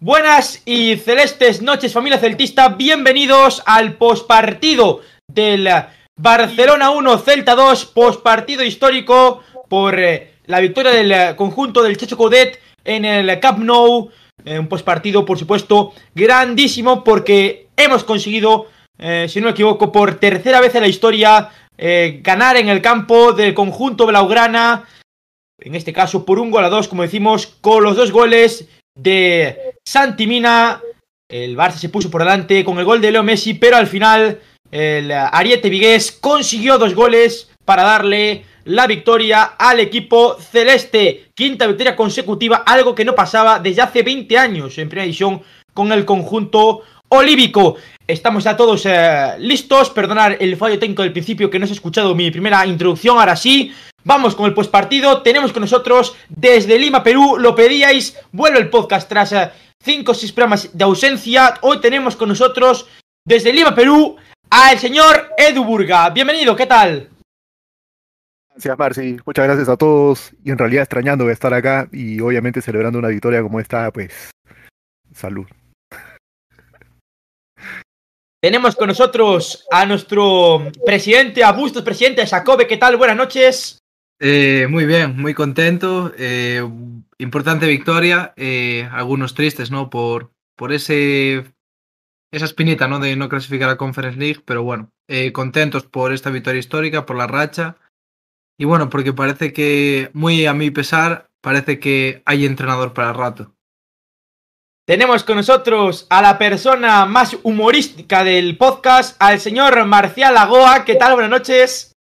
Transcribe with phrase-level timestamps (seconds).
[0.00, 5.70] Buenas y celestes noches familia celtista, bienvenidos al postpartido del
[6.20, 12.18] Barcelona 1 Celta 2, postpartido histórico por eh, la victoria del eh, conjunto del Checho
[12.18, 14.10] Codet en el Camp Nou,
[14.44, 18.66] eh, un postpartido por supuesto grandísimo porque hemos conseguido,
[18.98, 23.54] si no me equivoco, por tercera vez en la historia ganar en el campo del
[23.54, 24.84] conjunto blaugrana,
[25.58, 29.74] en este caso por un gol a dos, como decimos, con los dos goles de
[29.84, 30.80] Santi Mina.
[31.28, 34.40] El Barça se puso por delante con el gol de Leo Messi, pero al final
[34.70, 41.30] el Ariete Vigués consiguió dos goles para darle la victoria al equipo celeste.
[41.34, 45.92] Quinta victoria consecutiva, algo que no pasaba desde hace 20 años en primera división con
[45.92, 47.76] el conjunto olívico.
[48.06, 49.90] Estamos ya todos eh, listos.
[49.90, 53.18] Perdonar el fallo técnico del principio que no se ha escuchado mi primera introducción.
[53.18, 53.72] Ahora sí,
[54.06, 55.22] Vamos con el postpartido.
[55.22, 57.38] Tenemos con nosotros desde Lima, Perú.
[57.40, 58.16] Lo pedíais.
[58.30, 59.34] Vuelve el podcast tras
[59.82, 61.54] 5 o 6 programas de ausencia.
[61.62, 62.88] Hoy tenemos con nosotros
[63.24, 64.14] desde Lima, Perú,
[64.48, 66.08] al señor Edu Burga.
[66.10, 67.10] Bienvenido, ¿qué tal?
[68.50, 69.16] Gracias, Marci.
[69.26, 70.30] Muchas gracias a todos.
[70.44, 74.30] Y en realidad extrañando estar acá y obviamente celebrando una victoria como esta, pues
[75.12, 75.46] salud.
[78.40, 82.68] Tenemos con nosotros a nuestro presidente, a Bustos, presidente Jacobe.
[82.68, 82.96] ¿Qué tal?
[82.96, 83.80] Buenas noches.
[84.18, 86.12] Eh, muy bien, muy contento.
[86.16, 86.62] Eh,
[87.18, 88.32] importante victoria.
[88.36, 89.90] Eh, algunos tristes, ¿no?
[89.90, 91.44] Por, por ese
[92.32, 92.98] esa espinita, ¿no?
[92.98, 94.90] De no clasificar a Conference League, pero bueno,
[95.32, 97.76] contentos por esta victoria histórica, por la racha.
[98.58, 103.54] Y bueno, porque parece que, muy a mi pesar, parece que hay entrenador para rato.
[104.86, 110.84] Tenemos con nosotros a la persona más humorística del podcast, al señor Marcial Agoa.
[110.84, 111.14] ¿Qué tal?
[111.14, 111.95] Buenas noches.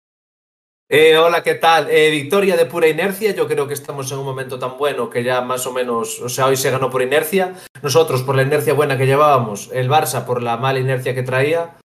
[0.97, 1.91] Eh, hola, ¿qué tal?
[1.91, 3.34] Eh, victoria de pura inercia.
[3.34, 6.28] Yo creo que estamos en un momento tan bueno que ya más o menos, o
[6.28, 7.55] sea, hoy se ganó por inercia.
[7.83, 11.78] Nosotros por la inercia buena que llevábamos, el Barça por la mala inercia que traía.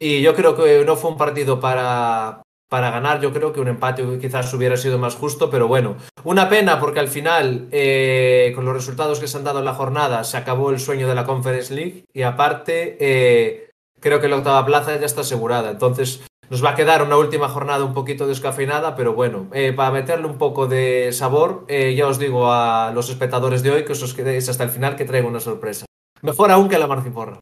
[0.00, 2.40] Y yo creo que no fue un partido para,
[2.70, 3.20] para ganar.
[3.20, 7.00] Yo creo que un empate quizás hubiera sido más justo, pero bueno, una pena porque
[7.00, 10.70] al final, eh, con los resultados que se han dado en la jornada, se acabó
[10.70, 13.68] el sueño de la Conference League y aparte,
[14.00, 15.70] creo que la octava plaza ya está asegurada.
[15.70, 19.90] Entonces, nos va a quedar una última jornada un poquito descafeinada, pero bueno, eh, para
[19.90, 23.92] meterle un poco de sabor, eh, ya os digo a los espectadores de hoy que
[23.92, 25.84] os quedéis hasta el final que traigo una sorpresa.
[26.22, 27.38] Mejor aún que la marciporra.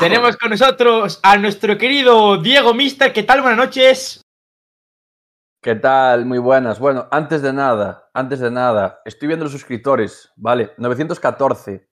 [0.00, 3.12] Tenemos con nosotros a nuestro querido Diego Mister.
[3.12, 3.42] ¿Qué tal?
[3.42, 4.20] Buenas noches.
[5.62, 6.26] ¿Qué tal?
[6.26, 6.78] Muy buenas.
[6.78, 10.72] Bueno, antes de nada, antes de nada, estoy viendo los suscriptores, ¿vale?
[10.78, 11.88] 914.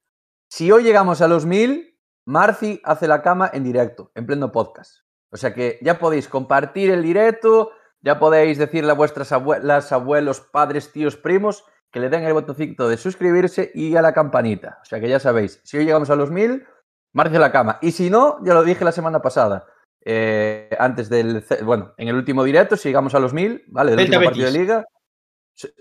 [0.51, 5.02] Si hoy llegamos a los 1000, Marci hace la cama en directo, en pleno podcast.
[5.33, 7.71] O sea que ya podéis compartir el directo,
[8.03, 12.89] ya podéis decirle a vuestras abuelas, abuelos, padres, tíos, primos que le den el botoncito
[12.89, 14.79] de suscribirse y a la campanita.
[14.83, 16.67] O sea que ya sabéis, si hoy llegamos a los mil,
[17.13, 17.79] marce la cama.
[17.83, 19.67] Y si no, ya lo dije la semana pasada,
[20.05, 23.93] eh, antes del, bueno, en el último directo, si llegamos a los mil, ¿vale?
[23.93, 24.85] Del último partido de liga,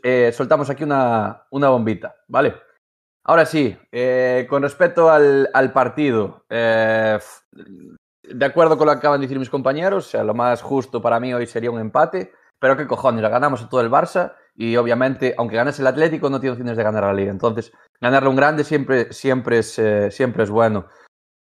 [0.03, 2.55] eh, soltamos aquí una, una, bombita, ¿vale?
[3.23, 6.45] Ahora sí, eh, con respecto al, al partido,
[8.23, 11.19] de acuerdo con lo que acaban de decir mis compañeros, sea, lo más justo para
[11.19, 15.33] mí hoy sería un empate, pero qué cojones, ganamos a todo el Barça y obviamente,
[15.37, 17.31] aunque ganes el Atlético, no tiene opciones de ganar la liga.
[17.31, 20.85] Entonces, ganarle un grande siempre, siempre, es, eh, siempre es bueno.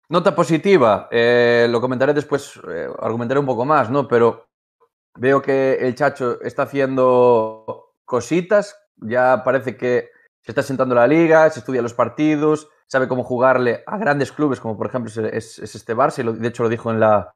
[0.08, 4.06] Nota positiva, eh, lo comentaré después, eh, argumentaré un poco más, ¿no?
[4.06, 4.46] Pero
[5.16, 10.10] veo que el Chacho está haciendo cositas, ya parece que
[10.42, 14.60] se está sentando la liga, se estudia los partidos, sabe cómo jugarle a grandes clubes,
[14.60, 17.32] como por ejemplo es, este Barça, y de hecho lo dijo en la,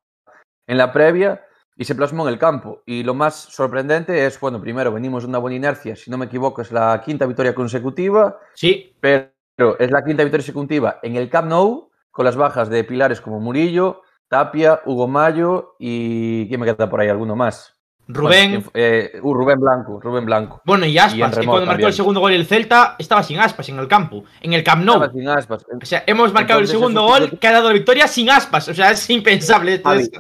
[0.67, 1.45] en la previa,
[1.77, 2.83] y se plasmó en el campo.
[2.85, 6.27] Y lo más sorprendente es, bueno, primero venimos de una buena inercia, si no me
[6.27, 8.39] equivoco es la quinta victoria consecutiva.
[8.55, 8.95] Sí.
[9.01, 9.31] Pero
[9.79, 13.41] es la quinta victoria consecutiva en el Camp Nou, con las bajas de pilares como
[13.41, 16.47] Murillo, Tapia, Hugo Mayo y...
[16.49, 17.09] ¿Quién me queda por ahí?
[17.09, 17.80] ¿Alguno más?
[18.15, 18.65] Rubén.
[18.75, 20.63] Eh, uh, Rubén Blanco, Rubén Blanco.
[20.65, 23.79] Bueno, y Aspas, que cuando marcó el segundo gol el Celta, estaba sin Aspas en
[23.79, 25.11] el campo, en el Camp Nou.
[25.13, 25.65] sin Aspas.
[25.81, 28.69] O sea, hemos marcado el segundo gol que ha dado la victoria sin Aspas.
[28.69, 29.75] O sea, es impensable.
[29.75, 30.11] Esto es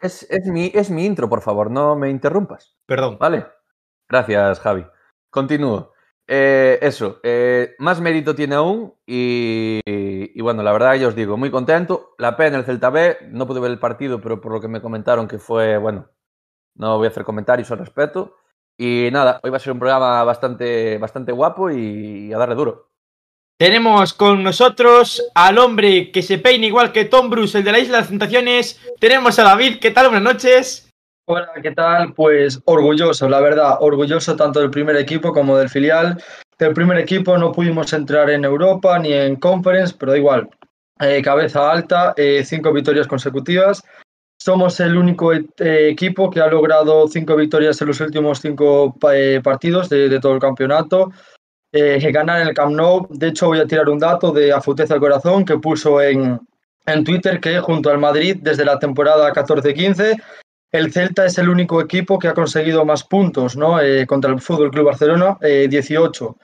[0.00, 2.76] Es, es, mi, es mi intro, por favor, no me interrumpas.
[2.86, 3.16] Perdón.
[3.18, 3.46] Vale.
[4.08, 4.86] Gracias, Javi.
[5.30, 5.92] Continúo.
[6.28, 11.36] Eh, eso, eh, más mérito tiene aún y, y, bueno, la verdad ya os digo,
[11.36, 12.14] muy contento.
[12.18, 14.80] La pena el Celta B, no pude ver el partido, pero por lo que me
[14.80, 16.08] comentaron que fue, bueno,
[16.76, 18.36] no voy a hacer comentarios al respecto.
[18.78, 22.88] Y nada, hoy va a ser un programa bastante, bastante guapo y a darle duro.
[23.58, 27.78] Tenemos con nosotros al hombre que se peina igual que Tom Bruce, el de la
[27.78, 28.80] Isla de las Tentaciones.
[29.00, 29.78] Tenemos a David.
[29.80, 30.08] ¿Qué tal?
[30.08, 30.90] Buenas noches.
[31.28, 32.12] Hola, ¿qué tal?
[32.12, 36.22] Pues orgulloso, la verdad, orgulloso tanto del primer equipo como del filial,
[36.56, 40.48] del primer equipo, no pudimos entrar en Europa ni en Conference, pero da igual.
[41.00, 43.82] Eh, cabeza alta, eh, cinco victorias consecutivas.
[44.38, 49.40] Somos el único eh, equipo que ha logrado cinco victorias en los últimos cinco eh,
[49.42, 51.10] partidos de, de, todo el campeonato.
[51.72, 53.06] Eh, ganar en el Camp Nou.
[53.10, 56.40] De hecho, voy a tirar un dato de Afuteza al Corazón que puso en,
[56.86, 60.16] en Twitter que junto al Madrid desde la temporada 14-15
[60.72, 63.80] el Celta es el único equipo que ha conseguido más puntos ¿no?
[63.80, 66.36] Eh, contra el Fútbol Club Barcelona, eh, 18.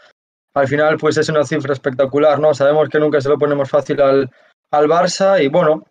[0.54, 2.54] Al final, pues es una cifra espectacular, ¿no?
[2.54, 4.30] Sabemos que nunca se lo ponemos fácil al,
[4.70, 5.84] al Barça y bueno,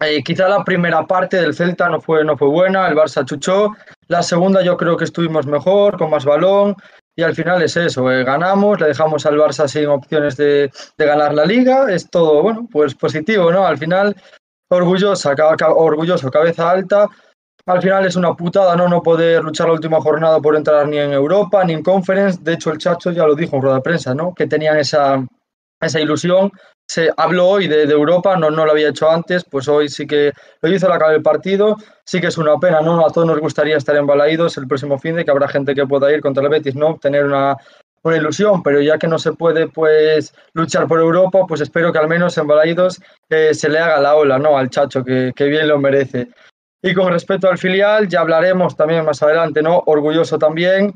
[0.00, 3.72] eh, quizá la primera parte del Celta no fue, no fue buena, el Barça chuchó.
[4.06, 6.76] La segunda yo creo que estuvimos mejor, con más balón.
[7.16, 11.04] Y al final es eso, eh, ganamos, le dejamos al Barça sin opciones de, de,
[11.04, 11.90] ganar la liga.
[11.92, 13.66] Es todo, bueno, pues positivo, ¿no?
[13.66, 14.14] Al final,
[14.70, 15.34] orgullosa,
[15.74, 17.08] orgulloso, cabeza alta.
[17.66, 18.88] Al final es una putada ¿no?
[18.88, 22.38] no poder luchar la última jornada por entrar ni en Europa ni en Conference.
[22.42, 24.32] De hecho, el Chacho ya lo dijo en rueda de prensa, ¿no?
[24.34, 25.22] que tenían esa,
[25.78, 26.50] esa ilusión.
[26.88, 30.32] Se habló hoy de, Europa, no, no lo había hecho antes, pues hoy sí que
[30.62, 31.76] lo hizo al acabar el partido.
[32.04, 33.06] Sí que es una pena, ¿no?
[33.06, 35.86] A todos nos gustaría estar en Balaídos el próximo fin de que habrá gente que
[35.86, 36.96] pueda ir contra el Betis, ¿no?
[36.96, 37.58] Tener una,
[38.02, 41.98] una ilusión, pero ya que no se puede pues luchar por Europa, pues espero que
[41.98, 44.56] al menos en Balaídos eh, se le haga la ola, ¿no?
[44.56, 46.28] Al Chacho, que, que bien lo merece.
[46.80, 49.82] Y con respecto al filial, ya hablaremos también más adelante, ¿no?
[49.84, 50.94] Orgulloso también.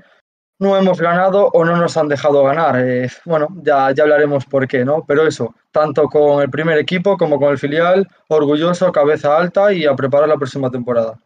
[0.62, 2.78] No hemos ganado o no nos han dejado ganar.
[2.78, 5.04] Eh, bueno, ya, ya hablaremos por qué, ¿no?
[5.04, 9.86] Pero eso, tanto con el primer equipo como con el filial, orgulloso, cabeza alta y
[9.86, 11.18] a preparar la próxima temporada.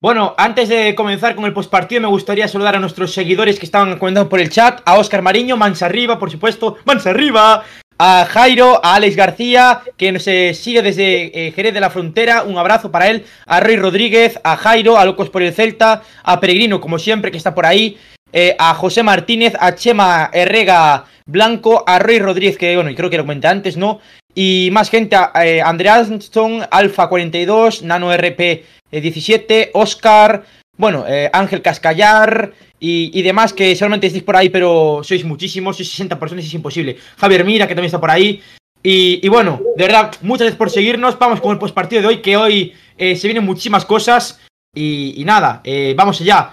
[0.00, 3.96] Bueno, antes de comenzar con el postpartido, me gustaría saludar a nuestros seguidores que estaban
[4.00, 7.62] comentando por el chat, a Oscar Mariño, Mansa Arriba, por supuesto, Mansa Arriba,
[7.98, 12.42] a Jairo, a Alex García, que nos eh, sigue desde eh, Jerez de la Frontera,
[12.42, 16.40] un abrazo para él, a Rey Rodríguez, a Jairo, a Locos por el Celta, a
[16.40, 17.96] Peregrino, como siempre, que está por ahí,
[18.38, 23.16] eh, a José Martínez, a Chema Herrega Blanco, a Rey Rodríguez, que bueno, creo que
[23.16, 24.00] lo comenté antes, ¿no?
[24.34, 30.44] Y más gente, eh, Andreaston, Alfa 42, Nano RP 17, Oscar,
[30.76, 35.76] bueno, eh, Ángel Cascallar y, y, demás que solamente estéis por ahí, pero sois muchísimos,
[35.76, 36.98] sois 60 personas y es imposible.
[37.16, 38.42] Javier Mira, que también está por ahí.
[38.82, 41.18] Y, y bueno, de verdad, muchas gracias por seguirnos.
[41.18, 44.40] Vamos con el postpartido de hoy, que hoy eh, se vienen muchísimas cosas.
[44.74, 46.52] Y, y nada, eh, vamos allá.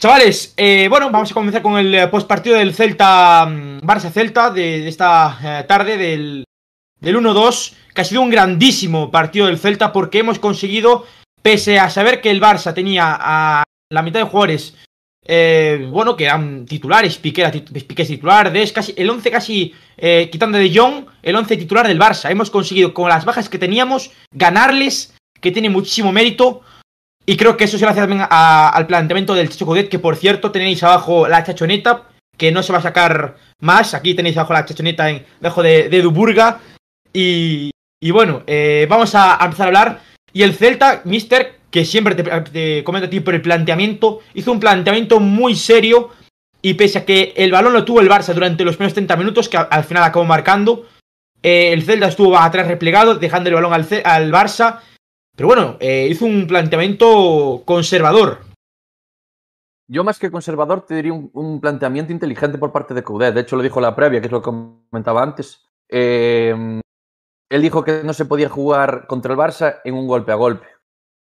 [0.00, 5.38] Chavales, eh, bueno, vamos a comenzar con el postpartido del Celta, mm, Barça-Celta, de, esta
[5.44, 6.44] eh, tarde del,
[6.98, 11.04] del 1-2, que ha sido un grandísimo partido del Celta porque hemos conseguido,
[11.42, 14.74] pese a saber que el Barça tenía a la mitad de jugadores,
[15.26, 17.46] eh, bueno, que eran titulares, Piqué,
[17.86, 22.00] Piqué es titular, casi, el 11 casi, eh, quitando de Jong, el 11 titular del
[22.00, 22.30] Barça.
[22.30, 26.62] Hemos conseguido, con las bajas que teníamos, ganarles, que tiene muchísimo mérito.
[27.30, 30.50] Y creo que eso se gracias también al planteamiento del Chacho Codet, que por cierto
[30.50, 33.94] tenéis abajo la chachoneta, que no se va a sacar más.
[33.94, 36.58] Aquí tenéis abajo la chachoneta en, debajo de, de Duburga.
[37.12, 37.70] Y,
[38.02, 40.00] y bueno, eh, vamos a, empezar a hablar.
[40.32, 44.50] Y el Celta, Mister, que siempre te, te comento a ti por el planteamiento, hizo
[44.50, 46.08] un planteamiento muy serio.
[46.62, 49.48] Y pese a que el balón lo tuvo el Barça durante los primeros 30 minutos,
[49.48, 50.84] que al final acabó marcando,
[51.44, 54.80] eh, el Celta estuvo atrás replegado, dejando el balón al, al Barça.
[55.40, 58.40] Pero bueno, eh, hizo un planteamiento conservador.
[59.88, 63.32] Yo más que conservador te diría un, planteamiento inteligente por parte de Coudet.
[63.32, 64.50] De hecho, lo dijo la previa, que es lo que
[64.90, 65.64] comentaba antes.
[65.88, 66.82] Eh,
[67.48, 70.66] él dijo que no se podía jugar contra el Barça en un golpe a golpe.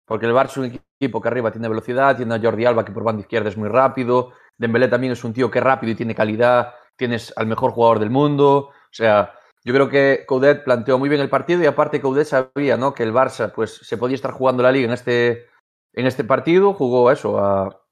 [0.05, 2.93] Porque el Barça es un equipo que arriba tiene velocidad, tiene a Jordi Alba que
[2.93, 5.95] por banda izquierda es muy rápido, Dembélé también es un tío que es rápido y
[5.95, 9.33] tiene calidad, tienes al mejor jugador del mundo, o sea,
[9.67, 12.93] yo creo que Coudet planteó muy bien el partido y aparte Coudet sabía, ¿no?
[12.93, 15.47] que el Barça pues se podía estar jugando la liga en este
[15.93, 17.83] en este partido, jugó eso a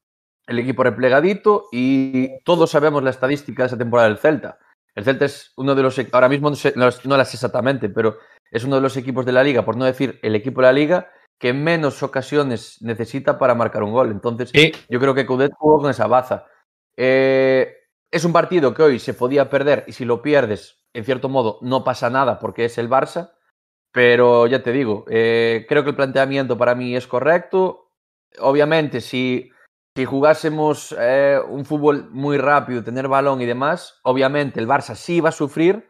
[0.47, 4.57] el equipo replegadito y todos sabemos la estadística de esa temporada del Celta.
[4.93, 8.19] El Celta es uno de los ahora mismo no, sé, no, no las exactamente, pero
[8.51, 10.73] es uno de los equipos de la liga, por no decir el equipo de la
[10.73, 14.11] liga que menos ocasiones necesita para marcar un gol.
[14.11, 14.49] Entonces,
[14.87, 16.45] yo creo que Coudet jugó con esa baza.
[16.95, 17.75] Eh,
[18.09, 21.59] es un partido que hoy se podía perder y si lo pierdes, en cierto modo,
[21.61, 23.33] no pasa nada porque es el Barça.
[23.91, 27.91] Pero ya te digo, eh, creo que el planteamiento para mí es correcto.
[28.39, 29.51] Obviamente, si,
[29.95, 35.21] si jugásemos eh, un fútbol muy rápido, tener balón y demás, obviamente el Barça sí
[35.21, 35.89] va a sufrir,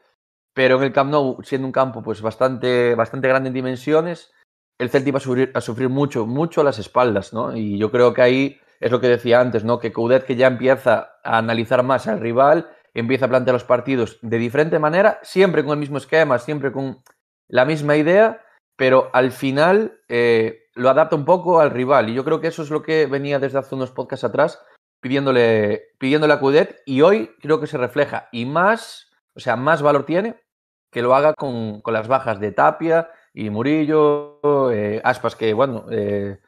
[0.53, 4.31] pero en el Camp Nou, siendo un campo pues bastante, bastante grande en dimensiones,
[4.79, 7.55] el Celtic va a sufrir, a sufrir mucho, mucho a las espaldas, ¿no?
[7.55, 9.79] Y yo creo que ahí es lo que decía antes, ¿no?
[9.79, 14.17] Que Coudet que ya empieza a analizar más al rival, empieza a plantear los partidos
[14.21, 17.03] de diferente manera, siempre con el mismo esquema, siempre con
[17.47, 18.41] la misma idea,
[18.75, 22.09] pero al final eh, lo adapta un poco al rival.
[22.09, 24.61] Y yo creo que eso es lo que venía desde hace unos podcasts atrás
[25.01, 29.81] pidiéndole, pidiéndole a Cudet y hoy creo que se refleja y más, o sea, más
[29.81, 30.41] valor tiene
[30.91, 34.39] que lo haga con, con las bajas de Tapia y Murillo,
[34.71, 36.39] eh, Aspas que, bueno, eh,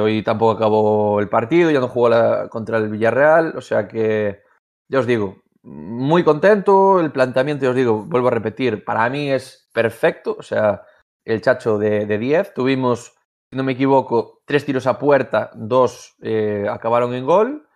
[0.00, 2.10] hoy tampoco acabó el partido, ya no jugó
[2.50, 4.42] contra el Villarreal, o sea que,
[4.88, 5.36] ya os digo,
[5.68, 10.42] muy contento, el planteamiento, ya os digo, vuelvo a repetir, para mí es perfecto, o
[10.42, 10.82] sea,
[11.26, 13.14] el chacho de, de 10, tuvimos,
[13.50, 17.68] si no me equivoco, tres tiros a puerta, dos eh, acabaron en gol,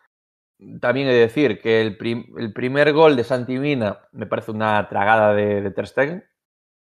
[0.81, 4.89] también he de decir que el, prim el primer gol de Santimina me parece una
[4.89, 6.25] tragada de, de Ter Stegen,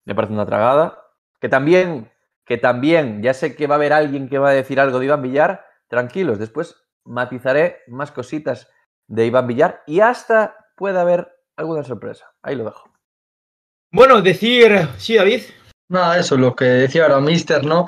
[0.04, 1.02] me parece una tragada,
[1.40, 2.12] que también,
[2.44, 5.06] que también, ya sé que va a haber alguien que va a decir algo de
[5.06, 6.76] Iván Villar, tranquilos, después
[7.06, 8.70] matizaré más cositas
[9.08, 12.24] de Iván Villar y hasta puede haber alguna sorpresa.
[12.42, 12.90] Ahí lo dejo.
[13.92, 15.42] Bueno, decir, sí, David.
[15.90, 17.86] Nada, eso, lo que decía ahora Mister, ¿no?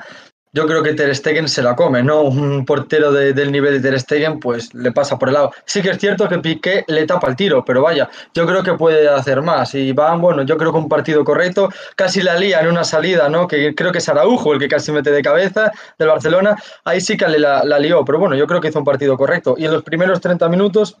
[0.51, 2.21] Yo creo que Ter Stegen se la come, ¿no?
[2.21, 5.51] Un portero de, del nivel de Ter Stegen, pues le pasa por el lado.
[5.65, 8.75] Sí que es cierto que Piqué le tapa el tiro, pero vaya, yo creo que
[8.75, 9.73] puede hacer más.
[9.73, 13.27] Y van, bueno, yo creo que un partido correcto, casi la lía en una salida,
[13.27, 13.47] ¿no?
[13.47, 16.55] Que creo que es Araujo el que casi mete de cabeza del Barcelona.
[16.83, 19.17] Ahí sí que le la, la lió, pero bueno, yo creo que hizo un partido
[19.17, 19.55] correcto.
[19.57, 20.99] Y en los primeros 30 minutos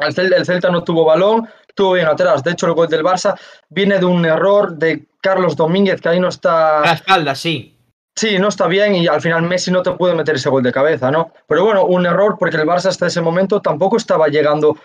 [0.00, 2.42] el Celta, el Celta, no tuvo balón, estuvo bien atrás.
[2.42, 6.20] De hecho, el gol del Barça viene de un error de Carlos Domínguez, que ahí
[6.20, 6.80] no está.
[6.80, 7.70] A la espalda, sí.
[8.16, 10.72] Sí, no está bien y al final Messi no te puede meter ese gol de
[10.72, 11.32] cabeza, ¿no?
[11.48, 14.76] Pero bueno, un error porque el Barça hasta ese momento tampoco estaba llegando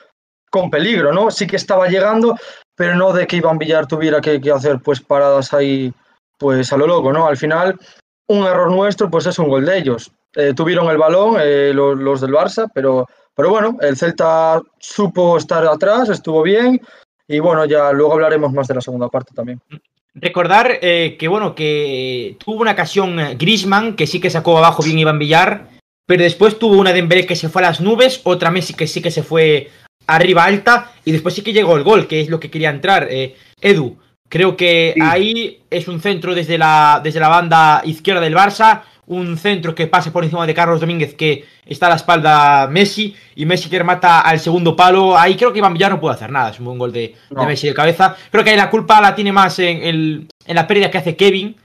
[0.50, 1.30] con peligro, ¿no?
[1.30, 2.36] Sí que estaba llegando,
[2.76, 5.94] pero no de que Iván Villar tuviera que, que hacer pues paradas ahí,
[6.40, 7.28] pues a lo loco, ¿no?
[7.28, 7.78] Al final,
[8.28, 10.12] un error nuestro, pues es un gol de ellos.
[10.36, 15.38] Eh, tuvieron el balón eh, los, los del Barça, pero pero bueno, el Celta supo
[15.38, 16.82] estar atrás, estuvo bien
[17.28, 19.62] y bueno, ya luego hablaremos más de la segunda parte también.
[20.16, 24.84] Recordar eh, que bueno, que tuvo una ocasión eh, Grisman, que sí que sacó abajo
[24.84, 25.70] bien Iván Villar,
[26.06, 29.02] pero después tuvo una Dembélé que se fue a las nubes, otra Messi que sí
[29.02, 29.70] que se fue
[30.08, 33.08] arriba alta y después sí que llegó el gol, que es lo que quería entrar.
[33.12, 35.02] Eh, Edu, creo que sí.
[35.04, 39.88] ahí es un centro desde la, desde la banda izquierda del Barça, un centro que
[39.88, 43.80] pase por encima de Carlos Domínguez que está a la espalda Messi y Messi que
[43.80, 45.18] remata al segundo palo.
[45.18, 47.42] Ahí creo que Iván Villar no puede hacer nada, es un buen gol de, no.
[47.42, 48.16] de Messi de cabeza.
[48.32, 51.16] Creo que ahí la culpa la tiene más en, el, en la pérdida que hace
[51.16, 51.56] Kevin,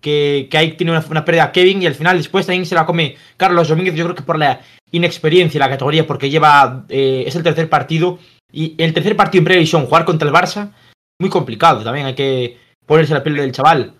[0.00, 2.84] que, que ahí tiene una, una, pérdida Kevin y al final después también se la
[2.84, 7.24] come Carlos Domínguez, yo creo que por la inexperiencia en la categoría, porque lleva eh,
[7.26, 8.18] es el tercer partido
[8.50, 10.72] y el tercer partido en previsión, jugar contra el Barça,
[11.20, 13.94] muy complicado, también hay que ponerse la piel del chaval.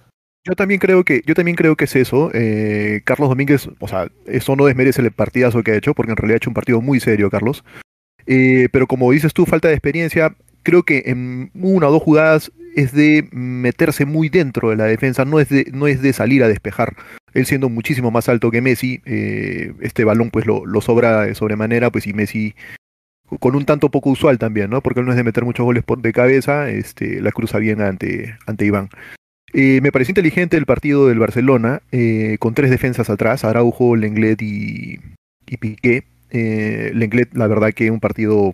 [0.48, 2.30] Yo también creo que, yo también creo que es eso.
[2.32, 6.16] Eh, Carlos Domínguez, o sea, eso no desmerece el partidazo que ha hecho, porque en
[6.16, 7.64] realidad ha hecho un partido muy serio, Carlos.
[8.26, 12.50] Eh, pero como dices tú, falta de experiencia, creo que en una o dos jugadas
[12.74, 16.42] es de meterse muy dentro de la defensa, no es de, no es de salir
[16.42, 16.96] a despejar.
[17.34, 21.34] Él siendo muchísimo más alto que Messi, eh, este balón pues lo, lo, sobra de
[21.34, 22.54] sobremanera, pues y Messi
[23.38, 24.80] con un tanto poco usual también, ¿no?
[24.80, 27.82] Porque él no es de meter muchos goles por, de cabeza, este, la cruza bien
[27.82, 28.88] ante, ante Iván.
[29.52, 34.40] Eh, me pareció inteligente el partido del Barcelona, eh, con tres defensas atrás, Araujo, Lenglet
[34.42, 35.00] y,
[35.46, 36.04] y Piqué.
[36.30, 38.52] Eh, Lenglet, la verdad que un partido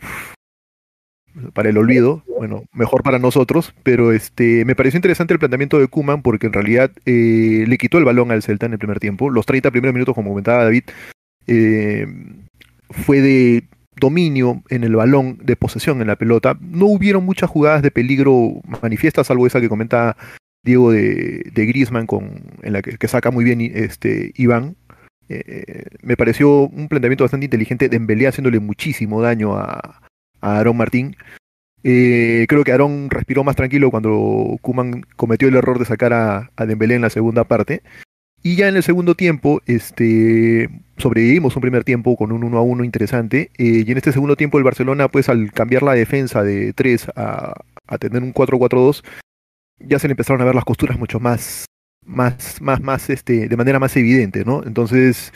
[1.52, 5.88] para el olvido, bueno, mejor para nosotros, pero este me pareció interesante el planteamiento de
[5.88, 9.30] Kuman porque en realidad eh, le quitó el balón al Celta en el primer tiempo.
[9.30, 10.84] Los 30 primeros minutos, como comentaba David,
[12.90, 13.64] fue de
[13.96, 16.56] dominio en el balón, de posesión en la pelota.
[16.60, 20.16] No hubieron muchas jugadas de peligro manifiestas, salvo esa que comenta
[20.64, 24.76] Diego de, de Griezmann, con, en la que, saca muy bien este, Iván.
[25.28, 27.88] Eh, me pareció un planteamiento bastante inteligente.
[27.88, 30.00] Dembélé haciéndole muchísimo daño a,
[30.40, 31.16] Aaron Martín.
[31.82, 36.50] Eh, creo que Aaron respiró más tranquilo cuando Kuman cometió el error de sacar a,
[36.56, 37.82] a, Dembélé en la segunda parte.
[38.42, 40.68] Y ya en el segundo tiempo, este,
[40.98, 43.50] sobrevivimos un primer tiempo con un 1 a 1 interesante.
[43.56, 47.08] Eh, y en este segundo tiempo el Barcelona, pues al cambiar la defensa de 3
[47.16, 47.54] a,
[47.86, 49.02] a tener un 4-4-2,
[49.78, 51.66] ya se le empezaron a ver las costuras mucho más,
[52.04, 54.62] más, más, más, este, de manera más evidente, ¿no?
[54.64, 55.32] Entonces,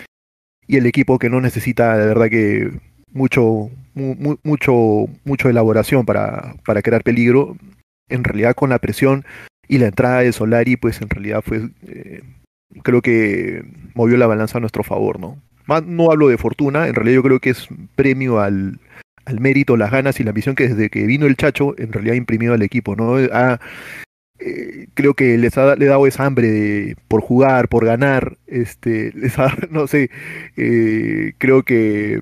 [0.66, 2.70] y el equipo que no necesita, de verdad que
[3.12, 7.56] mucho, mu, mucho, mucho elaboración para, para crear peligro,
[8.08, 9.24] en realidad con la presión
[9.66, 12.22] y la entrada de Solari, pues en realidad fue, eh,
[12.82, 13.64] creo que
[13.94, 15.40] movió la balanza a nuestro favor, ¿no?
[15.66, 18.80] Más, no hablo de fortuna, en realidad yo creo que es premio al,
[19.26, 22.14] al mérito, las ganas y la ambición que desde que vino el Chacho, en realidad
[22.14, 23.16] ha imprimido al equipo, ¿no?
[23.16, 23.60] Ha,
[24.40, 28.38] eh, creo que les ha, le ha dado esa hambre de, por jugar, por ganar,
[28.46, 30.10] este, les ha, no sé,
[30.56, 32.20] eh, creo que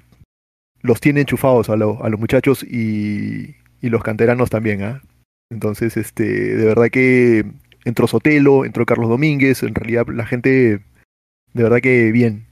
[0.82, 5.02] los tiene enchufados a, lo, a los muchachos y, y, los canteranos también, ¿ah?
[5.50, 7.44] Entonces, este, de verdad que
[7.84, 10.80] entró Sotelo, entró Carlos Domínguez, en realidad la gente,
[11.52, 12.46] de verdad que bien.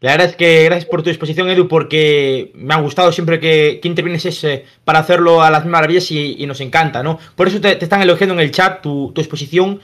[0.00, 3.80] La verdad es que gracias por tu exposición, Edu, porque me ha gustado siempre que,
[3.82, 7.18] que intervienes ese, para hacerlo a las maravillas y, y nos encanta, ¿no?
[7.34, 9.80] Por eso te, te están elogiando en el chat tu, tu exposición.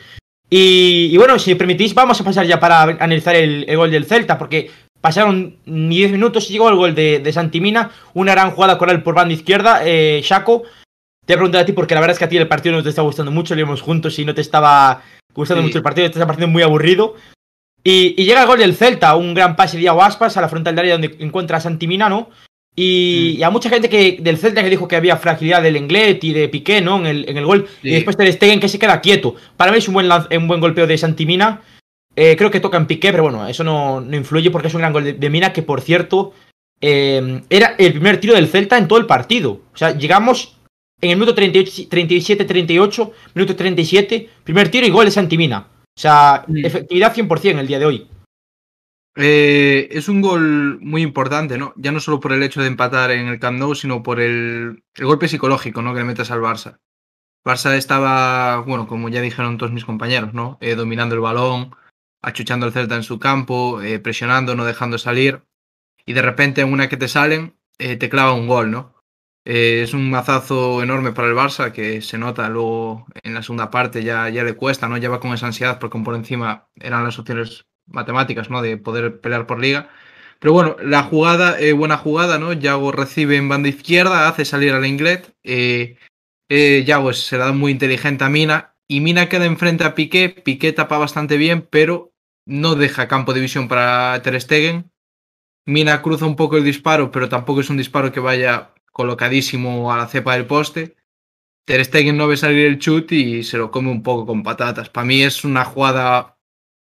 [0.49, 4.05] Y, y, bueno, si permitís, vamos a pasar ya para analizar el, el gol del
[4.05, 8.53] Celta, porque pasaron ni 10 minutos y llegó el gol de, de Santimina, una gran
[8.53, 10.63] jugada coral por banda izquierda, eh, Shaco.
[11.27, 12.77] Te voy a preguntar a ti, porque la verdad es que a ti el partido
[12.77, 15.03] no te está gustando mucho, lo íbamos juntos y no te estaba
[15.35, 15.67] gustando Sí.
[15.67, 17.17] mucho el partido, te está pareciendo muy aburrido.
[17.85, 20.49] Y, y llega el gol del Celta, un gran pase de Iago Aspas a la
[20.49, 22.31] frontal de área donde encuentra a Santimina, ¿no?
[22.75, 23.41] Y, Mm.
[23.41, 26.33] y a mucha gente que del Celta que dijo que había fragilidad del Englet y
[26.33, 26.97] de Piqué, ¿no?
[26.99, 27.69] En el, en el gol.
[27.83, 27.89] Sí.
[27.89, 29.37] Y después Ter Stegen que se queda quieto.
[29.57, 31.63] Para mí es un buen, un buen golpeo de Santimina.
[32.17, 34.81] Eh, creo que toca en Piqué, pero bueno, eso no, no influye porque es un
[34.81, 36.33] gran gol de, de Mina que, por cierto,
[36.81, 39.61] eh, era el primer tiro del Celta en todo el partido.
[39.73, 40.57] O sea, llegamos
[41.01, 45.69] en el minuto 37-38, minuto 37, primer tiro y gol de Santimina.
[45.97, 46.65] O sea, Mm.
[46.67, 48.09] efectividad 100% el día de hoy.
[49.17, 51.73] Eh, es un gol muy importante, ¿no?
[51.77, 54.83] Ya no solo por el hecho de empatar en el Camp Nou, sino por el,
[54.95, 55.93] el golpe psicológico, ¿no?
[55.93, 56.79] Que le metes al Barça.
[57.45, 60.59] Barça estaba, bueno, como ya dijeron todos mis compañeros, ¿no?
[60.61, 61.77] Eh, dominando el balón,
[62.23, 65.43] achuchando al Celta en su campo, eh, presionando, no dejando salir.
[66.07, 68.94] Y de repente, en una que te salen, eh, te clava un gol, ¿no?
[69.47, 73.71] Eh, es un mazazo enorme para el Barça que se nota luego en la segunda
[73.71, 74.97] parte, ya, ya le cuesta, ¿no?
[74.97, 78.63] Ya va con esa ansiedad porque por encima eran las opciones matemáticas, ¿no?
[78.63, 79.91] De poder pelear por liga.
[80.39, 82.53] Pero bueno, la jugada, eh, buena jugada, ¿no?
[82.53, 85.35] Yago recibe en banda izquierda, hace salir al Inglet.
[85.43, 85.97] Eh,
[86.51, 88.77] eh, Yago se la da muy inteligente a Mina.
[88.87, 90.29] Y Mina queda enfrente a Piqué.
[90.29, 92.13] Piqué tapa bastante bien, pero
[92.47, 94.91] no deja campo de visión para Ter Stegen.
[95.67, 99.99] Mina cruza un poco el disparo, pero tampoco es un disparo que vaya colocadísimo a
[99.99, 100.97] la cepa del poste.
[101.67, 104.89] Ter Stegen no ve salir el chut y se lo come un poco con patatas.
[104.89, 106.39] Para mí es una jugada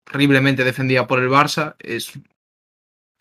[0.08, 1.76] horriblemente defendida por el Barça.
[1.80, 2.14] Es,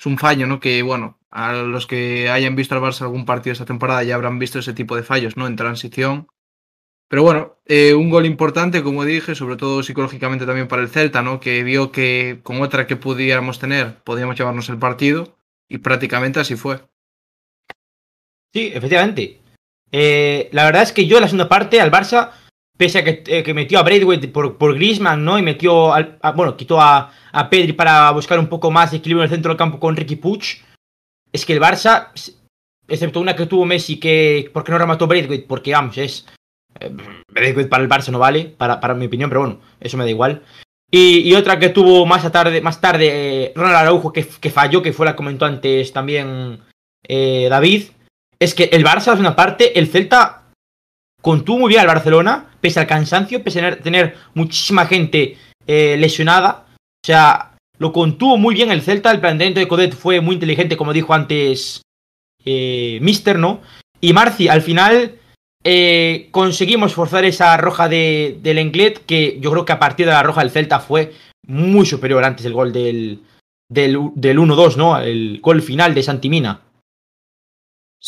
[0.04, 0.60] un fallo, ¿no?
[0.60, 4.38] Que, bueno, a los que hayan visto al Barça algún partido esta temporada ya habrán
[4.38, 5.46] visto ese tipo de fallos, ¿no?
[5.46, 6.28] En transición.
[7.08, 11.22] Pero bueno, eh, un gol importante, como dije, sobre todo psicológicamente también para el Celta,
[11.22, 11.40] ¿no?
[11.40, 16.56] Que vio que con otra que pudiéramos tener podíamos llevarnos el partido y prácticamente así
[16.56, 16.80] fue.
[18.56, 19.38] Sí, efectivamente.
[19.92, 22.30] Eh, la verdad es que yo en la segunda parte al Barça,
[22.78, 25.38] pese a que, eh, que metió a Braithwaite por, por Griezmann, ¿no?
[25.38, 28.96] Y metió, al, a- bueno, quitó a, a Pedri para buscar un poco más de
[28.96, 30.62] equilibrio en el centro del campo con Ricky Puig.
[31.30, 32.08] Es que el Barça,
[32.88, 35.44] excepto una que tuvo Messi, que ¿por qué no remató Braithwaite?
[35.46, 36.24] Porque, vamos, es...
[36.80, 36.96] eh,
[37.68, 40.42] para el Barça no vale, para, para mi opinión, pero bueno, eso me da igual.
[40.90, 44.94] Y, otra que tuvo más tarde, más tarde eh, Ronald Araujo, que, que falló, que
[44.94, 46.60] fue la que comentó antes también
[47.06, 47.90] David,
[48.38, 50.42] es que el Barça, en una parte, el Celta
[51.22, 56.66] contuvo muy bien al Barcelona, pese al cansancio, pese a tener, muchísima gente eh, lesionada.
[56.70, 59.10] O sea, lo contuvo muy bien el Celta.
[59.10, 61.82] El planteamiento de Codet fue muy inteligente, como dijo antes
[62.44, 63.60] eh, Mister, ¿no?
[64.00, 65.16] Y Marci, al final
[65.64, 70.12] eh, conseguimos forzar esa roja de, del Englet, que yo creo que a partir de
[70.12, 71.12] la roja del Celta fue
[71.46, 73.22] muy superior antes del gol del,
[73.68, 74.98] del, del 1-2, ¿no?
[75.00, 76.60] El gol final de Santimina.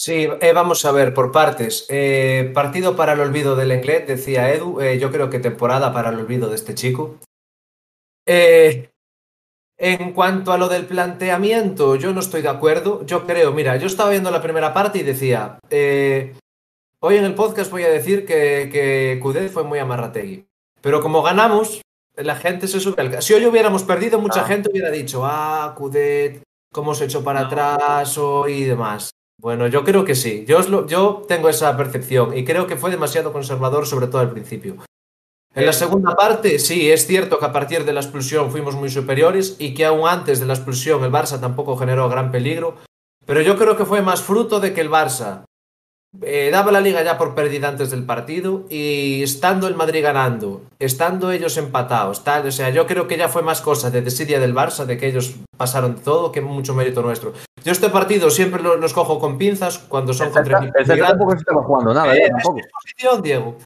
[0.00, 1.84] Sí, eh, vamos a ver, por partes.
[1.88, 4.80] Eh, partido para el olvido del Englet, decía Edu.
[4.80, 7.16] Eh, yo creo que temporada para el olvido de este chico.
[8.24, 8.90] Eh,
[9.76, 13.04] en cuanto a lo del planteamiento, yo no estoy de acuerdo.
[13.06, 17.68] Yo creo, mira, yo estaba viendo la primera parte y decía, hoy en el podcast
[17.72, 20.46] voy a decir que, que Cudet fue muy amarrategui.
[20.80, 21.80] Pero como ganamos,
[22.14, 23.20] la gente se sube al...
[23.20, 24.46] Si hoy hubiéramos perdido, mucha Ah.
[24.46, 26.40] gente hubiera dicho, ah, Cudet,
[26.72, 27.46] cómo se echó para No.
[27.48, 28.16] atrás
[28.48, 29.10] y demás.
[29.40, 30.44] Bueno, yo creo que sí.
[30.46, 34.30] Yo, lo- yo tengo esa percepción y creo que fue demasiado conservador, sobre todo al
[34.32, 34.76] principio.
[35.54, 38.90] En la segunda parte, sí, es cierto que a partir de la expulsión fuimos muy
[38.90, 42.76] superiores y que aún antes de la expulsión el Barça tampoco generó gran peligro,
[43.26, 45.44] pero yo creo que fue más fruto de que el Barça
[46.22, 50.62] eh, daba la liga ya por perdida antes del partido y estando el Madrid ganando,
[50.78, 54.40] estando ellos empatados, tal, o sea, yo creo que ya fue más cosa de desidia
[54.40, 57.34] del Barça, de que ellos pasaron todo, que mucho mérito nuestro.
[57.64, 60.98] Yo este partido siempre lo- los cojo con pinzas cuando son El contra equipos el
[60.98, 62.60] tampoco se estaba jugando nada, Eh, eh, tampoco.
[62.72, 63.56] posición, Diego.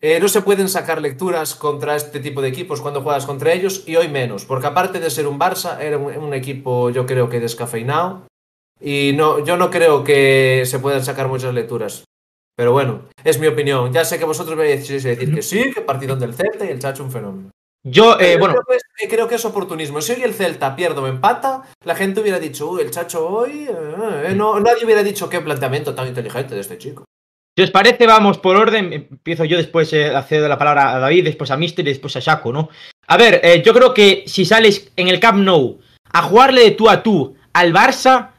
[0.00, 3.82] Eh, no se pueden sacar lecturas contra este tipo de equipos cuando juegas contra ellos
[3.86, 7.28] y hoy menos, porque aparte de ser un Barça, era un, un equipo yo creo
[7.28, 8.22] que descafeinado
[8.80, 12.04] y no, yo no creo que se puedan sacar muchas lecturas.
[12.56, 13.92] Pero bueno, es mi opinión.
[13.92, 16.78] Ya sé que vosotros me decís decir que sí, que partidón del Celta y el
[16.78, 17.50] Chacho un fenómeno.
[17.84, 20.00] Yo, eh, bueno, creo, que es, eh, creo que es oportunismo.
[20.00, 23.68] Si hoy el Celta pierde o empata, la gente hubiera dicho, uy, el Chacho hoy.
[23.68, 27.04] eh, eh", no, nadie hubiera dicho qué planteamiento tan inteligente de este chico.
[27.56, 28.92] Si os parece, vamos por orden.
[28.92, 32.16] Empiezo yo después eh, a cedo la palabra a David, después a Mister y después
[32.16, 32.70] a Shaco, ¿no?
[33.06, 35.78] A ver, yo creo que si sales en el Camp Nou
[36.12, 38.30] a jugarle de tú a tú al Barça,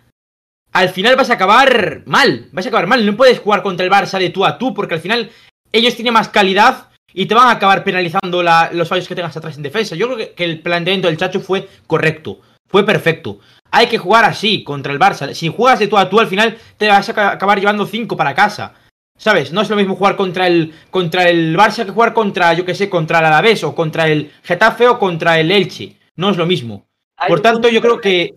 [0.74, 2.50] al final vas a acabar mal.
[2.52, 3.06] Vas a acabar mal.
[3.06, 5.30] No puedes jugar contra el Barça de tú a tú, porque al final
[5.72, 9.36] ellos tienen más calidad y te van a acabar penalizando la- los fallos que tengas
[9.36, 9.96] atrás en defensa.
[9.96, 13.40] Yo creo que, que el planteamiento del Chacho fue correcto, fue perfecto.
[13.72, 15.34] Hay que jugar así contra el Barça.
[15.34, 18.16] Si juegas de tú a tú, al final te vas a ca- acabar llevando 5
[18.16, 18.74] para casa.
[19.20, 19.52] ¿Sabes?
[19.52, 22.76] No es lo mismo jugar contra el, contra el Barça que jugar contra, yo que
[22.76, 25.98] sé, contra el Alavés o contra el Getafe o contra el Elche.
[26.18, 26.86] No es lo mismo.
[27.28, 28.36] Por tanto, yo creo que...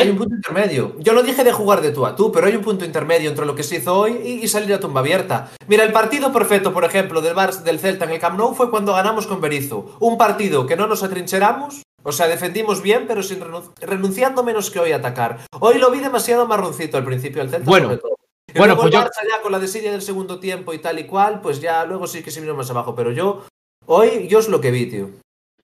[0.00, 0.96] Hay un punto intermedio.
[0.98, 3.46] Yo no dije de jugar de tú a tú, pero hay un punto intermedio entre
[3.46, 5.50] lo que se hizo hoy y, y salir a tumba abierta.
[5.68, 8.70] Mira, el partido perfecto, por ejemplo, del Barça del Celta en el Camp Nou fue
[8.70, 9.96] cuando ganamos con Berizzo.
[10.00, 14.70] Un partido que no nos atrincheramos, o sea, defendimos bien, pero sin renun- renunciando menos
[14.70, 15.40] que hoy a atacar.
[15.60, 17.68] Hoy lo vi demasiado marroncito al principio del Celta.
[17.70, 17.86] Bueno.
[17.86, 18.14] sobre todo.
[18.54, 20.78] Y Bueno, luego pues el yo- Barça ya con la desilla del segundo tiempo y
[20.78, 22.94] tal y cual, pues ya luego sí que se vino más abajo.
[22.94, 23.44] Pero yo,
[23.86, 25.10] hoy, yo es lo que vi, tío.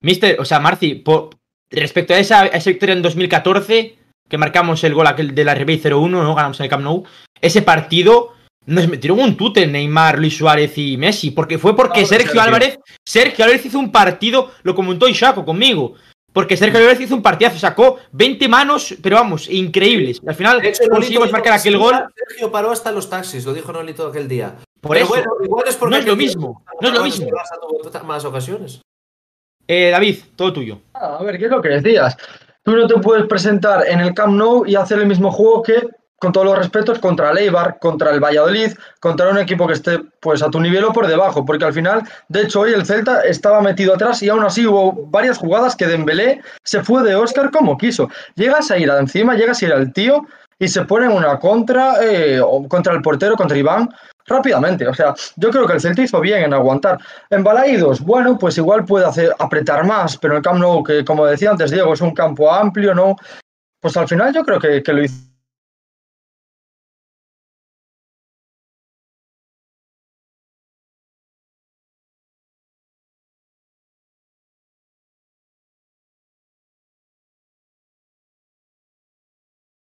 [0.00, 1.30] Mister, o sea, Marci, por-
[1.70, 3.96] respecto a esa, a esa victoria en 2014,
[4.30, 6.34] que marcamos el gol aquel de la RB 0-1, ¿no?
[6.34, 7.02] Ganamos en el Camp Nou.
[7.40, 8.32] Ese partido
[8.66, 12.42] nos metieron un tute Neymar, Luis Suárez y Messi, porque fue porque Sergio Sergio.
[12.42, 15.94] Álvarez, Sergio Álvarez hizo un partido, lo comentó Ishaco conmigo,
[16.32, 20.20] porque Sergio Álvarez hizo un partidazo, sacó 20 manos, pero vamos, increíbles.
[20.24, 21.96] Al final hecho, conseguimos marcar que aquel gol,
[22.28, 24.54] Sergio paró hasta los taxis, lo dijo Nolito aquel día.
[24.80, 25.14] por Pero eso.
[25.14, 27.28] bueno, igual es porque no es lo mismo, no es lo mismo.
[28.04, 28.80] más ocasiones.
[29.66, 30.80] Eh, David, todo tuyo.
[30.94, 32.16] Ah, A ver, ¿qué es lo que decías?
[32.70, 35.88] Tú no te puedes presentar en el Camp Nou y hacer el mismo juego que,
[36.20, 39.98] con todos los respetos, contra el Eibar, contra el Valladolid, contra un equipo que esté
[40.20, 43.22] pues a tu nivel o por debajo, porque al final, de hecho, hoy el Celta
[43.22, 47.50] estaba metido atrás y aún así hubo varias jugadas que Dembélé se fue de Oscar
[47.50, 48.08] como quiso.
[48.36, 50.24] Llegas a ir encima, llegas a ir al tío
[50.60, 53.88] y se pone en una contra, eh, contra el portero, contra Iván,
[54.30, 54.86] rápidamente.
[54.88, 56.98] O sea, yo creo que el Celta hizo bien en aguantar.
[57.28, 61.26] En Balaídos, bueno, pues igual puede hacer apretar más, pero el Camp Nou, que como
[61.26, 63.16] decía antes Diego, es un campo amplio, ¿no?
[63.80, 65.29] Pues al final yo creo que, que lo hizo.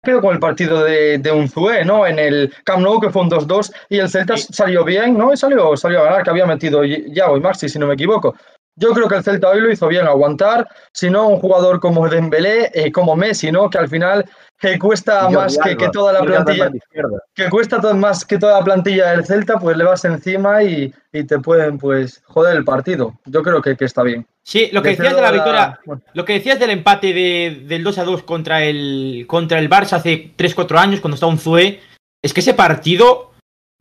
[0.05, 2.07] Quedo con el partido de, de Unzué, ¿no?
[2.07, 4.49] En el Camp Nou, que fue un 2-2, y el Celta Sí.
[4.53, 5.33] salió bien, ¿no?
[5.33, 8.35] Y salió, salió a ganar, que había metido Yago y Maxi, si no me equivoco.
[8.75, 10.67] Yo creo que el Celta hoy lo hizo bien, aguantar.
[10.93, 13.71] Si no, un jugador como Dembélé, eh, como Messi, ¿no?
[13.71, 14.25] Que al final
[14.59, 16.71] que cuesta más que, toda la plantilla,
[17.35, 20.93] que cuesta todo más que toda la plantilla del Celta, pues le vas encima y,
[21.13, 23.15] y te pueden, pues, joder el partido.
[23.27, 24.27] Yo creo que, que está bien.
[24.45, 25.81] Sí, lo que Desde decías de la victoria,
[26.15, 29.93] Lo que decías del empate de- del 2 a 2 contra el, contra el Barça
[29.95, 31.81] hace 3-4 años, cuando estaba un Zue,
[32.21, 33.31] es que ese partido,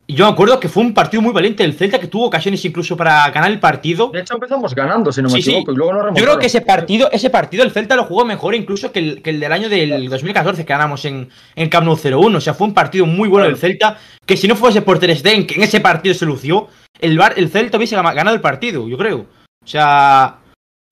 [0.06, 2.96] yo me acuerdo que fue un partido muy valiente del Celta, que tuvo ocasiones incluso
[2.96, 4.10] para ganar el partido.
[4.12, 5.50] De hecho, empezamos ganando, si no me Sí, sí.
[5.50, 8.54] equivoco, y luego Yo creo que ese partido, ese partido el Celta lo jugó mejor
[8.54, 11.96] incluso que el, que el del año del 2014 que ganamos en, en Camp Nou
[11.96, 12.36] 0-1.
[12.36, 15.16] O sea, fue un partido muy bueno del Celta, que si no fuese por Ter
[15.16, 16.68] Stegen, que en ese partido se lució,
[17.00, 19.26] el, Bar- el Celta hubiese ganado el partido, yo creo.
[19.64, 20.38] O sea,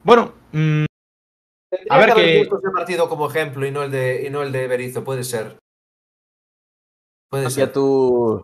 [0.02, 0.84] bueno, mm,
[1.70, 4.50] Tendría A ver que ese partido como ejemplo y no el de, y no el
[4.50, 5.56] de Berizzo, puede ser.
[7.30, 7.72] Puede Hacia ser.
[7.72, 8.42] tu.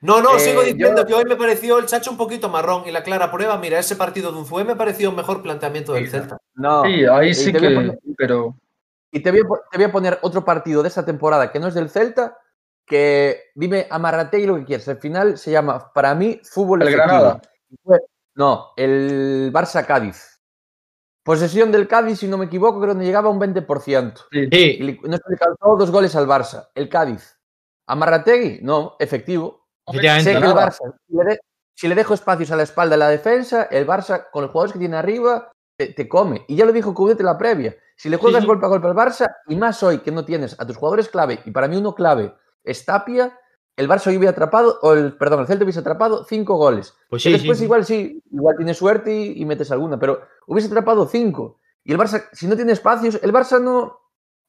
[0.00, 2.84] No, no, Eh, sigo diciendo yo- que hoy me pareció el Chacho un poquito marrón
[2.86, 6.06] y la clara prueba, mira, ese partido de Unzué me pareció un mejor planteamiento del
[6.06, 6.12] Sí.
[6.12, 6.38] Celta.
[6.54, 6.84] No.
[6.84, 7.58] Sí, ahí sí que.
[7.58, 8.56] poner- Pero.
[9.12, 11.66] Y te voy, a, te voy a poner otro partido de esa temporada que no
[11.68, 12.38] es del Celta,
[12.86, 14.88] que dime, amarrate y lo que quieras.
[14.88, 17.08] Al final se llama, para mí, fútbol El efectivo.
[17.18, 17.42] Granada.
[18.36, 20.37] No, el Barça-Cádiz.
[21.28, 24.14] Posesión del Cádiz, si no me equivoco, creo que llegaba a un 20%.
[24.32, 24.98] Sí.
[25.02, 26.68] No se le calzó dos goles al Barça.
[26.74, 27.38] El Cádiz.
[27.86, 29.66] Amarrategui, no, efectivo.
[29.92, 30.54] Sé que el.
[30.54, 31.40] Barça, si le, de-
[31.74, 34.72] si le dejo espacios a la espalda de la defensa, el Barça, con los jugadores
[34.72, 36.46] que tiene arriba, te, te come.
[36.48, 37.76] Y ya lo dijo Coudet en la previa.
[37.94, 38.46] Si le juegas sí.
[38.46, 41.40] golpe a golpe al Barça, y más hoy que no tienes a tus jugadores clave,
[41.44, 43.38] y para mí uno clave es Tapia,
[43.78, 46.94] el Barça hoy hubiera atrapado, o el, perdón, el Celta hubiese atrapado cinco goles.
[47.08, 47.64] Pues Que después sí.
[47.64, 51.58] igual sí, igual tienes suerte y, y metes alguna, pero hubiese atrapado cinco.
[51.84, 54.00] Y el Barça, si no tiene espacios, el Barça no,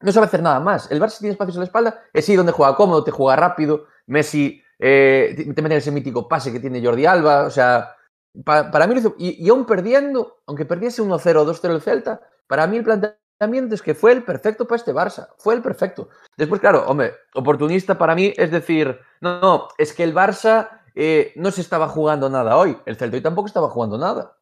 [0.01, 0.91] no sabe hacer nada más.
[0.91, 3.35] El Barça si tiene espacios a la espalda, es sí donde juega cómodo, te juega
[3.37, 3.85] rápido.
[4.07, 7.43] Messi eh, te te mete ese mítico pase que tiene Jordi Alba.
[7.45, 7.95] O sea,
[8.43, 9.15] pa- para mí lo hizo.
[9.17, 13.19] Y, y aún perdiendo, aunque perdiese 1-0 o 2-0 el Celta, para mí el planteamiento
[13.39, 15.29] es que fue el perfecto para este Barça.
[15.37, 16.09] Fue el perfecto.
[16.35, 21.31] Después, claro, hombre, oportunista para mí es decir, no, no, es que el Barça eh,
[21.37, 22.77] no se estaba jugando nada hoy.
[22.85, 24.37] El Celta hoy tampoco estaba jugando nada.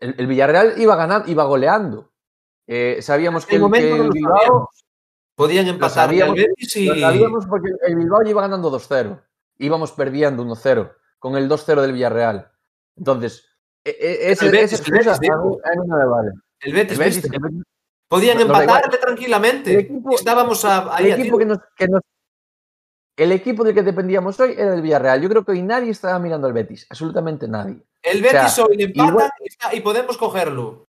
[0.00, 2.12] El, el Villarreal iba ganando, iba goleando.
[2.68, 4.70] Eh, sabíamos que el, momento que el Bilbao.
[5.34, 6.86] Podían empatar sabíamos, y...
[6.86, 9.20] lo sabíamos porque el Bilbao iba ganando 2-0.
[9.58, 12.52] Íbamos perdiendo 1-0 con el 2-0 del Villarreal.
[12.96, 13.48] Entonces,
[13.84, 16.30] e- e- El esa el excusa a mí, no me vale.
[16.60, 17.64] El Betis, El Betis- el Betis-
[18.12, 19.72] Podían No, no, da empatarle tranquilamente.
[19.72, 21.38] El equipo- Estábamos a- ahí el equipo tiro.
[21.38, 22.02] que nos, que nos-
[23.16, 25.22] el equipo del que dependíamos hoy era el Villarreal.
[25.22, 27.82] Yo creo que hoy nadie estaba mirando al Betis, absolutamente nadie.
[28.02, 29.30] El Betis sea, hoy igual-
[29.72, 30.88] y, podemos cogerlo.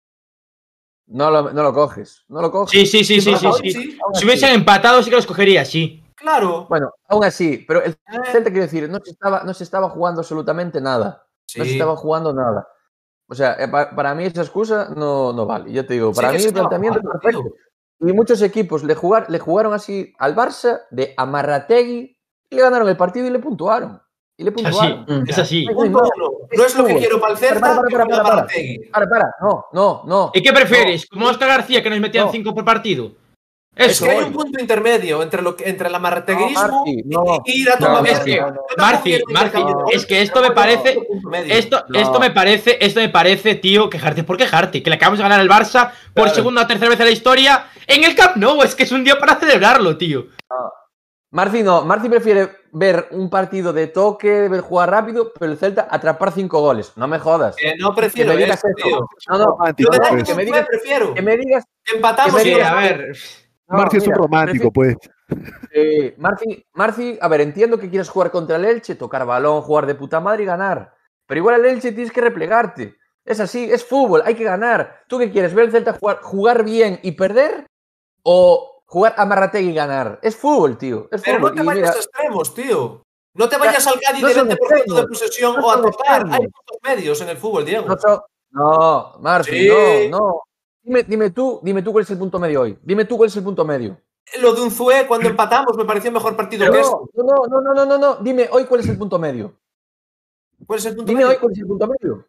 [1.06, 2.70] No lo, no lo coges, no lo coges.
[2.78, 6.02] Sí, sí, sí, sí, sí, Si hubiesen empatado, sí que los cogería, sí.
[6.16, 6.66] Claro.
[6.68, 7.96] Bueno, aún así, pero el Eh,
[8.30, 11.26] Celta, quiero decir, no se estaba, no se estaba jugando absolutamente nada.
[11.56, 12.68] No se estaba jugando nada.
[13.28, 15.72] O sea, eh, pa- para mí esa excusa no, no vale.
[15.72, 17.54] Yo te digo, para mí se el planteamiento es perfecto.
[18.00, 22.16] Y muchos equipos le, jugar, le jugaron así al Barça de Amarrategui
[22.50, 24.00] y le ganaron el partido y le puntuaron.
[24.36, 24.78] Y le Es así.
[24.92, 25.28] puntuaron.
[25.28, 25.64] Es así.
[25.66, 26.00] No uno.
[26.56, 28.36] No es lo que quiero para el Para, Celta, para, para, para, para para.
[28.36, 28.78] Martegui.
[28.90, 30.30] Para, para, no, no, no.
[30.34, 31.06] ¿Y qué prefieres?
[31.08, 32.32] ¿Como Oscar García que nos metían No.
[32.32, 33.12] 5 por partido?
[33.76, 37.24] Es que hay un punto intermedio entre, lo que, entre el amarrateguismo No, Marci, no.
[37.44, 38.30] y ir a No, tomar es Marci.
[39.10, 40.98] que, Marci, es que esto me parece-.
[41.48, 41.98] Esto, No.
[42.00, 45.40] esto me parece, esto me parece, tío, quejarte por quejarte, que le acabamos de ganar
[45.40, 46.34] al Barça por Claro.
[46.34, 49.04] segunda o tercera vez en la historia en el Camp Nou, es que es un
[49.04, 50.26] día para celebrarlo, tío.
[51.32, 51.84] Marci no.
[51.84, 56.60] Marci prefiere ver un partido de toque, ver jugar rápido, pero el Celta atrapar cinco
[56.60, 56.92] goles.
[56.96, 57.56] No me jodas.
[57.56, 58.88] Que no prefiero Que me digas eso, eso.
[58.88, 59.08] tío.
[59.28, 59.44] No, no.
[59.58, 61.12] No, que me digas- prefiero.
[61.14, 61.64] Que me digas.
[61.92, 63.12] Empatamos que me Sí, a ver.
[63.68, 64.96] No, Marci es un romántico, pues.
[65.72, 69.86] Eh, Marci, Marci, a ver, entiendo que quieres jugar contra el Elche, tocar balón, jugar
[69.86, 70.94] de puta madre y ganar.
[71.26, 72.96] Pero igual el Elche tienes que replegarte.
[73.24, 75.02] Es así, es fútbol, hay que ganar.
[75.08, 75.52] ¿Tú qué quieres?
[75.52, 77.66] ¿Ver el Celta jugar, jugar bien y perder?
[78.22, 80.20] ¿O jugar amarrategui y ganar?
[80.22, 81.08] Es fútbol, tío.
[81.10, 83.02] Es Pero no te vayas mira, a extremos, tío.
[83.34, 86.20] No te vayas al Cádiz no de son 20% de posesión no o a tocar.
[86.22, 86.34] extremos.
[86.34, 87.86] Hay puntos medios en el fútbol, Diego.
[87.88, 90.08] no, no, Marci, Sí.
[90.08, 90.40] no, no.
[90.86, 92.78] Dime, dime tú, dime tú cuál es el punto medio hoy.
[92.80, 94.00] Dime tú cuál es el punto medio.
[94.40, 96.92] Lo de un Zue cuando empatamos me pareció mejor partido que este.
[97.14, 98.14] No, no, no, no, no, no, no.
[98.22, 99.58] Dime hoy cuál es el punto medio.
[100.64, 101.30] ¿Cuál es el punto Dime medio?
[101.30, 102.28] hoy cuál es el punto medio.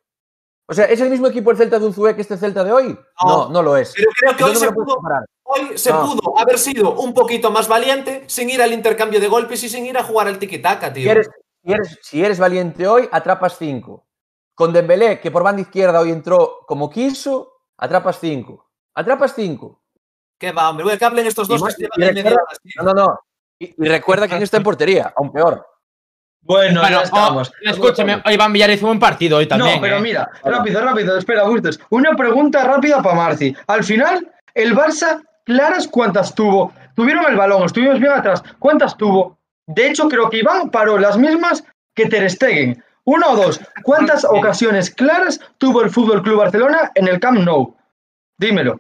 [0.65, 2.97] O sea, ¿es el mismo equipo el Celta de Unzué que este Celta de hoy?
[3.23, 3.29] No.
[3.45, 3.93] No, no, lo es.
[3.95, 4.99] Pero creo que hoy se pudo,
[5.43, 6.01] hoy se No.
[6.01, 9.85] pudo haber sido un poquito más valiente sin ir al intercambio de golpes y sin
[9.85, 11.03] ir a jugar al tiki-taka, tío.
[11.03, 11.29] Si eres,
[11.63, 14.07] si, eres, si eres valiente hoy, atrapas cinco.
[14.55, 18.69] Con Dembélé, que por banda izquierda hoy entró como quiso, atrapas cinco.
[18.95, 19.81] Atrapas cinco.
[20.39, 20.83] ¿Qué va, hombre?
[20.85, 22.41] Voy a que hablen estos dos Y más- y recuerda-.
[22.77, 23.19] No, no, no.
[23.59, 25.65] Y, y recuerda quién está en portería, aún peor.
[26.41, 27.49] Bueno, Bueno, ya estamos.
[27.49, 29.75] oh, escúchame, Iván Villar hizo un buen partido hoy también.
[29.75, 30.01] no, pero eh.
[30.01, 31.79] mira, rápido, rápido, espera, Bustos.
[31.89, 33.53] Una pregunta rápida para Marci.
[33.67, 36.71] Al final, el Barça, claras cuántas tuvo.
[36.95, 38.41] Tuvieron el balón, estuvimos bien atrás.
[38.59, 39.37] ¿Cuántas tuvo?
[39.65, 41.63] De hecho, creo que Iván paró las mismas
[41.93, 42.81] que Ter Stegen.
[43.07, 43.59] Una o dos.
[43.83, 47.73] ¿Cuántas ocasiones claras tuvo el Fútbol Club Barcelona en el Camp Nou?
[48.37, 48.77] Dímelo.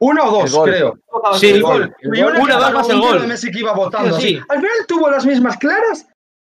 [0.00, 0.94] Una o dos, creo.
[1.38, 1.94] Sí, El gol.
[2.02, 3.20] Y una dos más el gol.
[3.22, 4.36] de Messi que iba votando Sí, sí.
[4.36, 4.44] así.
[4.48, 6.06] Al final tuvo las mismas claras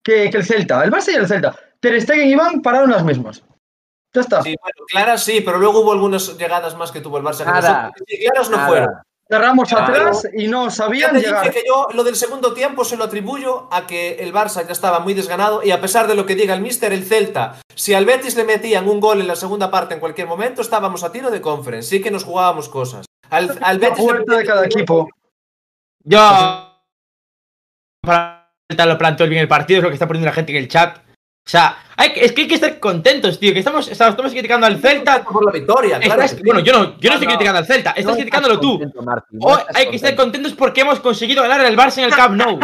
[0.03, 0.83] que, que el Celta.
[0.83, 1.55] El Barça y el Celta.
[1.81, 3.43] Ter Stegen y Iván pararon las mismas.
[4.13, 4.41] Ya está.
[4.41, 7.91] Sí, bueno, claras sí, pero luego hubo algunas llegadas más que tuvo el Barça.
[8.05, 8.67] que claras no Nada.
[8.69, 8.89] fueron.
[9.31, 9.93] Cerramos Claro.
[9.93, 11.43] atrás y no Ya sabían te llegar.
[11.43, 14.71] dije que yo lo del segundo tiempo se lo atribuyo a que el Barça ya
[14.71, 17.93] estaba muy desganado y a pesar de lo que diga el míster, el Celta, si
[17.93, 21.11] al Betis le metían un gol en la segunda parte en cualquier momento, estábamos a
[21.11, 23.05] tiro de conference, sí que nos jugábamos cosas.
[23.29, 25.07] Al, al La Betis puerta de cada equipo.
[26.03, 26.19] Yo.
[28.01, 28.49] Para
[28.85, 30.97] lo planteó bien el partido, es lo que está poniendo la gente en el chat.
[31.49, 33.51] O sea, hay que- es que hay que estar contentos, tío.
[33.53, 35.23] Que estamos, estamos, criticando al Celta.
[35.23, 36.21] por la victoria, claro.
[36.21, 38.93] Estás- bueno, yo no, yo no No, estoy criticando al Celta, estás No criticándolo estás
[38.93, 39.01] tú.
[39.31, 40.21] no Hoy hay que estar contento.
[40.21, 42.59] contentos porque hemos conseguido ganar el Barça en el Camp Nou.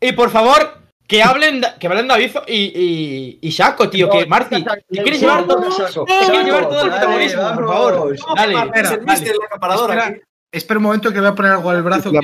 [0.00, 4.08] Y por favor, que hablen, que hablen David y, y, y Shaco, tío.
[4.08, 5.66] Que Marti, que quieres llevar todo,
[6.06, 7.94] quieres llevar el protagonismo, por favor.
[8.20, 12.20] ¿Cómo que Dale, espera, un momento que voy a poner algo al brazo ya,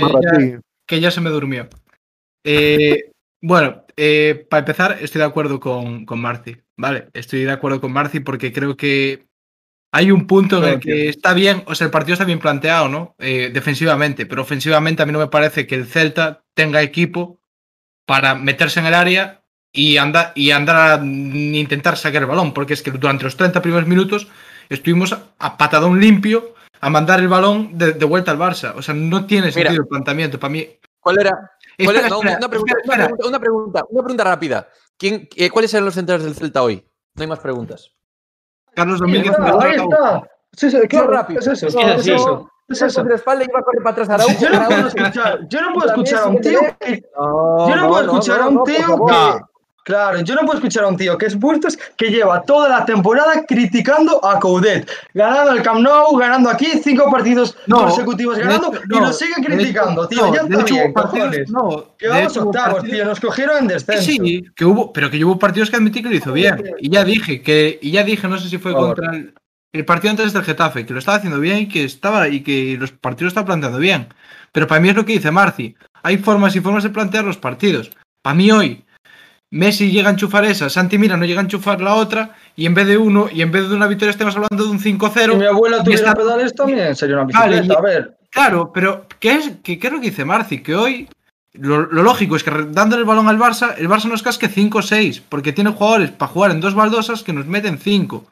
[0.86, 1.66] que ya se me durmió.
[2.44, 3.11] Eh,
[3.42, 7.08] bueno, eh, para empezar, estoy de acuerdo con, con Marci, ¿vale?
[7.12, 9.26] Estoy de acuerdo con Marci porque creo que
[9.92, 12.88] hay un punto en el que está bien, o sea, el partido está bien planteado,
[12.88, 13.16] ¿no?
[13.18, 17.40] Eh, defensivamente, pero ofensivamente a mí no me parece que el Celta tenga equipo
[18.06, 22.74] para meterse en el área y, anda, y andar a intentar sacar el balón, porque
[22.74, 24.28] es que durante los 30 primeros minutos
[24.68, 28.72] estuvimos a patadón limpio a mandar el balón de, de vuelta al Barça.
[28.76, 29.52] O sea, no tiene Mira.
[29.52, 30.40] sentido el planteamiento.
[30.40, 30.66] Para mí,
[31.02, 31.32] ¿Cuál era?
[31.78, 34.68] Cuál era- Espera, no, espera, una, pregunta, espera, una pregunta, una pregunta, una pregunta rápida.
[34.98, 36.84] ¿Quién, eh, ¿Cuáles eran los centrales del Celta hoy?
[37.14, 37.90] No hay más preguntas.
[38.74, 39.32] Carlos Ahí Domínguez.
[39.32, 40.30] está, ahí está.
[40.52, 41.40] Sí, sí, claro, rápido.
[41.40, 41.66] es eso.
[41.66, 42.48] Es Es eso.
[42.68, 43.04] Es Con eso.
[43.04, 44.34] la espalda iba a correr para atrás a Araujo.
[44.40, 47.88] Yo no puedo escuchar, yo no puedo También escuchar a un tío que, yo no
[47.88, 49.40] puedo escuchar a un tío que,
[49.84, 52.84] claro, yo no puedo escuchar a un tío que es Bustos que lleva toda la
[52.84, 58.68] temporada criticando a Coudet, ganando el Camp Nou, ganando aquí cinco partidos No, consecutivos ganando
[58.74, 61.50] hecho, y no, nos sigue criticando, tío, no, ya está hecho, bien, partidos- cojones.
[61.50, 64.02] no, Que vamos hecho, octavos, partidos- tío, nos cogieron en descenso.
[64.02, 66.62] sí, que hubo, pero que yo hubo partidos que admití que lo hizo bien.
[66.78, 69.34] Y ya dije que, y ya dije, no sé si fue Por contra el,
[69.72, 72.76] el partido antes del Getafe, que lo estaba haciendo bien y que estaba y que
[72.78, 74.08] los partidos lo estaba planteando bien.
[74.52, 75.74] Pero para mí es lo que dice Marci.
[76.02, 77.90] Hay formas y formas de plantear los partidos.
[78.22, 78.84] Para mí hoy,
[79.52, 82.74] Messi llega a enchufar esa, Santi Mira no llega a enchufar la otra, y en
[82.74, 85.32] vez de uno, y en vez de una victoria estemos hablando de un 5-0.
[85.32, 87.78] Si mi abuela tuviera está- pedales también sería una Vale, bicicleta.
[87.78, 90.62] A ver, Claro, pero ¿qué es, qué, qué es lo que dice Marci?
[90.62, 91.06] Que hoy
[91.52, 94.78] lo, lo lógico es que dándole el balón al Barça, el Barça nos casque 5
[94.78, 98.24] o 6, porque tiene jugadores para jugar en dos baldosas que nos meten 5.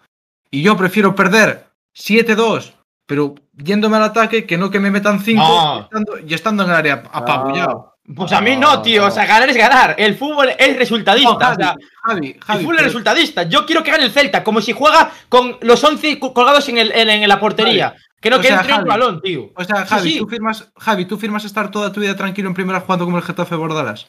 [0.50, 2.72] Y yo prefiero perder 7-2,
[3.06, 5.76] pero yéndome al ataque, que no que me metan 5 No.
[5.76, 7.96] y, estando, y estando en el área apabullado.
[8.14, 9.06] Pues a mí no, tío.
[9.06, 9.94] O sea, ganar es ganar.
[9.98, 11.30] El fútbol es resultadista.
[11.30, 13.42] No, o sea, Javi, Javi, el fútbol es resultadista.
[13.44, 16.78] Yo quiero que gane el Celta, como si juega con los 11 co- colgados en,
[16.78, 17.94] el, en, en la portería.
[18.20, 19.50] Que no O que sea, entre un balón, tío.
[19.54, 20.18] O sea, Javi, sí.
[20.18, 23.22] ¿tú firmas, Javi, ¿tú firmas estar toda tu vida tranquilo en primera jugando como el
[23.22, 24.08] Getafe Bordalas?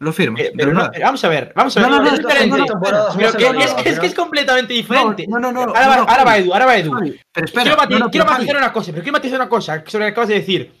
[0.00, 0.40] Lo firmas.
[0.40, 1.90] Eh, pero no, pero vamos a ver, vamos a ver.
[1.90, 5.26] No, no, no, es que- es, completamente diferente.
[5.28, 6.38] No, no, no, ahora, va, no, ahora va.
[6.38, 6.92] Edu, ahora va Edu.
[6.92, 7.76] Javi, pero espera,
[8.10, 10.72] quiero matizar una cosa, pero quiero matizar una cosa sobre lo que acabas de decir.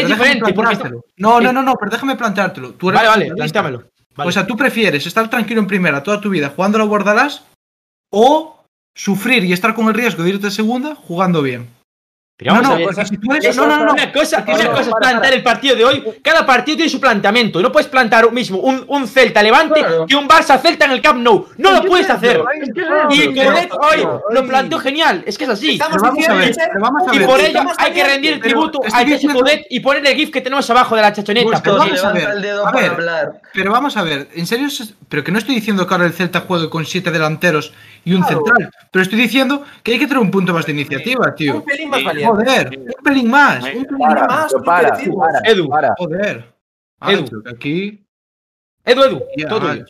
[0.00, 0.90] Es diferente, porque.
[1.16, 2.74] No, no, no, no, pero déjame planteártelo.
[2.74, 3.78] Tú eres Vale, vale.
[4.16, 4.28] Vale.
[4.28, 7.44] O sea, tú prefieres estar tranquilo en primera toda tu vida jugando a la Bordalás
[8.10, 11.68] o sufrir y estar con el riesgo de irte a segunda jugando bien.
[12.38, 12.86] Pero No, vamos no, a ver.
[12.94, 13.92] porque si tú eres- Eso- no, no, no, no.
[13.94, 15.28] Una cosa, No, una no, cosa es para.
[15.28, 16.04] el partido de hoy.
[16.22, 17.60] Cada partido tiene su planteamiento.
[17.60, 20.06] No puedes plantar un mismo un, un Celta Levante Claro.
[20.06, 21.48] que un Barça Celta en el Camp Nou.
[21.56, 22.40] No lo ¿Qué puedes es hacer.
[23.10, 25.24] Y eso, Codet hoy lo planteó genial.
[25.26, 25.72] Es que es así.
[25.72, 27.92] Estamos Pero vamos a diciendo ver, que ser pero vamos a Y por ello hay
[27.92, 31.12] que rendir tributo a ese Codet y ponerle el GIF que tenemos abajo de la
[31.12, 31.60] chachoneta.
[31.60, 32.90] Pero vamos a ver, el dedo a para ver.
[32.92, 33.40] hablar.
[33.52, 34.68] Pero vamos a ver, en serio,
[35.08, 37.72] pero que no estoy diciendo que ahora el Celta juegue con siete delanteros
[38.04, 41.34] y un central, pero estoy diciendo que hay que tener un punto más de iniciativa,
[41.34, 41.56] tío.
[41.56, 42.00] Un pelín más.
[42.36, 44.52] Joder, un pelín más, un pelín Para, más.
[44.64, 44.98] para,
[45.44, 45.68] Edu.
[45.68, 45.94] para.
[45.98, 46.54] Joder.
[47.06, 47.42] Edu.
[47.50, 48.04] aquí.
[48.84, 49.84] Edu, Edu, ya, todo tuyo.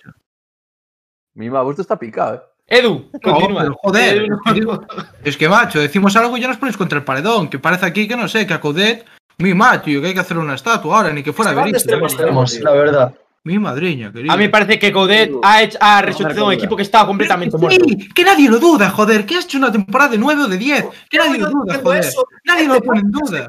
[1.35, 2.43] Mi ma, esto está picado, eh.
[2.67, 3.75] Edu, continúa.
[3.83, 4.87] joder, Edu, es que digo-
[5.25, 8.07] es que macho, decimos algo y ya nos ponéis contra el paredón, que parece aquí
[8.09, 9.07] que no sé, que a Codet,
[9.39, 13.15] mi macho, que hay que hacer una estatua ahora, ni que fuera Vamos, la verdad.
[13.45, 14.33] Mi madriña, querido.
[14.33, 17.57] A mí me parece que Codet ha, hecho, ha resucitado un equipo que estaba completamente
[17.57, 17.85] muerto.
[17.87, 20.59] Sí, que nadie lo duda, joder, que has hecho una temporada de 9 o de
[20.59, 22.05] 10, que nadie lo duda, diciendo joder.
[22.05, 23.49] eso, Nadie este lo pone en duda.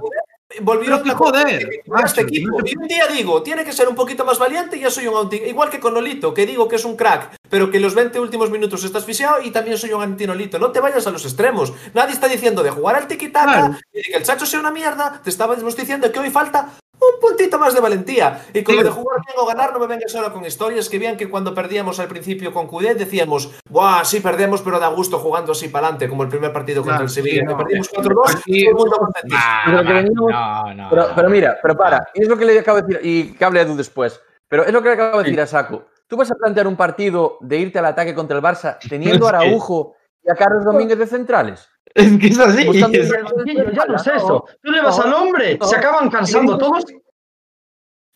[0.49, 2.58] Que otra joder, este macho, equipo.
[2.65, 5.15] Y un día digo, tiene que ser un poquito más valiente y yo soy un
[5.15, 5.36] anti...
[5.36, 8.49] Igual que con Nolito, que digo que es un crack, pero que los 20 últimos
[8.49, 10.58] minutos estás fisiado y también soy un anti-Nolito.
[10.58, 11.71] No te vayas a los extremos.
[11.93, 13.78] Nadie está diciendo de jugar al tiki-taka Claro.
[13.93, 15.21] y de que el Chacho sea una mierda.
[15.23, 16.69] Te estábamos diciendo que hoy falta
[17.02, 18.46] un puntito más de valentía.
[18.54, 18.82] Y con Sí.
[18.82, 21.30] lo de jugar bien o ganar, no me vengas ahora con historias que bien que
[21.30, 24.04] cuando perdíamos al principio con Cudet decíamos, ¡buah!
[24.04, 27.06] Sí, perdemos, pero da gusto jugando así para adelante, como el primer partido contra Claro,
[27.06, 27.42] el Sevilla.
[27.42, 27.58] sí, no.
[27.58, 29.12] perdimos 4-2, Aquí- todo el mundo.
[29.34, 32.08] Ah, que venimos- no, no, Pero, pero mira, pero para.
[32.14, 34.20] Y es lo que le acabo de decir, y que hable Edu después.
[34.48, 35.86] Pero es lo que le acabo de decir a Saco.
[36.08, 39.30] Tú vas a plantear un partido de irte al ataque contra el Barça teniendo a
[39.64, 41.70] Araujo y a Carlos Domínguez de centrales.
[41.95, 42.67] Es que es así.
[42.93, 44.45] Es- Sencillo, ya no es eso.
[44.62, 46.86] Tú le vas al hombre, se acaban cansando todos.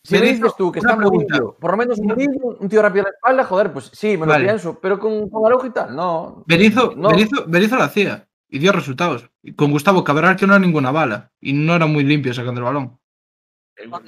[0.06, 0.96] Si me dices tú que está.
[0.96, 4.26] Murillo, por lo menos Murillo, un tío rápido a la espalda, joder, pues sí, me
[4.26, 4.44] lo Vale.
[4.44, 4.78] pienso.
[4.80, 6.44] Pero con, con Araujo y tal, no.
[6.46, 7.08] Berizzo, No.
[7.08, 9.30] Berizzo, Berizzo lo hacía y dio resultados.
[9.42, 12.60] Y con Gustavo Cabral que no era ninguna bala y no era muy limpio sacando
[12.60, 12.98] el balón.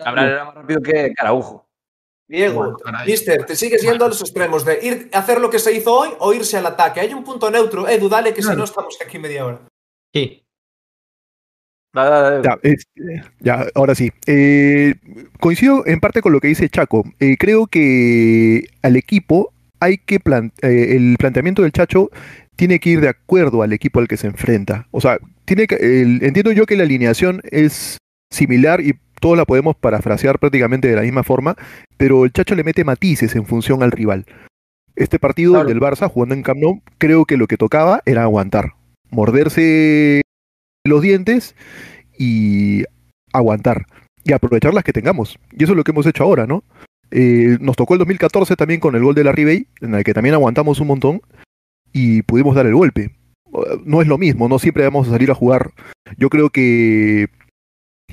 [0.04, 1.65] Cabral era más rápido que, que Araujo.
[2.28, 2.98] Diego, Bueno.
[3.06, 5.92] Mister, te sigues yendo a los extremos de ir a hacer lo que se hizo
[5.94, 7.00] hoy o irse al ataque.
[7.00, 7.88] Hay un punto neutro.
[7.88, 9.60] Edu, dale que si no estamos aquí media hora.
[10.12, 10.42] Sí.
[11.94, 12.76] Dale, dale, dale.
[12.96, 14.10] Ya, ya, ahora sí.
[14.26, 14.94] Eh,
[15.40, 17.04] coincido en parte con lo que dice Chaco.
[17.20, 22.10] Eh, creo que al equipo hay que plan- eh, el planteamiento del Chacho
[22.56, 24.88] tiene que ir de acuerdo al equipo al que se enfrenta.
[24.90, 27.98] O sea, tiene que, el- entiendo yo que la alineación es
[28.32, 31.56] similar y todos la podemos parafrasear prácticamente de la misma forma,
[31.96, 34.26] pero el Chacho le mete matices en función al rival.
[34.94, 35.68] Este partido Claro.
[35.68, 38.72] del Barça jugando en Camp Nou, creo que lo que tocaba era aguantar,
[39.10, 40.22] morderse
[40.84, 41.54] los dientes
[42.18, 42.84] y
[43.32, 43.86] aguantar
[44.24, 45.38] y aprovechar las que tengamos.
[45.52, 46.62] Y eso es lo que hemos hecho ahora, ¿no?
[47.10, 50.14] Eh, nos tocó el 2014 también con el gol de la Ribey, en el que
[50.14, 51.20] también aguantamos un montón
[51.92, 53.10] y pudimos dar el golpe.
[53.84, 55.70] No es lo mismo, no siempre vamos a salir a jugar.
[56.18, 57.28] Yo creo que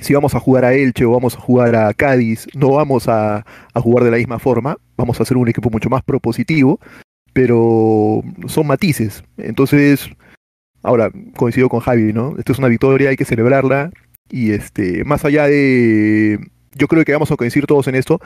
[0.00, 3.44] si vamos a jugar a Elche o vamos a jugar a Cádiz, no vamos a,
[3.74, 6.80] jugar de la misma forma, vamos a hacer un equipo mucho más propositivo,
[7.32, 9.24] pero son matices.
[9.36, 10.10] Entonces,
[10.82, 12.34] ahora coincido con Javi, ¿no?
[12.38, 13.90] Esto es una victoria, hay que celebrarla
[14.30, 16.38] y este, más allá de,
[16.74, 18.20] yo creo que vamos a coincidir todos en esto.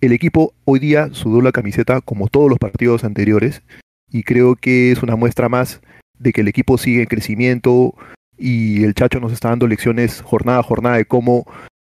[0.00, 3.62] El equipo hoy día sudó la camiseta como todos los partidos anteriores
[4.10, 5.80] y creo que es una muestra más
[6.18, 7.94] de que el equipo sigue en crecimiento
[8.38, 11.44] y el Chacho nos está dando lecciones jornada a jornada de cómo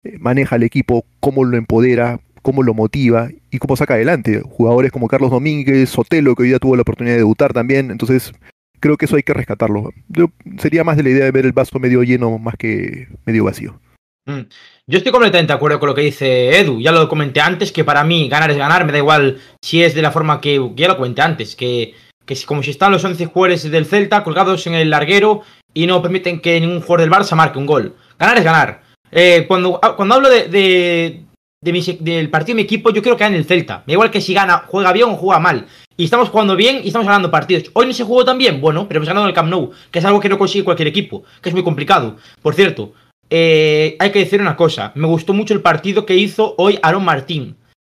[0.04, 4.42] eh, maneja el equipo, cómo lo empodera, cómo lo motiva y cómo saca adelante.
[4.46, 7.90] Jugadores como Carlos Domínguez, Sotelo, que hoy día tuvo la oportunidad de debutar también.
[7.90, 8.32] Entonces,
[8.80, 9.92] creo que eso hay que rescatarlo.
[10.08, 10.28] Yo
[10.60, 13.80] sería más de la idea de ver el vaso medio lleno más que medio vacío.
[14.28, 14.42] Mm.
[14.88, 16.80] Yo estoy completamente de acuerdo con lo que dice Edu.
[16.80, 18.86] Ya lo comenté antes, que para mí ganar es ganar.
[18.86, 22.38] Me da igual si es de la forma que ya lo comenté antes, que, que
[22.46, 25.42] como si están los 11 jugadores del Celta colgados en el larguero
[25.76, 27.96] y no permiten que ningún jugador del Barça marque un gol.
[28.18, 28.82] Ganar es ganar.
[29.12, 31.22] Eh, cuando, ah, cuando hablo de, de-
[31.62, 33.84] de mi del partido de mi equipo, yo creo que gana el Celta.
[33.86, 35.66] Me da igual que si gana, juega bien o juega mal.
[35.98, 37.70] Y estamos jugando bien y estamos ganando partidos.
[37.74, 40.00] Hoy no se jugó tan bien, bueno, pero hemos ganado en el Camp Nou, que
[40.00, 42.18] es algo que no consigue cualquier equipo, que es muy complicado.
[42.42, 42.94] Por cierto,
[43.30, 44.92] eh, hay que decir una cosa.
[44.96, 47.56] Me gustó mucho el partido que hizo hoy Aaron Martín,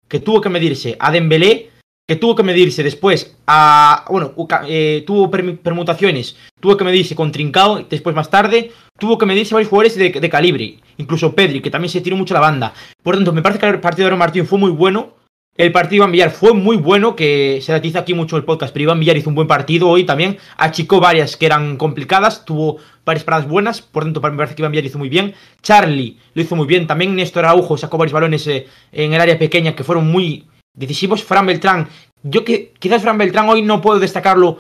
[0.08, 1.72] que tuvo que medirse a Dembélé,
[2.08, 4.06] que tuvo que medirse después a...
[4.10, 4.34] Bueno,
[4.68, 9.56] eh, tuvo permutaciones, tuvo que medirse con Trincao, después más tarde, tuvo que medirse a
[9.56, 12.74] varios jugadores de, de calibre, incluso Pedri, que también se tiró mucho la banda.
[13.02, 15.14] Por tanto, me parece que el partido de Aaron Martín fue muy bueno.
[15.58, 18.74] El partido de Iván Villar fue muy bueno, que se datiza aquí mucho el podcast,
[18.74, 22.76] pero Iván Villar hizo un buen partido hoy también, achicó varias que eran complicadas, tuvo
[23.06, 25.34] varias paradas buenas, por tanto me parece que Iván Villar hizo muy bien.
[25.62, 29.40] Charlie lo hizo muy bien, también Néstor Araujo sacó varios balones eh, en el área
[29.40, 30.44] pequeña que fueron muy
[30.76, 31.24] decisivos.
[31.24, 31.88] Fran Beltrán,
[32.24, 34.60] yo que quizás Fran Beltrán hoy no puedo destacarlo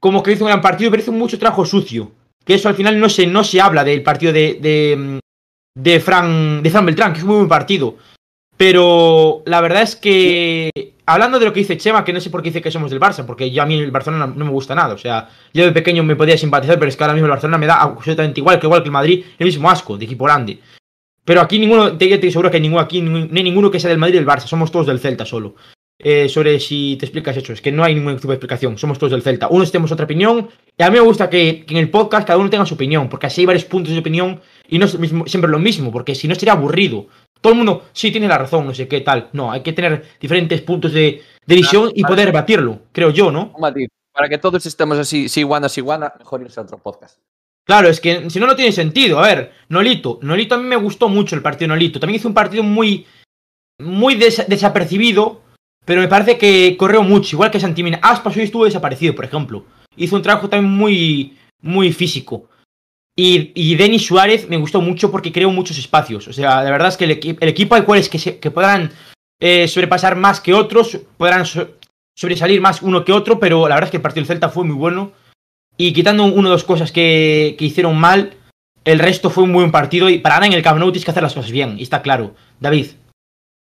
[0.00, 2.12] como que hizo un gran partido, pero hizo mucho trabajo sucio,
[2.44, 5.20] que eso al final no se, no se habla del partido de, de,
[5.74, 7.96] de Fran, de Fran Beltrán, que es un muy buen partido.
[8.56, 10.70] Pero la verdad es que,
[11.04, 13.00] hablando de lo que dice Chema, que no sé por qué dice que somos del
[13.00, 14.94] Barça, porque yo a mí el Barcelona no me gusta nada.
[14.94, 17.58] O sea, yo de pequeño me podía simpatizar, pero es que ahora mismo el Barcelona
[17.58, 20.58] me da absolutamente igual que igual que el Madrid, el mismo asco, de equipo grande.
[21.26, 23.90] Pero aquí ninguno, te, te seguro que hay ninguno aquí, no hay ninguno que sea
[23.90, 25.56] del Madrid y del Barça, somos todos del Celta solo.
[25.98, 28.98] Eh, sobre si te explicas eso, es que no hay ningún tipo de explicación, somos
[28.98, 29.48] todos del Celta.
[29.48, 30.48] Unos tenemos otra opinión,
[30.78, 33.08] y a mí me gusta que, que en el podcast cada uno tenga su opinión,
[33.08, 36.14] porque así hay varios puntos de opinión y no es mismo- siempre lo mismo, porque
[36.14, 37.06] si no sería aburrido.
[37.40, 39.28] Todo el mundo, sí, tiene la razón, no sé qué tal.
[39.32, 43.52] No, hay que tener diferentes puntos de, de visión y poder batirlo, creo yo, ¿no?
[44.12, 47.18] Para que todos estemos así, si iguana, si iguana, mejor irse a otro podcast.
[47.66, 49.18] Claro, es que si no, no tiene sentido.
[49.18, 50.20] A ver, Nolito.
[50.22, 51.98] Nolito a mí me gustó mucho el partido Nolito.
[51.98, 53.04] También hizo un partido muy.
[53.80, 55.42] Muy des- desapercibido.
[55.84, 57.34] Pero me parece que corrió mucho.
[57.36, 57.98] Igual que Santimina.
[58.02, 59.64] Aspas hoy estuvo desaparecido, por ejemplo.
[59.96, 61.36] Hizo un trabajo también muy.
[61.62, 62.48] Muy físico.
[63.18, 66.28] Y, y Denis Suárez me gustó mucho porque creó muchos espacios.
[66.28, 68.92] O sea, la verdad es que el, equi- el equipo hay cuales que, que podrán
[69.40, 71.00] eh, sobrepasar más que otros.
[71.16, 71.68] Podrán so-
[72.14, 73.40] sobresalir más uno que otro.
[73.40, 75.12] Pero la verdad es que el partido del Celta fue muy bueno.
[75.76, 78.34] Y quitando una o dos cosas que, que hicieron mal,
[78.84, 80.08] el resto fue un buen partido.
[80.08, 81.78] Y para ganar en el Camp Nou tienes que hacer las cosas bien.
[81.78, 82.34] Y está claro.
[82.60, 82.92] David.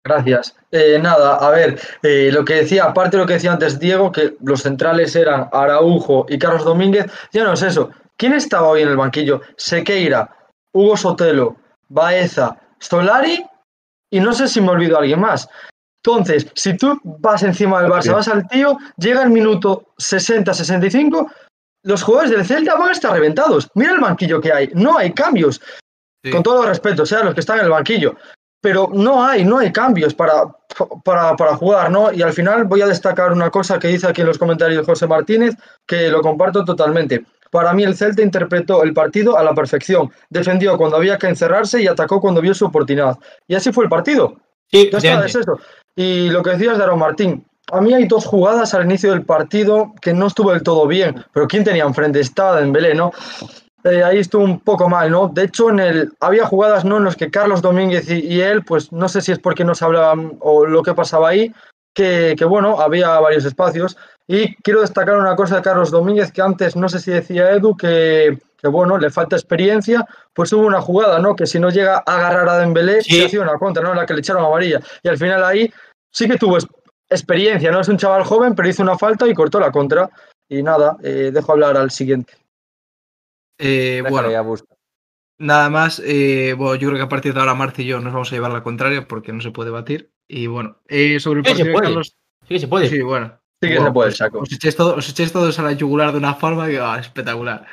[0.05, 0.55] Gracias.
[0.71, 4.11] Eh, nada, a ver, eh, lo que decía, aparte de lo que decía antes Diego,
[4.11, 7.89] que los centrales eran Araujo y Carlos Domínguez, ya no es eso.
[8.17, 9.41] ¿Quién estaba hoy en el banquillo?
[9.55, 10.29] Sequeira,
[10.73, 11.55] Hugo Sotelo,
[11.87, 13.45] Baeza, Solari
[14.09, 15.47] y no sé si me olvido a alguien más.
[16.05, 21.31] Entonces, si tú vas encima del Barça, vas al tío, llega el minuto 60-65,
[21.83, 23.69] los jugadores del Celta van a estar reventados.
[23.75, 25.61] Mira el banquillo que hay, no hay cambios
[26.25, 26.31] Sí.
[26.31, 28.15] con todo respeto, o sea, los que están en el banquillo.
[28.61, 30.43] Pero no hay, no hay cambios para,
[31.03, 32.13] para, para jugar, ¿no?
[32.13, 35.05] Y al final voy a destacar una cosa que dice aquí en los comentarios José
[35.05, 35.53] Martínez,
[35.85, 37.25] que lo comparto totalmente.
[37.51, 40.09] Para mí el Celta interpretó el partido a la perfección.
[40.29, 43.17] Defendió cuando había que encerrarse y atacó cuando vio su oportunidad.
[43.47, 44.37] Y así fue el partido.
[44.71, 45.59] Sí, Ya está, es eso.
[45.97, 49.23] Y lo que decías de Aaron Martín, a mí hay dos jugadas al inicio del
[49.25, 52.19] partido que no estuvo del todo bien, pero ¿quién tenía enfrente?
[52.19, 53.11] Estaba Dembélé, ¿no?
[53.83, 55.27] Eh, ahí estuvo un poco mal, ¿no?
[55.27, 56.97] De hecho, en el había jugadas ¿no?
[56.97, 59.75] en los que Carlos Domínguez y, y él, pues no sé si es porque no
[59.75, 61.51] se hablaban o lo que pasaba ahí,
[61.93, 63.97] que, que, bueno, había varios espacios.
[64.25, 67.75] Y quiero destacar una cosa de Carlos Domínguez, que antes no sé si decía Edu,
[67.75, 71.35] que, que bueno, le falta experiencia, pues hubo una jugada, ¿no?
[71.35, 73.19] Que si no llega a agarrar a Dembélé, Sí.
[73.19, 73.93] se hacía una contra, ¿no?
[73.93, 74.79] La que le echaron amarilla.
[75.03, 75.69] Y al final ahí
[76.09, 76.57] sí que tuvo
[77.13, 77.81] experiencia, ¿no?
[77.81, 80.09] Es un chaval joven, pero hizo una falta y cortó la contra.
[80.49, 82.33] Y nada, eh, dejo hablar al siguiente.
[83.57, 84.29] Eh, bueno,
[85.39, 86.01] nada más.
[86.05, 88.35] eh, bueno, yo creo que a partir de ahora Marci y yo nos vamos a
[88.35, 90.11] llevar la contraria porque no se puede batir.
[90.27, 91.85] Y bueno, eh, sobre el Sí, se partido de puede.
[91.87, 92.17] Carlos.
[92.41, 92.89] Sí que se puede.
[92.89, 93.39] Sí, bueno.
[93.61, 94.39] Sí que Bueno, se puede, pues, saco.
[94.39, 97.65] Os echéis, todo- os echéis todos a la yugular de una forma que ah, espectacular.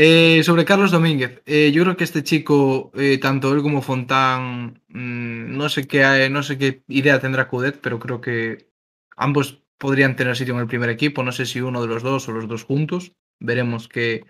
[0.00, 4.80] Eh, sobre Carlos Domínguez, eh, yo creo que este chico, eh, tanto él como Fontán,
[4.86, 8.70] mm, no sé qué hay- no sé qué idea tendrá Cudet, pero creo que
[9.16, 11.24] ambos podrían tener sitio en el primer equipo.
[11.24, 13.12] No sé si uno de los dos o los dos juntos.
[13.40, 14.24] Veremos qué,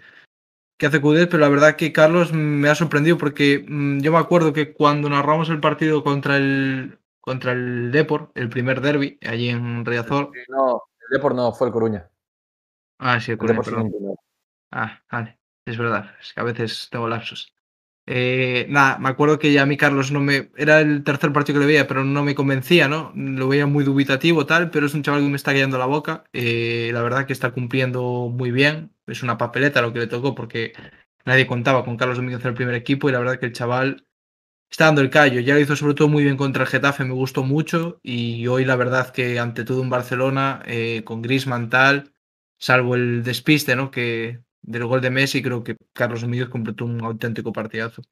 [0.79, 4.19] qué hace Cudet, pero la verdad que Carlos me ha sorprendido porque mm, yo me
[4.19, 9.51] acuerdo que cuando narramos el partido contra el contra el Depor, el primer derby, allí
[9.51, 10.33] en Riazor.
[10.49, 12.09] No, el Depor no, fue el Coruña.
[12.99, 13.93] Ah, sí, el Coruña, perdón.
[14.71, 15.38] Ah, vale.
[15.69, 16.16] Es verdad.
[16.21, 17.53] Es que a veces tengo lapsos.
[18.07, 20.51] Eh, nada, me acuerdo que ya a mí Carlos no me.
[20.57, 23.12] Era el tercer partido que le veía, pero no me convencía, ¿no?
[23.14, 26.25] Lo veía muy dubitativo, tal, pero es un chaval que me está callando la boca.
[26.33, 28.93] Eh, la verdad que está cumpliendo muy bien.
[29.07, 30.73] Es una papeleta lo que le tocó porque
[31.27, 34.07] nadie contaba con Carlos Domínguez en el primer equipo y la verdad que el chaval
[34.71, 35.41] está dando el callo.
[35.41, 38.01] Ya lo hizo sobre todo muy bien contra el Getafe, me gustó mucho.
[38.03, 42.12] Y hoy la verdad que ante todo en Barcelona, eh, con Griezmann tal,
[42.59, 43.91] salvo el despiste, ¿no?
[43.91, 48.03] Que del gol de Messi, creo que Carlos Domínguez completó un auténtico partidazo.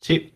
[0.00, 0.34] Sí.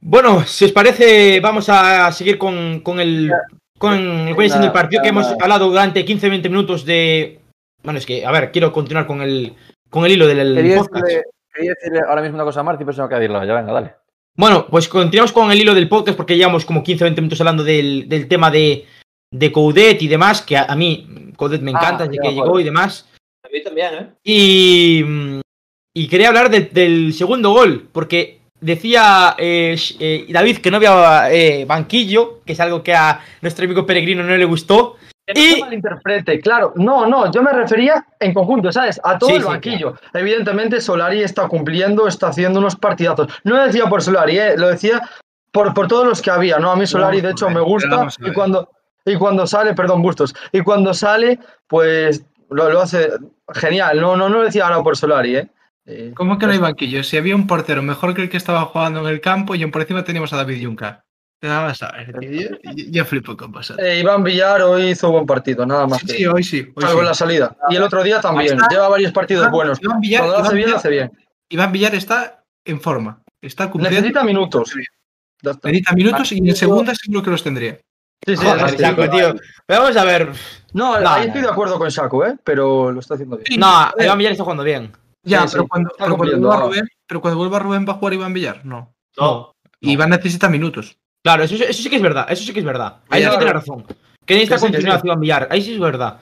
[0.00, 3.32] Bueno, si os parece, vamos a seguir con, con el
[3.78, 7.40] con el, partido que hemos hablado durante 15-20 minutos de.
[7.82, 9.54] Bueno, es que, a ver, quiero continuar con el,
[9.90, 11.04] con el hilo del Quería podcast.
[11.04, 13.44] decirle, quería decirle ahora mismo una cosa a Marti, pero se me acaba de irla.
[13.44, 13.94] Ya venga, dale.
[14.34, 18.08] Bueno, pues continuamos con el hilo del podcast porque llevamos como 15-20 minutos hablando del,
[18.08, 18.86] del tema de,
[19.32, 22.58] de Coudet y demás, que a, a mí Coudet me encanta Ah, desde que llegó
[22.60, 23.08] y demás.
[23.44, 24.08] A mí también, ¿eh?
[24.24, 25.04] Y,
[25.94, 31.30] y quería hablar del- del segundo gol, porque decía eh, eh, David que no había
[31.32, 34.96] eh, banquillo, que es algo que a nuestro amigo Peregrino no le gustó.
[35.26, 36.72] Que no Y- se malinterprete, claro.
[36.76, 39.00] No, no, yo me refería en conjunto, ¿sabes?
[39.02, 39.94] A todo Sí, el sí, banquillo.
[40.14, 43.28] Evidentemente, Solari está cumpliendo, está haciendo unos partidazos.
[43.44, 44.54] No lo decía por Solari, ¿eh?
[44.56, 45.02] lo decía
[45.52, 46.70] por, por todos los que había, ¿no?
[46.70, 48.06] A mí Solari, de hecho, me gusta.
[48.24, 48.68] Y cuando,
[49.06, 53.10] y cuando sale, perdón, Bustos, y cuando sale, pues lo, lo hace
[53.54, 54.00] genial.
[54.00, 55.48] No, no, no lo decía ahora por Solari, ¿eh?
[55.86, 57.02] Eh, ¿Cómo que no hay banquillo?
[57.04, 59.82] Si había un portero mejor que el que estaba jugando en el campo y por
[59.82, 61.04] encima teníamos a David Junca.
[61.42, 63.86] Nada más a ver, tío, Yo, yo- yo flipo con vosotros.
[63.86, 66.00] eh, Iván Villar hoy hizo buen partido, nada más.
[66.00, 66.72] Sí, que- sí, hoy sí.
[66.74, 66.98] Hoy salvo sí.
[67.00, 67.56] en la salida.
[67.68, 68.54] Y el otro día también.
[68.54, 68.68] está.
[68.68, 69.78] Lleva varios partidos Iván- buenos.
[69.82, 71.12] Iván Villar, Cuando lo hace Iván bien, lo hace bien.
[71.50, 73.22] Iván Villar está en forma.
[73.40, 74.00] Está cumpliendo.
[74.00, 74.72] Necesita minutos.
[75.62, 77.78] Necesita minutos y en segunda seguro que los tendría.
[78.24, 78.76] Sí, sí, Joder, sí.
[78.78, 79.34] Chaco, tío.
[79.66, 80.30] Pero vamos a ver.
[80.72, 81.46] No, No, ahí no, estoy no.
[81.48, 82.36] de acuerdo con Saco, ¿eh?
[82.44, 83.60] Pero lo está haciendo bien.
[83.60, 84.92] No, Iván Villar está jugando bien.
[85.22, 85.68] ya, sí, pero, sí.
[85.68, 88.60] cuando, pero, cuando vuelva Rubén, pero cuando vuelva Rubén va a jugar Iván Villar.
[88.64, 88.92] No.
[89.18, 89.52] No.
[89.80, 90.96] Iván necesita minutos.
[91.24, 92.26] Claro, eso, eso sí que es verdad.
[92.28, 92.98] Eso sí que es verdad.
[93.08, 93.84] Ahí sí que tiene razón.
[94.24, 95.00] Que necesita continuidad.
[95.04, 95.48] Iván Villar.
[95.50, 96.18] Ahí sí es verdad.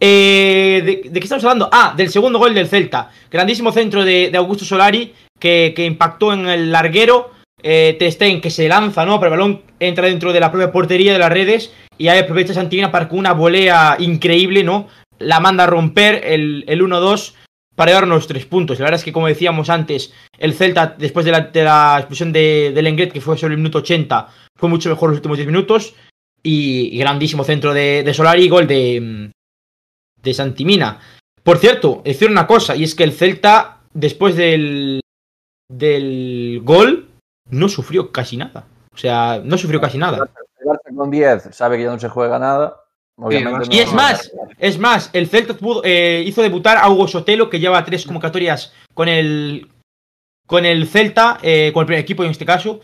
[0.00, 1.68] Eh, ¿de, de qué estamos hablando?
[1.72, 3.10] Ah, del segundo gol del Celta.
[3.30, 7.30] Grandísimo centro de, de Augusto Solari que, que impactó en el larguero.
[7.66, 9.18] Eh, Ter Stegen que se lanza, ¿no?
[9.18, 11.72] Pero el balón entra dentro de la propia portería de las redes.
[11.96, 14.88] Y ahí aprovecha Santimina para con una volea increíble, ¿no?
[15.18, 17.32] La manda a romper el, el 1-2
[17.74, 18.78] para llevarnos tres puntos.
[18.78, 22.34] La verdad es que, como decíamos antes, el Celta, después de la, de la expulsión
[22.34, 25.46] de, de Lenglet, que fue sobre el minuto 80, fue mucho mejor los últimos 10
[25.46, 25.94] minutos.
[26.42, 29.30] Y, grandísimo centro de, de Solari y gol de,
[30.22, 31.00] de Santimina.
[31.42, 35.00] Por cierto, decir una cosa, y es que el Celta, después del,
[35.70, 37.08] del gol,
[37.54, 38.66] no sufrió casi nada.
[38.92, 40.18] O sea, no sufrió casi nada.
[40.60, 42.76] El Barça con 10 sabe que ya no se juega nada.
[43.16, 47.48] Obviamente Y no- es más, es más, el Celta eh, hizo debutar a Hugo Sotelo,
[47.48, 49.68] que lleva tres convocatorias con el,
[50.46, 52.80] con el Celta, eh, con el primer equipo en este caso.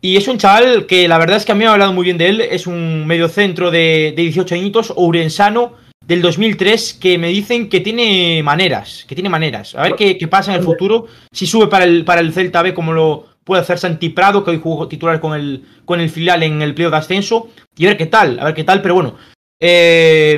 [0.00, 2.04] Y es un chaval que la verdad es que a mí me ha hablado muy
[2.04, 2.40] bien de él.
[2.42, 5.72] Es un mediocentro de, de 18 añitos, ourensano,
[6.04, 9.74] del 2003, que me dicen que tiene maneras, que tiene maneras.
[9.74, 11.06] A ver qué, qué pasa en el futuro.
[11.32, 14.44] Si sube para el, para el Celta, a ver cómo lo puede hacer Santi Prado,
[14.44, 17.48] que hoy jugó titular con el, con el filial en el playoff de ascenso.
[17.76, 19.16] Y a ver qué tal, a ver qué tal, pero bueno.
[19.60, 20.36] Eh,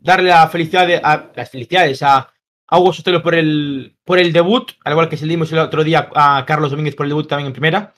[0.00, 2.32] darle la felicidad a, las felicidades a,
[2.70, 5.84] Hugo Sotelo por el, por el debut, al igual que se le dimos el otro
[5.84, 7.94] día a Carlos Domínguez por el debut también en primera.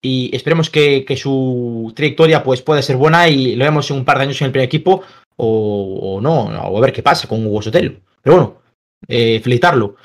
[0.00, 4.04] Y esperemos que, que su trayectoria pues, pueda ser buena y lo vemos en un
[4.04, 5.02] par de años en el primer equipo
[5.36, 7.94] o, o no, o a ver qué pasa con Hugo Sotelo.
[8.22, 8.62] Pero bueno,
[9.08, 9.96] eh, felicitarlo.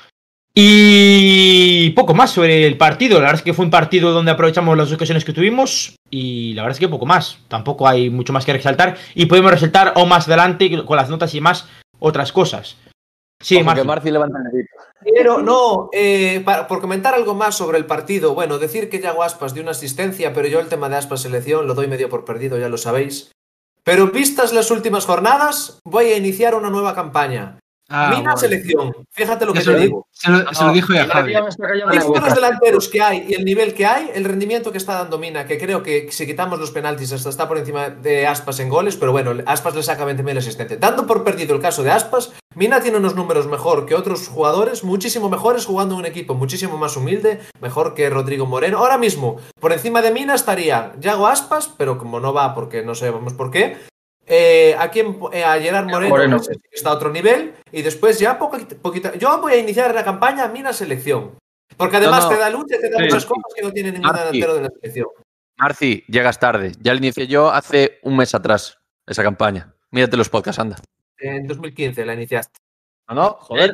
[0.56, 3.14] Y poco más sobre el partido.
[3.14, 6.62] La verdad es que fue un partido donde aprovechamos las ocasiones que tuvimos y la
[6.62, 7.38] verdad es que poco más.
[7.48, 11.34] Tampoco hay mucho más que resaltar y podemos resaltar aún más adelante con las notas
[11.34, 12.76] y más otras cosas.
[13.42, 14.10] Sí, que Marci.
[14.10, 14.68] Levanta el dedito.
[15.02, 19.22] Pero no, eh, para- por comentar algo más sobre el partido, bueno, decir que Yago
[19.22, 22.24] Aspas dio una asistencia, pero yo el tema de Aspas selección lo doy medio por
[22.24, 23.32] perdido, ya lo sabéis.
[23.82, 27.58] Pero vistas las últimas jornadas, voy a iniciar una nueva campaña.
[27.88, 28.36] Ah, Mina bueno.
[28.38, 30.06] selección, fíjate lo que Eso te lo- digo.
[30.10, 31.34] Se lo, se lo dijo ya Javi.
[31.92, 35.18] Visto los delanteros que hay y el nivel que hay, el rendimiento que está dando
[35.18, 38.70] Mina, que creo que si quitamos los penaltis hasta está por encima de Aspas en
[38.70, 40.80] goles, pero bueno, Aspas le saca 20.000 asistentes.
[40.80, 44.82] Dando por perdido el caso de Aspas, Mina tiene unos números mejor que otros jugadores,
[44.82, 48.78] muchísimo mejores jugando en un equipo muchísimo más humilde, mejor que Rodrigo Moreno.
[48.78, 52.94] Ahora mismo, por encima de Mina estaría Yago Aspas, pero como no va porque no
[52.94, 53.76] sabemos por qué,
[54.26, 56.40] eh, aquí en- eh, a Gerard Moreno, Moreno.
[56.40, 59.14] que está a otro nivel, y después ya poco, poquita.
[59.16, 61.36] Yo voy a iniciar la campaña Mina selección.
[61.76, 62.36] Porque además No, no.
[62.36, 64.18] te da lucha, te da Sí, muchas cosas que no tiene ningún Marci.
[64.24, 65.06] delantero de la selección.
[65.56, 66.72] Marci, llegas tarde.
[66.80, 69.74] Ya lo inicié yo hace un mes atrás, esa campaña.
[69.90, 70.76] Mírate los podcasts, anda.
[71.18, 72.58] En 2015 la iniciaste.
[73.08, 73.30] ¿No, no?
[73.40, 73.72] Joder.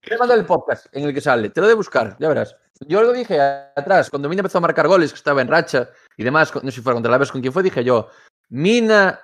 [0.00, 1.50] Te mandar el podcast en el que sale.
[1.50, 2.56] Te lo de buscar, ya verás.
[2.86, 6.22] Yo lo dije atrás, cuando Mina empezó a marcar goles, que estaba en racha y
[6.22, 8.08] demás, no sé si fue contra la vez con quién fue, dije yo,
[8.50, 9.20] Mina,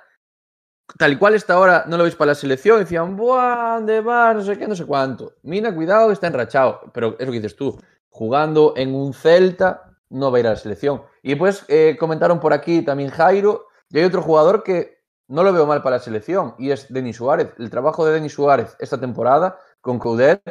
[0.98, 4.36] tal y cual está ahora, no lo veis para la selección, decían, buah, de bar,
[4.36, 5.34] no sé qué, no sé cuánto.
[5.42, 6.80] Mina, cuidado, está enrachado.
[6.92, 7.78] Pero es lo que dices tú,
[8.08, 11.02] jugando en un Celta, no va a ir a la selección.
[11.22, 11.36] Y
[11.68, 15.82] eh, comentaron por aquí también Jairo, y hay otro jugador que no lo veo mal
[15.82, 17.54] para la selección, y es Denis Suárez.
[17.58, 20.42] El trabajo de Denis Suárez esta temporada con Coudet,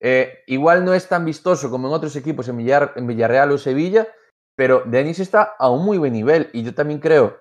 [0.00, 4.06] eh, igual no es tan vistoso como en otros equipos en, en Villarreal o Sevilla,
[4.54, 7.36] pero Denis está a un muy buen nivel, y yo también creo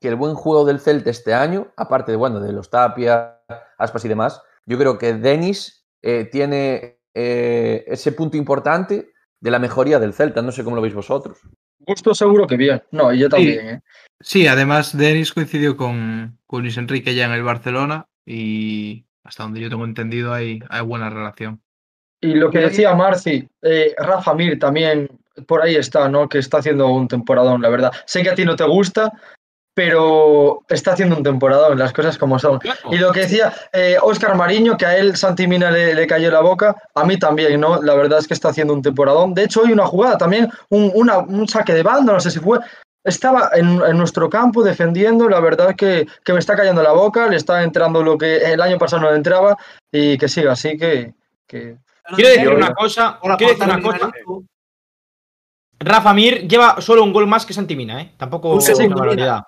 [0.00, 3.40] que el buen juego del Celta este año, aparte de, bueno, de los Tapia,
[3.78, 9.58] Aspas y demás, yo creo que Denis eh, tiene eh, ese punto importante de la
[9.58, 10.42] mejoría del Celta.
[10.42, 11.38] No sé cómo lo veis vosotros.
[11.80, 12.82] Gusto seguro que bien.
[12.90, 13.80] No, y yo también, ¿eh?
[14.20, 19.60] Sí, además Denis coincidió con, con Luis Enrique ya en el Barcelona y hasta donde
[19.60, 21.62] yo tengo entendido hay, hay buena relación.
[22.20, 25.08] Y lo que decía Marci, eh, Rafa Mir también
[25.46, 26.28] por ahí está, ¿no?
[26.28, 27.92] Que está haciendo un temporadón, la verdad.
[28.06, 29.12] Sé que a ti no te gusta,
[29.78, 32.58] pero está haciendo un temporadón, las cosas como son.
[32.90, 33.54] Y lo que decía
[34.02, 37.60] Oscar Mariño, que a él Santi Mina le, le, cayó la boca, a mí también,
[37.60, 37.80] ¿no?
[37.80, 39.34] La verdad es que está haciendo un temporadón.
[39.34, 42.40] De hecho, hoy una jugada también, un, una, un saque de banda, no sé si
[42.40, 42.58] fue.
[43.04, 47.28] Estaba en, en nuestro campo defendiendo, la verdad que, que, me está cayendo la boca,
[47.28, 49.56] le está entrando lo que el año pasado no le entraba
[49.92, 51.14] y que siga así que...
[51.46, 51.76] que...
[52.16, 54.10] Quiero decir una cosa, quiero decir una cosa.
[55.80, 58.12] Rafa Mir lleva solo un gol más que Santimina, ¿eh?
[58.16, 59.44] Tampoco un segundo, una barbaridad.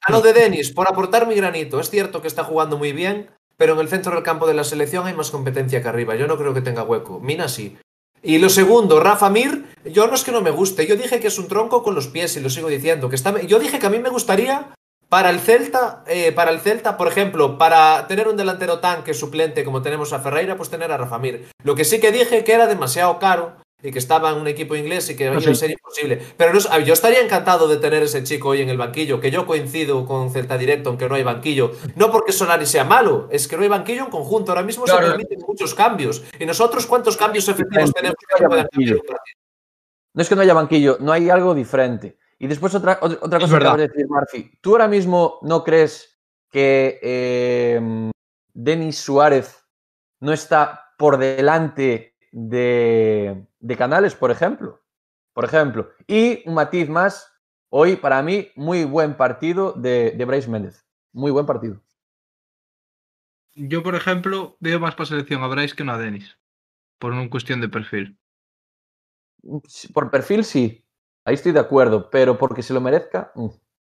[0.00, 3.30] A lo de Denis, por aportar mi granito, es cierto que está jugando muy bien,
[3.56, 6.14] pero en el centro del campo de la selección hay más competencia que arriba.
[6.16, 7.20] Yo no creo que tenga hueco.
[7.20, 7.76] Mina sí.
[8.22, 11.26] Y lo segundo, Rafa Mir, yo no es que no me guste, yo dije que
[11.26, 13.10] es un tronco con los pies y lo sigo diciendo.
[13.10, 14.72] Que está, yo dije que a mí me gustaría
[15.10, 19.64] para el Celta, eh, para el Celta, por ejemplo, para tener un delantero tanque suplente
[19.64, 21.46] como tenemos a Ferreira, pues tener a Rafa Mir.
[21.62, 24.74] Lo que sí que dije que era demasiado caro y que estaba en un equipo
[24.74, 26.20] inglés y que iba a ser imposible.
[26.36, 29.46] Pero no, yo estaría encantado de tener ese chico hoy en el banquillo, que yo
[29.46, 31.72] coincido con Celta Directo, aunque no hay banquillo.
[31.94, 34.52] No porque Solari sea malo, es que no hay banquillo en conjunto.
[34.52, 35.02] Ahora mismo claro.
[35.02, 36.24] se permiten muchos cambios.
[36.38, 38.68] ¿Y nosotros cuántos cambios efectivos tenemos que cambiar?
[40.14, 42.16] No es que no haya banquillo, no hay algo diferente.
[42.38, 44.50] Y después otra, otra cosa que acabas de decir, Marfi.
[44.60, 46.20] ¿Tú ahora mismo no crees
[46.50, 48.10] que eh,
[48.54, 49.66] Denis Suárez
[50.20, 54.82] no está por delante de, de, Canales, por ejemplo?
[55.32, 55.90] Por ejemplo.
[56.06, 57.32] Y un matiz más,
[57.68, 60.86] hoy para mí, muy buen partido de, de Bryce Méndez.
[61.12, 61.80] Muy buen partido.
[63.54, 66.36] Yo, por ejemplo, veo más para selección a Bryce que no a Denis.
[66.98, 68.18] Por una cuestión de perfil.
[69.92, 70.84] Por perfil, sí.
[71.24, 73.32] Ahí estoy de acuerdo, pero porque se lo merezca.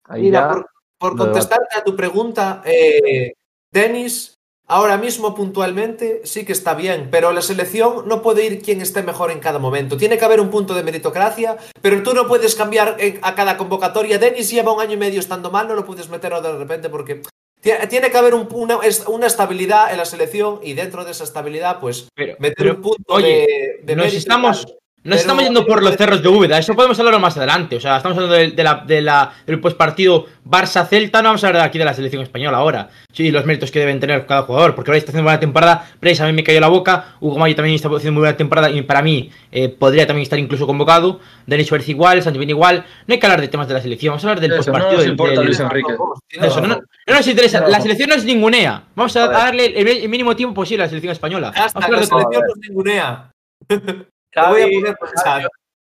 [0.04, 3.34] Ahí Mira, ya por, por contestarte a tu pregunta, eh,
[3.72, 4.41] Denis,
[4.72, 9.04] ahora mismo puntualmente sí que está bien, pero la selección no puede ir quien esté
[9.04, 9.98] mejor en cada momento.
[9.98, 14.18] Tiene que haber un punto de meritocracia, pero tú no puedes cambiar a cada convocatoria.
[14.18, 17.22] Denis lleva un año y medio estando mal, no lo puedes meter de repente porque
[17.62, 21.80] tiene que haber un, una, una, estabilidad en la selección y dentro de esa estabilidad,
[21.80, 24.66] pues pero, meter pero, un punto oye, de, de nos mérito estamos,
[25.04, 27.76] Nos estamos yendo por los cerros de Úbeda, eso podemos hablarlo más adelante.
[27.76, 31.48] O sea, estamos hablando de, de la, de la, del postpartido Barça-Celta, no vamos a
[31.48, 32.90] hablar aquí de la selección española ahora.
[33.12, 35.90] Sí, los méritos que deben tener cada jugador, porque ahora está haciendo buena temporada.
[36.00, 38.70] Bryce a mí me cayó la boca, Hugo Mayo también está haciendo muy buena temporada
[38.70, 41.20] y para mí eh, podría también estar incluso convocado.
[41.48, 42.86] Denis Suárez igual, Santos igual.
[43.08, 44.92] No hay que hablar de temas de la selección, vamos a hablar del postpartido.
[44.92, 45.94] No nos importa del, Luis Enrique.
[46.30, 48.84] Eso, no, no, no, nos interesa, la selección no es ningunea.
[48.94, 51.52] Vamos a darle el, el mínimo tiempo posible a la selección española.
[51.56, 53.32] Hasta Vamos a la hablar selección no es ningunea.
[54.32, 55.50] Te voy a poner pensar.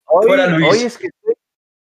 [0.05, 0.71] Hoy, Fuera Luis.
[0.71, 1.09] hoy es que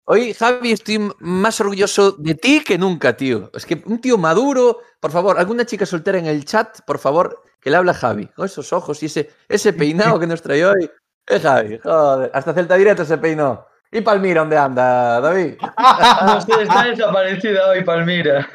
[0.06, 3.52] hoy, Javi, estoy más orgulloso de ti que nunca, tío.
[3.54, 7.44] Es que un tío maduro, por favor, alguna chica soltera en el chat, por favor,
[7.60, 10.66] que le habla a Javi, con esos ojos y ese, ese peinado que nos trae
[10.66, 10.90] hoy.
[11.28, 13.66] Eh, Javi, joder, hasta Celta Directo se peinó.
[13.92, 15.56] ¿Y Palmira dónde anda, David?
[16.26, 18.48] No sé, está desaparecida hoy Palmira.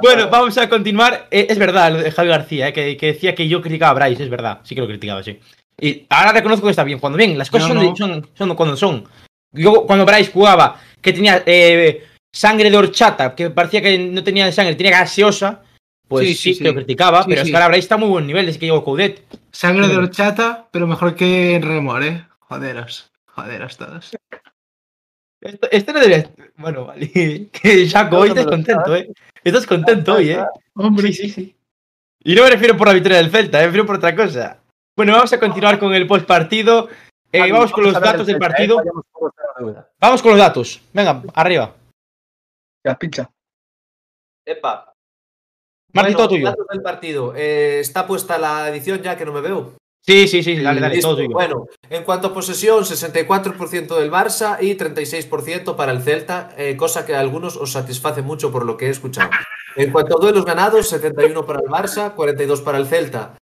[0.00, 1.26] Bueno, vamos a continuar.
[1.30, 3.94] Eh, es verdad, lo de Javi García, eh, que, que, decía que yo criticaba a
[4.06, 4.60] Bryce, es verdad.
[4.62, 5.40] Sí que lo criticaba, sí.
[5.80, 6.98] Y ahora reconozco que está bien.
[6.98, 7.96] Cuando bien, las cosas No, son, no.
[7.96, 9.04] son, son cuando son.
[9.52, 14.50] Yo, cuando Bryce jugaba, que tenía eh, sangre de horchata, que parecía que no tenía
[14.52, 15.62] sangre, tenía gaseosa,
[16.06, 17.22] pues sí, Sí, lo criticaba.
[17.22, 19.22] Sí, pero es que ahora Bryce está a muy buen nivel desde que llegó Coudet.
[19.52, 19.98] Sangre de Sí.
[19.98, 22.24] horchata, pero mejor que en remor, ¿eh?
[22.40, 23.10] Joderas.
[23.26, 24.10] Joderas todas.
[25.40, 26.30] Esto, esto no debería.
[26.56, 27.10] Bueno, vale.
[27.52, 29.08] Que Jaco, hoy estás contento, ¿eh?
[29.42, 30.44] Estás contento hoy, ¿eh?
[30.74, 31.56] Hombre, Sí, sí, sí.
[32.22, 34.59] Y no me refiero por la victoria del Celta, me refiero por otra cosa.
[35.00, 36.90] Bueno, vamos a continuar con el postpartido.
[37.32, 38.38] Eh, Javi, vamos con los datos el del ¿eh?
[38.38, 38.82] partido.
[39.98, 40.82] Vamos con los datos.
[40.92, 41.74] Venga, arriba.
[42.84, 43.30] Ya, pincha.
[44.44, 44.92] Epa.
[45.94, 46.44] Martín, Bueno, todo tuyo.
[46.44, 47.32] datos del partido.
[47.34, 49.72] Eh, está puesta la edición ya que no me veo.
[50.04, 51.30] Sí, sí, sí, dale, dale, todo tuyo.
[51.30, 57.06] Bueno, en cuanto a posesión, 64% del Barça y 36% para el Celta, eh, cosa
[57.06, 59.30] que a algunos os satisface mucho por lo que he escuchado.
[59.76, 63.39] En cuanto a duelos ganados, 71 para el Barça, 42 para el Celta.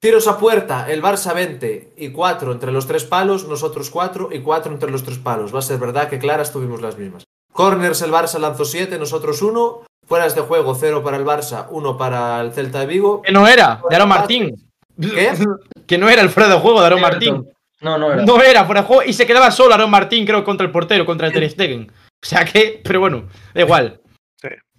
[0.00, 4.40] Tiros a puerta, el Barça 20 y 4 entre los tres palos, nosotros 4 y
[4.40, 5.54] 4 entre los tres palos.
[5.54, 7.24] Va a ser verdad que claras tuvimos las mismas.
[7.52, 9.82] Corners, el Barça lanzó 7, nosotros 1.
[10.06, 13.20] Fueras de juego, 0 para el Barça, 1 para el Celta de Vigo.
[13.20, 14.54] Que no era, de Aaron Martín.
[14.98, 15.32] ¿Qué?
[15.86, 17.00] Que no era el fuera de juego de Aaron.
[17.02, 17.50] Martín.
[17.82, 18.24] No, no era.
[18.24, 21.04] No era fuera de juego y se quedaba solo Aaron Martín, creo, contra el portero,
[21.04, 21.92] contra el Ter Stegen.
[21.92, 23.99] O sea que, pero bueno, da igual.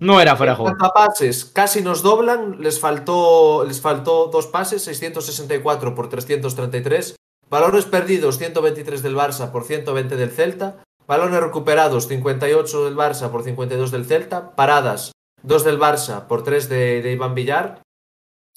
[0.01, 0.77] No era fuera de juego.
[0.95, 7.15] pases, casi nos doblan, les faltó, les faltó dos pases, 664 por 333.
[7.47, 10.83] Valores perdidos, 123 del Barça por 120 del Celta.
[11.05, 14.55] Balones recuperados, 58 del Barça por 52 del Celta.
[14.55, 15.11] Paradas,
[15.43, 17.83] 2 del Barça por 3 de, de Iván Villar.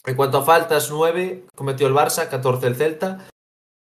[0.07, 3.29] En cuanto a faltas, 9 cometió el Barça, 14 el Celta.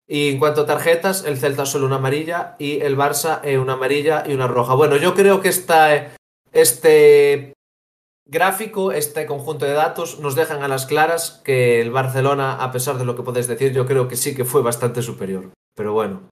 [0.06, 3.72] Y en cuanto a tarjetas, el Celta solo una amarilla y el Barça eh, una
[3.72, 4.74] amarilla y una roja.
[4.74, 6.10] Bueno, yo creo que esta, eh,
[6.60, 7.52] este
[8.28, 12.96] gráfico, este conjunto de datos, nos dejan a las claras que el Barcelona, a pesar
[12.98, 15.50] de lo que podéis decir, yo creo que sí que fue bastante superior.
[15.74, 16.28] Pero bueno,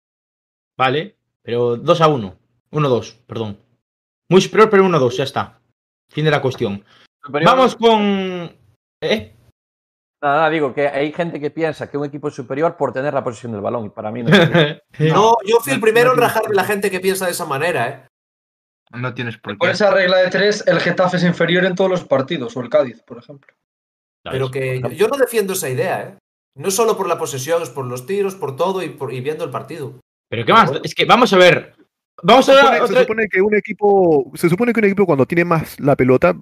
[0.76, 2.36] Vale, pero 2 a 1.
[2.72, 3.58] 1-2, perdón.
[4.28, 5.60] Muy superior, pero 1-2, ya está.
[6.10, 6.84] Fin de la cuestión.
[7.24, 8.00] Superior- Vamos con.
[9.00, 9.32] ¿Eh?
[10.20, 13.14] Nada, nada, digo que hay gente que piensa que un equipo es superior por tener
[13.14, 14.50] la posesión del balón y para mí no es
[15.14, 17.32] no, yo fui el primero en tiene rajar por de la gente que piensa de
[17.32, 18.06] esa manera, ¿eh?
[18.92, 19.72] No tienes por Por qué.
[19.72, 23.02] esa regla de tres, el Getafe es inferior en todos los partidos, o el Cádiz,
[23.02, 23.52] por ejemplo.
[24.22, 26.18] Pero que yo, no defiendo esa idea, ¿eh?
[26.56, 29.44] No solo por la posesión, es por los tiros, por todo y, por, y viendo
[29.44, 29.98] el partido.
[30.30, 30.70] Pero ¿qué más?
[30.84, 31.74] Es que vamos a ver.
[32.22, 32.64] Vamos Se a ver.
[32.64, 35.96] supone, se supone que un equipo, se supone que un equipo cuando tiene más la
[35.96, 36.34] pelota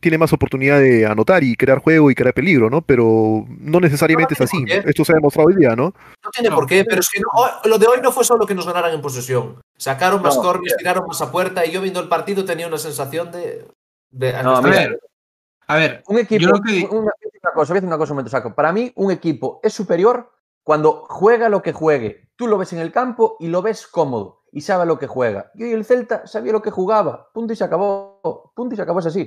[0.00, 2.82] tiene más oportunidad de anotar y crear juego y crear peligro, ¿no?
[2.82, 4.64] Pero no necesariamente es No, así.
[4.68, 5.92] Esto se ha demostrado hoy día, ¿no?
[6.24, 8.24] No tiene No, por qué, pero es que no- hoy- lo de hoy no fue
[8.24, 9.60] solo que nos ganaran en posesión.
[9.76, 12.78] Sacaron más No, corners, tiraron más a puerta y yo viendo el partido tenía una
[12.78, 13.66] sensación de...
[14.10, 15.00] de No, A ver,
[15.66, 17.86] a ver, Un equipo, Yo que- una, voy a decir una cosa, voy a decir
[17.88, 18.54] una cosa un momento, Saco.
[18.54, 20.32] Para mí, un equipo es superior
[20.64, 22.28] cuando juega lo que juegue.
[22.36, 25.50] Tú lo ves en el campo y lo ves cómodo y sabe lo que juega.
[25.54, 27.30] Y hoy el Celta sabía lo que jugaba.
[27.32, 28.52] Punto y se acabó.
[28.54, 29.26] Punto y se acabó, es así.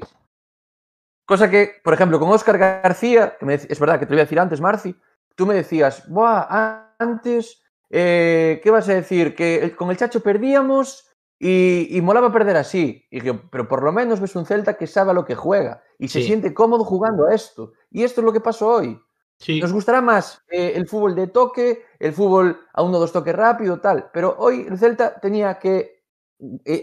[1.32, 4.24] Cosa que, por ejemplo, con Óscar García, que me es verdad que te lo iba
[4.24, 4.92] a decir antes, Marci,
[5.38, 9.34] tú me decías, Buah, antes, eh, ¿qué vas a decir?
[9.34, 11.08] Que el- con el Chacho perdíamos
[11.40, 13.08] y, y molaba perder así.
[13.10, 15.82] Y yo, pero por lo menos ves un Celta que sabe a lo que juega
[15.98, 17.72] y se siente cómodo jugando a esto.
[17.90, 19.00] Y esto es lo que pasó hoy.
[19.40, 19.62] Sí.
[19.62, 23.34] Nos gustará más eh, el fútbol de toque, el fútbol a uno o dos toques
[23.34, 24.10] rápido, tal.
[24.14, 26.01] Pero hoy el Celta tenía que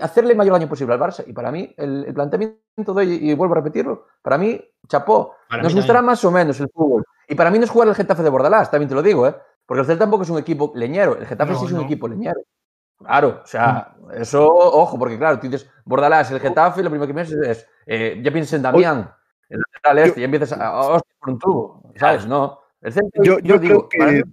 [0.00, 1.24] hacerle el mayor daño posible al Barça.
[1.26, 5.34] Y para mí, el, el planteamiento de hoy, y vuelvo a repetirlo, para mí, chapó.
[5.48, 6.10] Para nos mí gustará también.
[6.12, 7.04] más o menos el fútbol.
[7.28, 9.34] Y para mí no es jugar el Getafe de Bordalás, también te lo digo, ¿eh?
[9.66, 11.16] Porque el Celta tampoco es un equipo leñero.
[11.16, 11.84] El Getafe No, sí es un no.
[11.84, 12.40] equipo leñero.
[12.98, 17.14] Claro, o sea, eso, ojo, porque claro, tú dices Bordalás, el Getafe, lo primero que
[17.14, 19.12] piensas es, eh, ya piensas en Damián,
[19.48, 22.26] el lateral este, ya empiezas a, a- hostia, por un tubo, ¿sabes?
[22.26, 22.60] No.
[22.80, 24.32] El Celta, Yo- yo digo, creo que- mí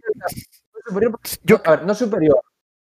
[0.71, 2.41] fue superior, Yo, a ver, no superior,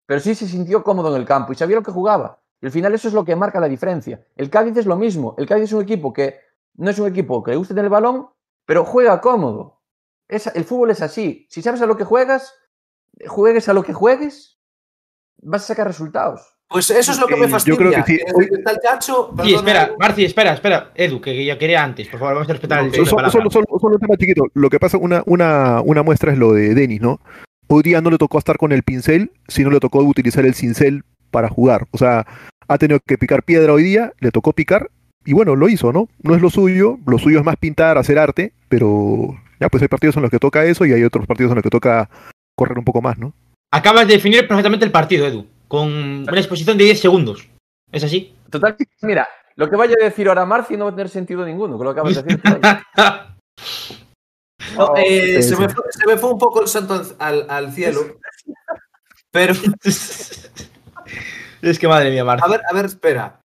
[0.07, 2.41] pero sí se sintió cómodo en el campo y sabía lo que jugaba.
[2.61, 4.25] Y al final eso es lo que marca la diferencia.
[4.37, 5.35] El Cádiz es lo mismo.
[5.39, 6.39] El Cádiz es un equipo que
[6.77, 8.29] no es un equipo que le guste tener el balón,
[8.67, 9.83] pero juega cómodo.
[10.29, 11.47] Es- el fútbol es así.
[11.51, 12.55] Si sabes a lo que juegas,
[13.27, 14.59] juegues a lo que juegues,
[15.43, 16.51] vas a sacar resultados.
[16.69, 17.77] Pues eso es lo que Eh, me yo fastidia.
[17.79, 18.19] creo que sí.
[18.35, 20.91] Hoy- está el Chacho, Sí, espera, Edu, Marci, espera, espera.
[20.95, 23.95] Edu, que yo quería antes, por favor, vamos a respetar el Solo, solo- solo- solo
[23.95, 24.45] un tema chiquito.
[24.55, 27.21] Lo que pasa, una, una, una muestra es lo de Denis, ¿no?
[27.67, 31.05] Hoy día no le tocó estar con el pincel, sino le tocó utilizar el cincel
[31.31, 31.87] para jugar.
[31.91, 32.27] O sea,
[32.69, 34.91] ha tenido que picar piedra hoy día, le tocó picar,
[35.25, 36.09] y bueno, lo hizo, ¿no?
[36.23, 39.89] No es lo suyo, lo suyo es más pintar, hacer arte, pero ya pues hay
[39.89, 42.11] partidos en los que toca eso y hay otros partidos en los que toca
[42.55, 43.33] correr un poco más, ¿no?
[43.71, 47.49] Acabas de definir perfectamente el partido, Edu, con una exposición de 10 segundos.
[47.91, 48.35] ¿Es así?
[48.51, 51.77] Total, mira, lo que vaya a decir ahora Marci no va a tener sentido ninguno,
[51.77, 52.41] con lo que acabas de decir.
[54.77, 55.61] no, eh, Sí, se, sí.
[55.61, 58.01] Me fue, se me fue un poco el santo al, al- cielo.
[59.31, 59.55] Pero,
[61.63, 62.45] es que madre mía, Marci.
[62.47, 63.41] a ver, a ver, espera.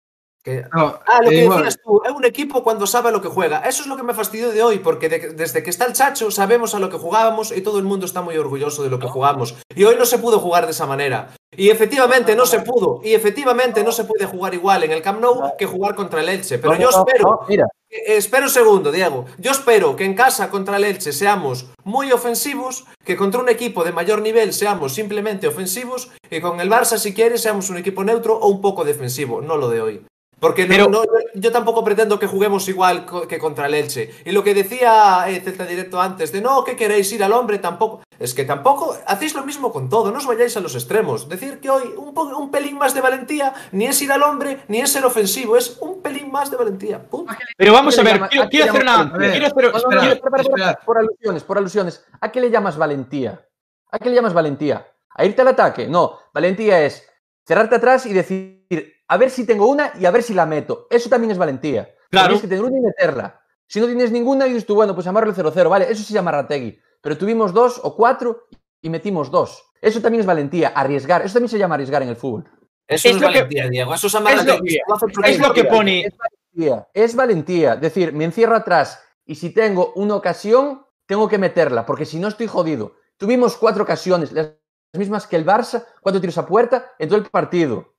[0.44, 3.12] Que- no, Ah, lo eh, que igual, decías tú, es un equipo cuando sabe a
[3.12, 3.60] lo que juega.
[3.60, 6.32] Eso es lo que me fastidió de hoy, porque de- desde que está el Chacho
[6.32, 9.08] sabemos a lo que jugábamos y todo el mundo está muy orgulloso de lo que
[9.08, 9.56] jugamos.
[9.76, 11.30] Y hoy no se pudo jugar de esa manera.
[11.56, 13.00] Y efectivamente no se pudo.
[13.04, 16.30] Y efectivamente no se puede jugar igual en el Camp Nou que jugar contra el
[16.30, 16.60] Elche.
[16.60, 17.46] Pero yo espero
[17.90, 19.26] Eh, Espera un segundo, Diego.
[19.38, 23.86] Yo espero que en casa contra el Elche seamos muy ofensivos, que contra un equipo
[23.86, 28.04] de mayor nivel seamos simplemente ofensivos y con el Barça, si quieres, seamos un equipo
[28.04, 30.06] neutro o un poco defensivo, no lo de hoy.
[30.40, 31.02] Porque no, Pero- no,
[31.34, 34.12] yo, tampoco pretendo que juguemos igual que contra el Elche.
[34.24, 37.58] Y lo que decía eh, Celta Directo antes, de no, que queréis ir al hombre,
[37.58, 38.04] tampoco.
[38.20, 41.28] Es que tampoco hacéis lo mismo con todo, no os vayáis a los extremos.
[41.30, 44.80] Decir que hoy un, un pelín más de valentía ni es ir al hombre ni
[44.80, 47.02] es ser ofensivo, es un pelín más de valentía.
[47.08, 47.34] Punto.
[47.56, 49.18] Pero vamos a ¿A qué le ver, llama- quiero, hacer llama una.
[49.32, 50.80] Quiero hacer, quiero- Espera.
[50.86, 52.06] por alusiones, por alusiones.
[52.22, 53.44] ¿A qué le llamas valentía?
[53.92, 54.88] ¿A qué le llamas valentía?
[55.16, 55.88] ¿A irte al ataque?
[55.88, 57.08] No, valentía es
[57.46, 60.88] cerrarte atrás y decir, a ver si tengo una y a ver si la meto.
[60.90, 61.94] Eso también es valentía.
[62.10, 62.28] Claro.
[62.28, 63.42] Tienes que tener una y meterla.
[63.68, 66.32] Si no tienes ninguna, dices tú, bueno, pues amarlo el 0-0, vale, eso se llama
[66.32, 66.80] Rategui.
[67.02, 68.48] Pero tuvimos dos o cuatro
[68.82, 69.64] y metimos dos.
[69.82, 71.22] Eso también es valentía, arriesgar.
[71.24, 72.46] Eso también se llama arriesgar en el fútbol.
[72.88, 73.94] Eso Es es, lo que- valentía, Diego.
[73.94, 75.70] Eso es amar es lo- es lo que valentía.
[75.70, 76.00] pone.
[76.06, 77.76] Es valentía, es valentía.
[77.76, 82.28] Decir, me encierro atrás y si tengo una ocasión, tengo que meterla, porque si no
[82.30, 82.94] estoy jodido.
[83.18, 84.54] Tuvimos cuatro ocasiones, las
[84.94, 87.94] mismas que el Barça, cuatro tiros a puerta en todo el partido.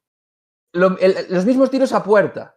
[0.78, 2.54] Lo- el- los mismos tiros a puerta.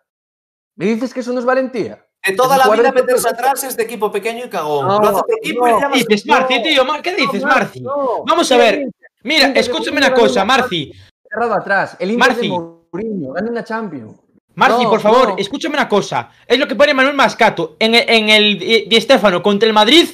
[0.76, 2.06] ¿Me dices que eso no es valentía?
[2.26, 4.88] De toda la vida meterse el- atrás es de equipo pequeño y cagón.
[4.88, 5.76] No, lo hace otro equipo y no.
[5.76, 6.26] le llamas ¿Qué dices.
[6.28, 6.86] Marci, tío?
[6.86, 7.82] Mar- ¿Qué dices, No, Marci?
[7.82, 8.24] no.
[8.28, 8.84] Vamos a ¿Qué ver.
[9.24, 10.92] Mira, de escúchame una cosa, Marci.
[11.30, 11.96] Cerrado atrás.
[12.00, 12.42] El Marci.
[12.42, 14.20] de Mourinho gana una Champions.
[14.54, 15.36] Marci, No, por favor, no.
[15.38, 16.30] escúchame una cosa.
[16.46, 17.76] Es lo que pone Manuel Mascato.
[17.80, 20.08] En, el- en el Di Di Stéfano contra el Madrid,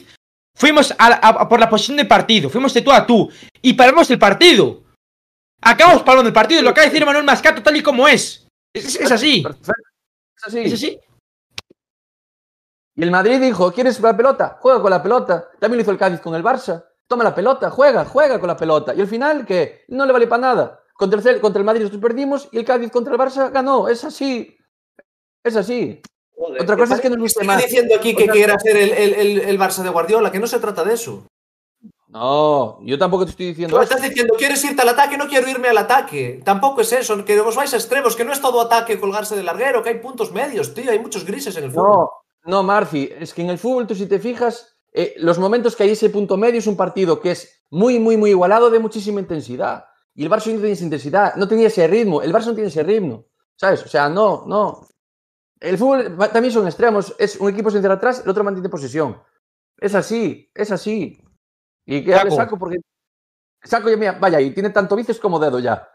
[0.55, 2.49] fuimos a, la- a- por la posición del partido.
[2.49, 3.29] Fuimos de tú a tú.
[3.61, 4.83] Y paramos el partido.
[5.61, 6.61] Acabamos parando el partido.
[6.61, 8.47] Lo acaba de decir Manuel Mascato tal y como es.
[8.73, 9.41] Es, es así.
[9.41, 9.71] Perfecto.
[10.37, 10.59] Es así.
[10.61, 10.99] Es así.
[12.95, 14.57] Y el Madrid dijo, ¿quieres la pelota?
[14.59, 15.49] Juega con la pelota.
[15.59, 16.83] También lo hizo el Cádiz con el Barça.
[17.07, 18.93] Toma la pelota, juega, juega con la pelota.
[18.93, 19.85] Y al final, ¿qué?
[19.89, 20.83] No le vale para nada.
[20.93, 23.87] Contra el, Cel- contra el Madrid nosotros perdimos y el Cádiz contra el Barça ganó.
[23.87, 24.57] Es así.
[25.43, 26.01] Es así.
[26.35, 27.63] Otra cosa es que nos guste Estoy más.
[27.63, 30.39] diciendo aquí que O sea, quiera ser el, el, el, el Barça de Guardiola, que
[30.39, 31.27] no se trata de eso.
[32.07, 33.83] No, yo tampoco te estoy Tú diciendo eso.
[33.83, 35.17] estás diciendo, ¿quieres irte al ataque?
[35.17, 36.41] No quiero irme al ataque.
[36.43, 39.43] Tampoco es eso, que os vais a extremos, que no es todo ataque colgarse de
[39.43, 42.07] larguero, que hay puntos medios, tío, hay muchos grises en el fútbol.
[42.45, 45.75] No, no, Marci, es que en el fútbol, tú si te fijas, eh, los momentos
[45.75, 48.79] que hay ese punto medio es un partido que es muy, muy, muy igualado de
[48.79, 49.85] muchísima intensidad.
[50.15, 52.21] Y el Barça no tenía esa intensidad, no tenía ese ritmo.
[52.21, 53.83] El Barça no tiene ese ritmo, ¿sabes?
[53.83, 54.87] O sea, no, no.
[55.59, 57.13] El fútbol también son extremos.
[57.19, 59.21] Es un equipo se encierra atrás, el otro mantiene posesión.
[59.77, 61.21] Es así, es así.
[61.87, 62.35] Y que Saco.
[62.35, 62.77] saco porque.
[63.63, 65.89] Saco ya, mira, vaya, y tiene tanto bíceps como dedo ya.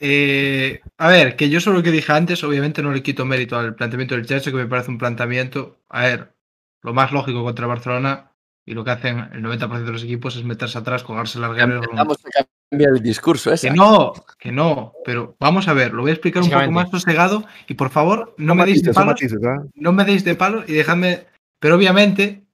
[0.00, 3.56] Eh, a ver, que yo solo lo que dije antes, obviamente no le quito mérito
[3.56, 6.34] al planteamiento del Chelsea, que me parece un planteamiento, a ver,
[6.82, 8.32] lo más lógico contra Barcelona
[8.64, 11.80] y lo que hacen el 90% de los equipos es meterse atrás, colgarse larguero.
[11.94, 13.68] Vamos a cambiar el discurso ese.
[13.68, 16.90] Que no, que no, pero vamos a ver, lo voy a explicar un poco más
[16.90, 19.66] sosegado y por favor no me deis de matices, palos, matices, ¿ah?
[19.74, 21.26] no me deis de palo y dejadme,
[21.58, 22.47] pero obviamente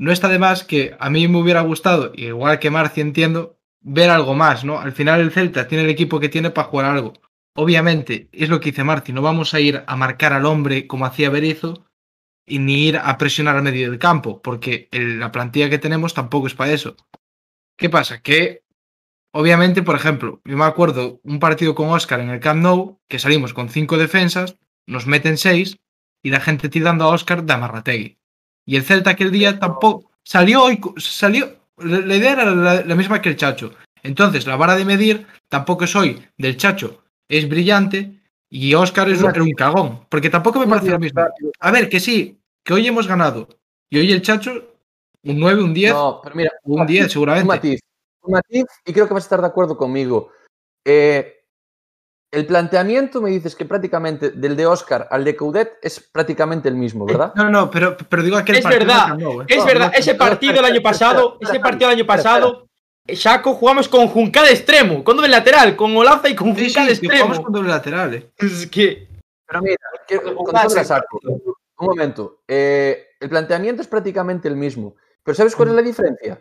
[0.00, 4.08] no está de más que a mí me hubiera gustado, igual que Marci entiendo, ver
[4.08, 4.80] algo más, ¿no?
[4.80, 7.12] Al final el Celta tiene el equipo que tiene para jugar algo.
[7.54, 11.04] Obviamente, es lo que dice Marci, no vamos a ir a marcar al hombre como
[11.04, 11.84] hacía Berizzo
[12.46, 16.46] y ni ir a presionar al medio del campo, porque la plantilla que tenemos tampoco
[16.46, 16.96] es para eso.
[17.76, 18.22] ¿Qué pasa?
[18.22, 18.64] Que
[19.34, 23.18] obviamente, por ejemplo, yo me acuerdo un partido con Oscar en el Camp Nou, que
[23.18, 25.76] salimos con cinco defensas, nos meten seis
[26.22, 28.19] y la gente tirando a Oscar de Amarrategui.
[28.70, 31.56] Y el Celta aquel día tampoco salió y cu- salió.
[31.78, 33.72] La idea era la, la misma que el Chacho.
[34.04, 39.22] Entonces, la vara de medir tampoco es hoy del Chacho, es brillante y Oscar es
[39.22, 40.06] un, un cagón.
[40.08, 41.20] Porque tampoco me parece lo mismo.
[41.58, 43.48] A ver, que sí, que hoy hemos ganado.
[43.90, 44.52] Y hoy el Chacho,
[45.24, 47.48] un 9, un 10, No, pero mira, un 10 Un seguramente.
[47.48, 47.80] matiz.
[48.22, 50.30] Un matiz, y creo que vas a estar de acuerdo conmigo.
[50.86, 51.39] Eh,
[52.32, 56.76] el planteamiento me dices que prácticamente del de Oscar al de Coudet es prácticamente el
[56.76, 57.32] mismo, ¿verdad?
[57.34, 59.44] No, no, pero, pero digo aquel Es partido verdad, del ¿eh?
[59.48, 62.06] Es No, verdad, no, ese no, partido espera, el año pasado, ese partido del año
[62.06, 62.66] pasado,
[63.08, 66.82] Shaco jugamos con Junca de extremo, con doble lateral, con Olaza y con Sí, Junca
[66.82, 67.42] sí, de que jugamos extremo.
[67.44, 68.30] con doble lateral, ¿eh?
[68.38, 69.08] Es que
[69.46, 69.76] Pero mira,
[70.06, 71.20] que- con saco.
[71.24, 72.42] Un momento.
[72.46, 74.94] Eh, el planteamiento es prácticamente el mismo.
[75.24, 76.40] Pero ¿sabes cuál es la diferencia?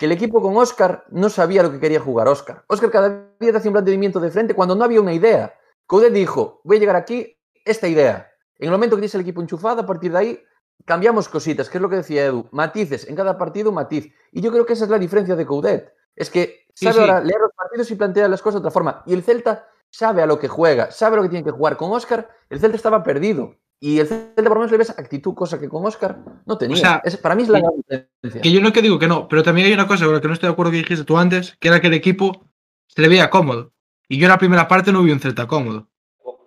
[0.00, 2.64] Que el equipo con Oscar no sabía lo que quería jugar Oscar.
[2.68, 5.52] Oscar cada día te hacía un planteamiento de frente cuando no había una idea.
[5.86, 7.36] Coudet dijo, voy a llegar aquí,
[7.66, 8.32] esta idea.
[8.58, 10.42] En el momento que tienes el equipo enchufado, a partir de ahí
[10.86, 12.48] cambiamos cositas, que es lo que decía Edu.
[12.50, 14.10] Matices, en cada partido un matiz.
[14.32, 15.92] Y yo creo que esa es la diferencia de Coudet.
[16.16, 17.00] Es que Sí, sabe sí.
[17.02, 19.02] ahora leer los partidos y plantear las cosas de otra forma.
[19.04, 21.76] Y el Celta sabe a lo que juega, sabe lo que tiene que jugar.
[21.76, 23.54] Con Oscar, el Celta estaba perdido.
[23.82, 26.76] Y el Celta por lo menos le ves actitud, cosa que con Oscar no tenía.
[26.76, 28.40] O sea, Es- para mí es la diferencia.
[28.42, 30.28] Que yo no que digo que no, pero también hay una cosa con la que
[30.28, 32.46] no estoy de acuerdo que dijiste tú antes, que era que el equipo
[32.86, 33.72] se le veía cómodo.
[34.08, 35.88] Y yo en la primera parte no vi un Celta cómodo.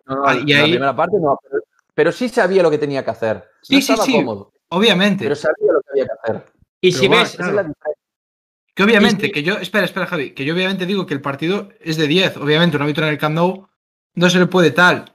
[0.05, 1.63] No, no, en la primera parte no, pero,
[1.95, 3.43] pero sí sabía lo que tenía que hacer.
[3.63, 4.13] Sí, no sí, estaba sí.
[4.13, 5.23] cómodo, Obviamente.
[5.25, 6.45] pero sabía lo que había que hacer.
[6.81, 7.49] y Pero si va, ves, Esa Claro.
[7.49, 8.03] es la diferencia.
[8.75, 11.95] Que obviamente, que yo, espera, espera, Javi, que yo obviamente digo que el partido es
[11.97, 12.37] de 10.
[12.37, 13.67] Obviamente, una victoria en el Camp Nou
[14.15, 15.12] no se le puede tal.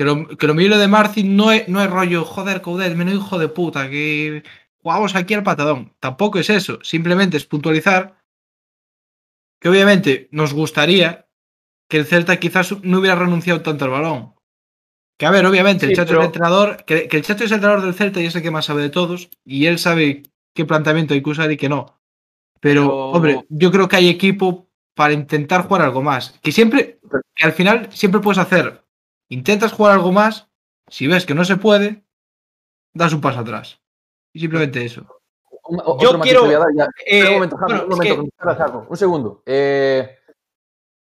[0.00, 3.18] Que lo, que lo mío de Marci no es, no es rollo, joder, Coudet, menudo
[3.18, 4.42] hijo de puta, que
[4.82, 5.92] jugamos aquí al patadón.
[6.00, 6.78] Tampoco es eso.
[6.82, 8.16] Simplemente es puntualizar
[9.60, 11.28] que obviamente nos gustaría
[11.86, 14.32] que el Celta quizás no hubiera renunciado tanto al balón.
[15.18, 17.50] Que a ver, obviamente, el Chacho pero- es el entrenador, que, que el Chacho es
[17.50, 20.22] el entrenador del Celta y es el que más sabe de todos, y él sabe
[20.54, 22.00] qué planteamiento hay que usar y qué no.
[22.58, 26.40] Pero, Pero- hombre, yo creo que hay equipo para intentar jugar algo más.
[26.42, 27.00] Que siempre,
[27.34, 28.82] que al final siempre puedes hacer.
[29.30, 30.48] Intentas jugar algo más,
[30.88, 32.04] si ves que no se puede,
[32.92, 33.80] das un paso atrás.
[34.32, 35.06] Y simplemente eso.
[35.64, 36.84] Un, Yo quiero, te voy a dar ya.
[37.06, 38.22] eh, Espera un momento, Javi, bueno, un es momento.
[38.22, 39.42] que- espera, Javi, un segundo.
[39.46, 40.18] Eh,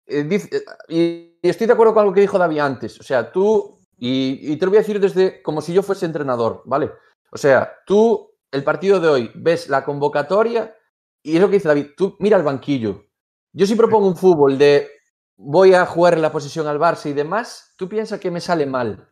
[0.07, 2.99] eh, dice- eh, y, y estoy de acuerdo con algo que dijo David antes.
[2.99, 6.05] O sea, tú, y, y te lo voy a decir desde como si yo fuese
[6.07, 6.91] entrenador, ¿vale?
[7.31, 10.75] O sea, tú, el partido de hoy, ves la convocatoria
[11.23, 13.05] y es lo que dice David, tú mira el banquillo.
[13.53, 14.89] Yo si propongo un fútbol de
[15.43, 19.09] voy a jugar la posición al Barça y demás, tú piensas que me sale mal.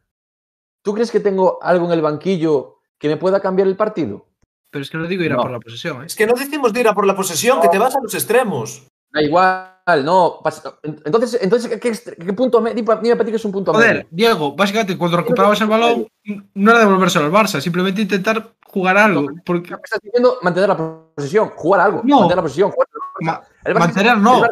[0.83, 4.27] ¿Tú crees que tengo algo en el banquillo que me pueda cambiar el partido?
[4.71, 5.43] Pero es que lo digo ir a No.
[5.43, 6.03] por la posesión.
[6.03, 6.07] ¿eh?
[6.07, 8.13] Es que no decimos de ir a por la posesión, que te vas a los
[8.15, 8.87] extremos.
[9.11, 10.41] Da igual, no.
[10.83, 12.75] Entonces, entonces ¿qué, punto medio?
[12.77, 14.09] Dime para ti que es un punto Joder, medio.
[14.11, 16.07] Diego, básicamente cuando recuperabas el balón,
[16.55, 19.29] no era devolvérselo al Barça, simplemente intentar jugar algo.
[19.47, 20.37] Porque ¿Qué me estás diciendo?
[20.43, 20.77] Mantener la
[21.17, 22.03] posesión, jugar algo.
[22.05, 22.17] No.
[22.21, 22.89] Mantener la posesión, jugar
[23.21, 24.43] ma- el Barça- mantener no.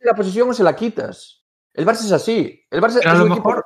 [0.00, 1.44] La posesión o se la quitas.
[1.74, 2.64] El Barça es así.
[2.70, 3.64] El Barça Pero a es lo un equipo- mejor-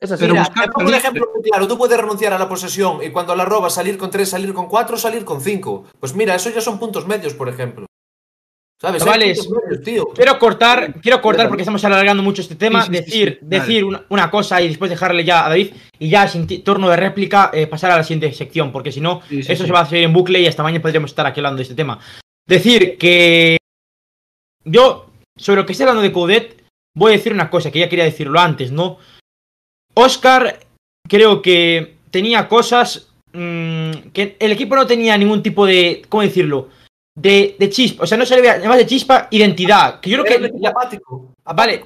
[0.00, 0.20] es así.
[0.20, 1.68] pero Mira, buscar te pongo un ejemplo muy claro.
[1.68, 4.66] Tú puedes renunciar a la posesión y cuando la robas salir con tres, salir con
[4.68, 5.84] cuatro, salir con cinco.
[5.98, 7.86] Pues mira, eso ya son puntos medios, por ejemplo.
[8.80, 9.04] ¿Sabes?
[9.04, 9.46] Medios,
[9.84, 10.06] tío.
[10.14, 12.80] Quiero cortar, quiero cortar porque estamos alargando mucho este tema.
[12.80, 15.74] Sí, sí, sí, decir sí, decir una, una cosa y después dejarle ya a David
[15.98, 19.20] y ya sin turno de réplica eh, pasar a la siguiente sección, porque si no,
[19.28, 19.66] Sí, sí, eso sí.
[19.66, 21.74] se va a hacer en bucle y hasta mañana podríamos estar aquí hablando de este
[21.74, 21.98] tema.
[22.46, 23.58] Decir que
[24.64, 25.09] yo,
[25.40, 26.62] sobre lo que estoy hablando de Coudet,
[26.94, 28.98] voy a decir una cosa que ya quería decirlo antes, ¿no?
[29.94, 30.60] Oscar,
[31.08, 36.68] creo que tenía cosas mm, que el equipo no tenía ningún tipo de, ¿cómo decirlo?
[37.16, 40.00] De, de chispa, o sea, no se le veía, además de chispa, identidad.
[40.00, 41.34] Que yo creo Era que la- apático.
[41.44, 41.84] Vale,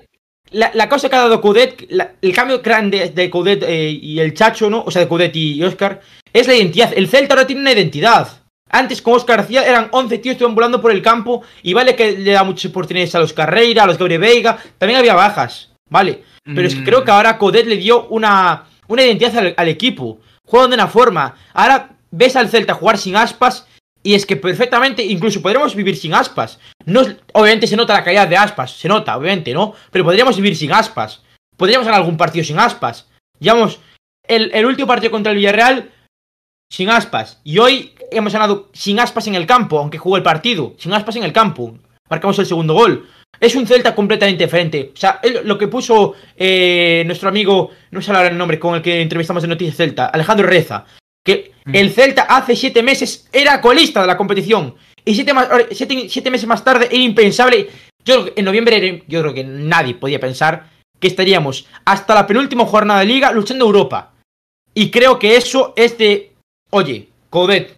[0.50, 4.20] la, la cosa que ha dado Coudet, la- el cambio grande de Coudet eh, y
[4.20, 4.84] el Chacho, ¿no?
[4.86, 6.00] O sea, de Coudet y Oscar,
[6.32, 6.92] es la identidad.
[6.94, 8.28] El Celta ahora tiene una identidad.
[8.74, 11.94] Antes con Oscar García eran 11 tíos que iban volando por el campo y vale
[11.94, 15.70] que le da muchas oportunidades a los Carreira, a los Gabriel Veiga, también había bajas,
[15.88, 16.24] ¿vale?
[16.44, 16.84] Pero es que Mm.
[16.84, 20.18] creo que ahora Coudet le dio una, una identidad al, al equipo.
[20.44, 21.36] Juegan de una forma.
[21.52, 23.66] Ahora ves al Celta jugar sin aspas
[24.02, 26.58] y es que perfectamente, incluso podríamos vivir sin aspas.
[26.84, 27.00] No,
[27.32, 29.72] obviamente se nota la calidad de aspas, se nota, obviamente, ¿no?
[29.92, 31.22] Pero podríamos vivir sin aspas.
[31.56, 33.08] Podríamos ganar algún partido sin aspas.
[33.38, 33.78] Llevamos
[34.26, 35.92] el, el último partido contra el Villarreal
[36.70, 37.40] sin aspas.
[37.44, 40.74] Y hoy hemos ganado sin aspas en el campo, aunque jugó el partido.
[40.78, 41.76] Sin aspas en el campo.
[42.10, 43.08] Marcamos el segundo gol.
[43.40, 44.92] Es un Celta completamente diferente.
[44.94, 48.74] O sea, él- lo que puso eh, nuestro amigo, no sé hablar el nombre, con
[48.76, 50.84] el que entrevistamos en Noticias Celta, Alejandro Reza,
[51.24, 51.74] que Mm.
[51.74, 54.74] el Celta hace siete meses era colista de la competición.
[55.04, 57.68] Y siete, más- siete- siete meses más tarde era impensable.
[58.04, 60.68] Yo creo que en noviembre era- yo creo que nadie podía pensar
[61.00, 64.12] que estaríamos hasta la penúltima jornada de liga luchando Europa.
[64.74, 66.32] Y creo que eso es de,
[66.70, 67.76] oye, Codet,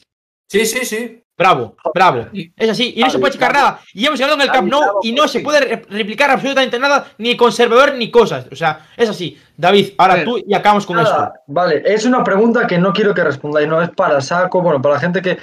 [0.49, 1.23] Sí, sí, sí.
[1.37, 2.27] bravo, bravo.
[2.57, 3.81] Es así, y no se puede checar nada.
[3.93, 7.09] Y hemos ganado en el Camp Nou y no se puede re- replicar absolutamente nada,
[7.19, 8.47] ni conservador ni cosas.
[8.51, 9.39] O sea, es así.
[9.57, 11.33] David, ahora tú y acabamos con esto.
[11.49, 14.95] Vale, es una pregunta que no quiero que respondáis, no es para Saco, bueno, para
[14.95, 15.39] la gente que...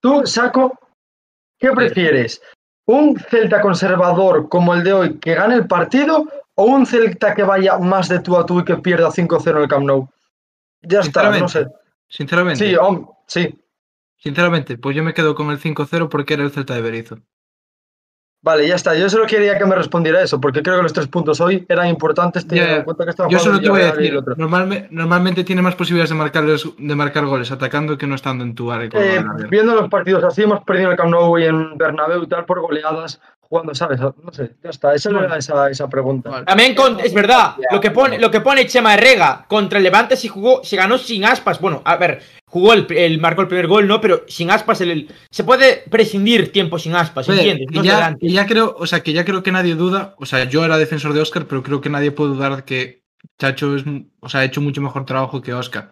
[0.00, 0.78] Tú, Saco,
[1.58, 2.40] ¿qué prefieres?
[2.86, 6.24] ¿Un Celta conservador como el de hoy que gane el partido
[6.54, 9.56] o un Celta que vaya más de tú a tú y que pierda 5-0 en
[9.62, 10.08] el Camp Nou?
[10.82, 11.66] Ya está, no sé.
[12.08, 12.76] Sinceramente, Sí,
[13.26, 13.58] sí,
[14.18, 17.18] sinceramente, pues yo me quedo con el 5-0 porque era el Celta de Berizzo.
[18.42, 18.94] vale, ya está.
[18.94, 21.88] Yo solo quería que me respondiera eso, porque creo que los tres puntos hoy eran
[21.88, 24.36] importantes teniendo en cuenta que estaba Yo solo te voy a decir, otro.
[24.36, 28.54] normalme- normalmente tiene más posibilidades de marcar, de marcar goles atacando que no estando en
[28.54, 28.88] tu área.
[28.92, 32.44] Eh, viendo los partidos así, hemos perdido el Camp Nou y en Bernabéu y tal
[32.44, 34.00] por goleadas, jugando, ¿sabes?
[34.00, 34.94] No sé, ya está.
[34.94, 35.26] Esa Bueno.
[35.26, 36.30] era esa, esa pregunta.
[36.30, 36.46] Vale.
[36.46, 40.16] También con, es verdad, lo que pone, lo que pone Chema Herrega contra el Levante
[40.16, 41.60] se jugó, se ganó sin aspas.
[41.60, 44.00] Bueno, a ver, jugó el, el marcó el primer gol, ¿no?
[44.00, 47.68] Pero sin aspas el, el- se puede prescindir tiempo sin aspas, Oye, ¿entiendes?
[47.76, 50.64] No ya, ya creo, o sea, que ya creo que nadie duda, o sea, yo
[50.64, 53.02] era defensor de Oscar, pero creo que nadie puede dudar que
[53.40, 53.84] Chacho es,
[54.20, 55.90] o sea, ha hecho mucho mejor trabajo que Oscar.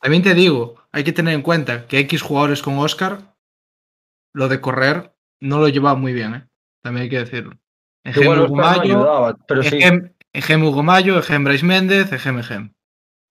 [0.00, 3.34] También te digo, hay que tener en cuenta que X jugadores con Oscar,
[4.34, 6.46] lo de correr no lo llevaba muy bien, ¿eh?
[6.82, 7.52] También hay que decirlo.
[8.04, 9.76] Ejem Oscar no Hugo Mayo, ayudaba, pero sí.
[9.76, 12.72] Ejem, Ejem Hugo Mayo, Ejem Méndez, Ejem Ejem.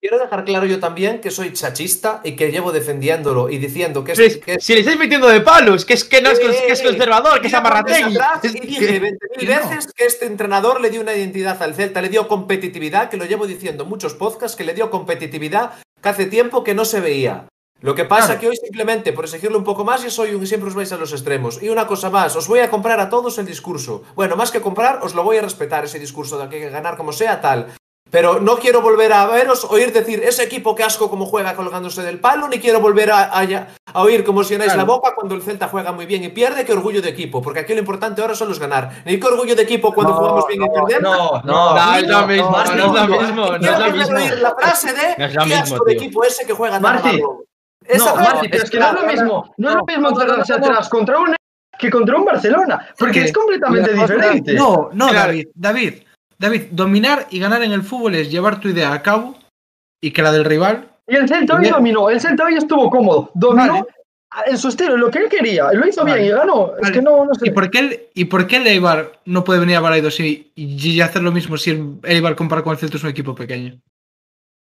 [0.01, 4.13] Quiero dejar claro yo también que soy chachista y que llevo defendiéndolo y diciendo que
[4.13, 6.31] es, Pero es- que es- si le estáis metiendo de palos, que es que no
[6.31, 8.17] es, cons- que es Eh, conservador, que es amarrategui.
[8.43, 9.69] Y que- dije 20.000 que no.
[9.69, 13.25] veces que este entrenador le dio una identidad al Celta, le dio competitividad, que lo
[13.25, 16.99] llevo diciendo en muchos podcasts, que le dio competitividad que hace tiempo que no se
[16.99, 17.45] veía.
[17.81, 18.39] Lo que pasa Claro.
[18.41, 20.97] que hoy simplemente, por exigirlo un poco más, yo soy un siempre os vais a
[20.97, 21.61] los extremos.
[21.63, 24.03] Y una cosa más, os voy a comprar a todos el discurso.
[24.15, 26.69] Bueno, más que comprar, os lo voy a respetar, ese discurso de que hay que
[26.69, 27.67] ganar como sea, tal.
[28.11, 32.03] Pero no quiero volver a veros oír decir ese equipo que asco como juega colgándose
[32.03, 34.87] del palo, ni quiero volver a, a- a oír como si llenáis Claro.
[34.87, 37.61] la boca cuando el Celta juega muy bien y pierde, que orgullo de equipo, porque
[37.61, 39.01] aquí lo importante ahora solo es ganar.
[39.05, 41.01] Ni que orgullo de equipo cuando No, jugamos bien y no, perdemos.
[41.17, 41.73] No, no.
[41.75, 44.17] No, es lo mismo, no es lo mismo, no es Quiero lo mismo.
[44.17, 46.01] oír la frase de No es lo "Qué mismo, asco de tío".
[46.03, 47.43] equipo ese que juega tan Marti, malo".
[47.91, 49.53] Esa No, Marti, pero es que no es lo mismo.
[49.57, 50.21] No es lo mismo no.
[50.21, 51.35] atrás contra un
[51.77, 52.87] que contra un Barcelona.
[52.97, 54.53] Porque que es completamente diferente.
[54.53, 55.27] No, no, Claro.
[55.29, 55.93] David, David,
[56.37, 59.35] David, dominar y ganar en el fútbol es llevar tu idea a cabo
[59.99, 60.87] y que la del rival.
[61.07, 62.09] Y el Celta hoy dominó.
[62.09, 63.31] El Celta hoy estuvo cómodo.
[63.33, 63.85] Dominó Vale.
[64.45, 65.71] en su estilo, lo que él quería.
[65.73, 66.21] Lo hizo Vale.
[66.21, 66.71] bien y ganó.
[66.81, 67.47] Es que no, no sé.
[67.47, 70.51] ¿Y por qué el, y por qué el Eibar no puede venir a Balaidos y,
[70.55, 73.79] y hacer lo mismo si el Eibar compara con el Celta es un equipo pequeño?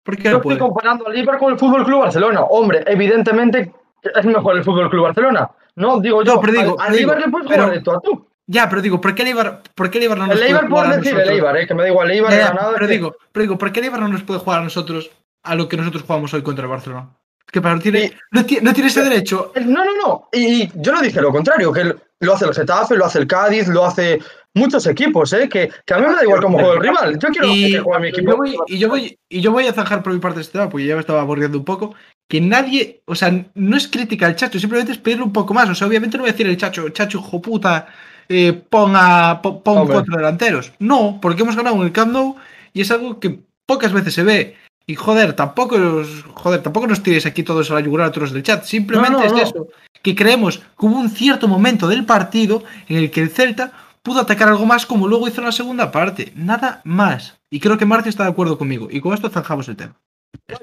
[0.06, 2.42] ¿Por qué Yo estoy comparando al Liverpool con el Fútbol Club Barcelona.
[2.42, 5.50] Hombre, evidentemente es mejor el Fútbol Club Barcelona.
[5.76, 6.36] No, digo yo.
[6.36, 8.28] No, pero digo- al, Eibar le puedes jugar de tú a tú.
[8.48, 10.68] Ya, pero digo, ¿por qué el Eibar, por qué el Eibar no nos El puede
[10.70, 11.36] jugar a decir el nosotros?
[11.36, 12.12] Eibar, eh, que me da igual.
[12.12, 12.74] El Eibar Ya, ganado.
[12.76, 15.10] pero que- digo, pero digo, ¿por qué el Eibar no nos puede jugar a nosotros
[15.44, 17.10] a lo que nosotros jugamos hoy contra el Barcelona?
[17.52, 19.52] Que para no tiene, Y- no, tiene, no tiene ese derecho.
[19.66, 20.30] No, no, no.
[20.32, 23.28] Y, y yo no dije lo contrario, que lo hace el Getafe, lo hace el
[23.28, 24.20] Cádiz, lo hace
[24.56, 25.48] muchos equipos, ¿eh?
[25.48, 27.20] Que, que a mí me da igual cómo juega el rival.
[27.20, 28.32] Yo quiero Y, que juegue mi equipo.
[28.32, 30.70] yo voy, y, yo voy, y yo voy a zanjar por mi parte este tema,
[30.70, 31.94] porque ya me estaba aburriendo un poco.
[32.28, 35.70] Que nadie, o sea, no es crítica al Chacho, simplemente es pedirle un poco más.
[35.70, 37.88] O sea, obviamente no voy a decir el Chacho, Chacho, hijo puta,
[38.28, 39.94] eh, ponga, po- pon Hombre.
[39.94, 40.72] cuatro delanteros.
[40.80, 42.36] No, porque hemos ganado en el Camp Nou
[42.74, 44.56] y es algo que pocas veces se ve.
[44.88, 48.32] Y joder, tampoco os, joder, tampoco nos tiréis aquí todos a la yugular a todos
[48.32, 48.64] del chat.
[48.64, 49.38] Simplemente No, no, es no.
[49.40, 49.68] eso.
[50.04, 53.72] Que creemos que hubo un cierto momento del partido en el que el Celta
[54.06, 56.32] pudo atacar algo más como luego hizo en la segunda parte.
[56.36, 57.38] Nada más.
[57.50, 58.88] Y creo que Marci está de acuerdo conmigo.
[58.90, 59.96] Y con esto zanjamos el tema.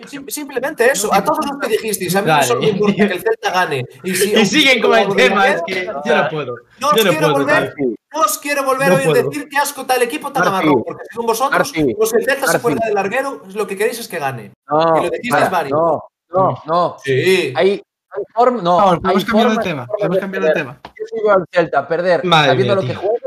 [0.07, 3.15] Sim- Simplemente eso, a todos los que dijisteis, a mí no solo me importa que
[3.15, 3.85] el Celta gane.
[4.05, 6.55] Y, si, Y siguen con el tema, es que yo no puedo.
[6.81, 7.75] No os no quiero puedo, volver,
[8.15, 9.29] no os quiero volver No a oír puedo.
[9.31, 12.85] decir que asco tal equipo tan amarrón, porque según vosotros, pues el Celta se cuelga
[12.87, 14.53] del larguero, lo que queréis es que gane.
[14.71, 15.73] No, Y lo dijisteis varios.
[15.73, 16.97] no, no, no.
[17.03, 17.53] Sí.
[17.57, 18.77] Hay, hay forma, no.
[19.01, 19.87] Podemos hay cambiar de formas- tema.
[20.21, 20.53] cambiar de perder.
[20.55, 20.81] tema.
[20.85, 23.22] Yo si veo al Celta perder Madre sabiendo mía, lo que juega,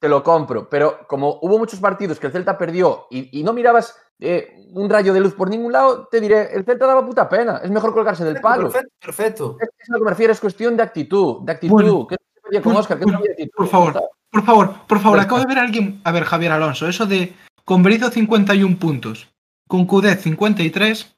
[0.00, 0.68] te lo compro.
[0.68, 4.88] Pero como hubo muchos partidos que el Celta perdió y, y no mirabas eh, un
[4.90, 7.58] rayo de luz por ningún lado, te diré, el Celta daba puta pena.
[7.62, 8.64] Es mejor colgarse del palo.
[8.70, 9.56] Perfecto, perfecto.
[9.60, 11.42] Es, es lo que me refiero, es cuestión de actitud.
[11.44, 11.72] De actitud.
[11.74, 13.50] Bueno, se pedía con por- Oscar, que por- actitud.
[13.56, 14.02] por favor.
[14.32, 16.00] Por favor, por favor, acabo de ver a alguien.
[16.04, 17.34] A ver, Javier Alonso, eso de
[17.64, 19.28] con Berizzo 51 puntos,
[19.68, 21.16] con Cudet 53.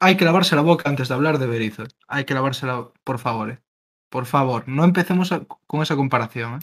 [0.00, 1.84] Hay que lavarse la boca antes de hablar de Berizzo.
[2.06, 3.58] Hay que lavarse la por favor, eh.
[4.10, 6.54] Por favor, no empecemos a- con esa comparación.
[6.54, 6.58] eh.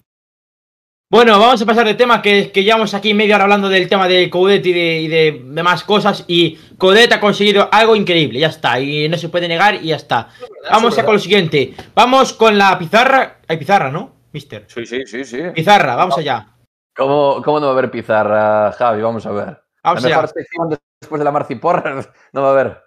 [1.12, 4.08] Bueno, vamos a pasar de tema, que, que llevamos aquí media hora hablando del tema
[4.08, 6.26] de Coudet y de, y de demás cosas.
[6.28, 8.80] Y Coudet ha conseguido algo increíble, ya está.
[8.80, 10.30] Y no se puede negar y ya está.
[10.72, 11.76] Vamos a con lo siguiente.
[11.94, 13.38] Vamos con la pizarra.
[13.48, 14.66] Hay pizarra, ¿no, mister?
[14.68, 15.42] Sí, sí, sí, sí.
[15.54, 16.48] Pizarra, vamos allá.
[16.96, 19.04] ¿Cómo, ¿Cómo no va a haber pizarra, Javi?
[19.04, 19.62] Vamos a ver.
[19.84, 22.04] Vamos la mejor sección después de la Marciporra
[22.34, 22.84] no va a haber.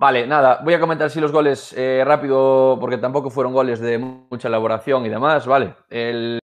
[0.00, 3.98] Vale, nada, voy a comentar sí los goles eh, rápido porque tampoco fueron goles de
[3.98, 5.76] mucha elaboración y demás, ¿vale?
[5.90, 6.41] El,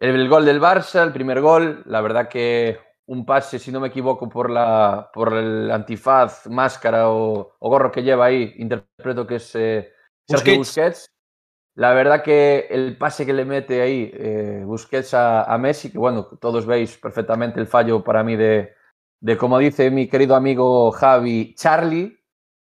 [0.00, 3.80] el, el gol del Barça, el primer gol, la verdad que un pase, si no
[3.80, 9.26] me equivoco, por, la, por el antifaz, máscara o, o gorro que lleva ahí, interpreto
[9.26, 9.92] que es eh,
[10.28, 10.58] Sergio Busquets.
[10.58, 11.10] Busquets.
[11.74, 15.98] La verdad que el pase que le mete ahí eh, Busquets a, a Messi, que
[15.98, 18.74] bueno, todos veis perfectamente el fallo para mí de,
[19.20, 22.18] de como dice mi querido amigo Javi Charlie,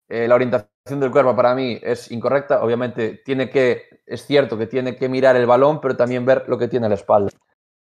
[0.08, 2.62] eh, la orientación del cuerpo para mí es incorrecta.
[2.62, 6.58] Obviamente tiene que, es cierto que tiene que mirar el balón, pero también ver lo
[6.58, 7.30] que tiene a la espalda.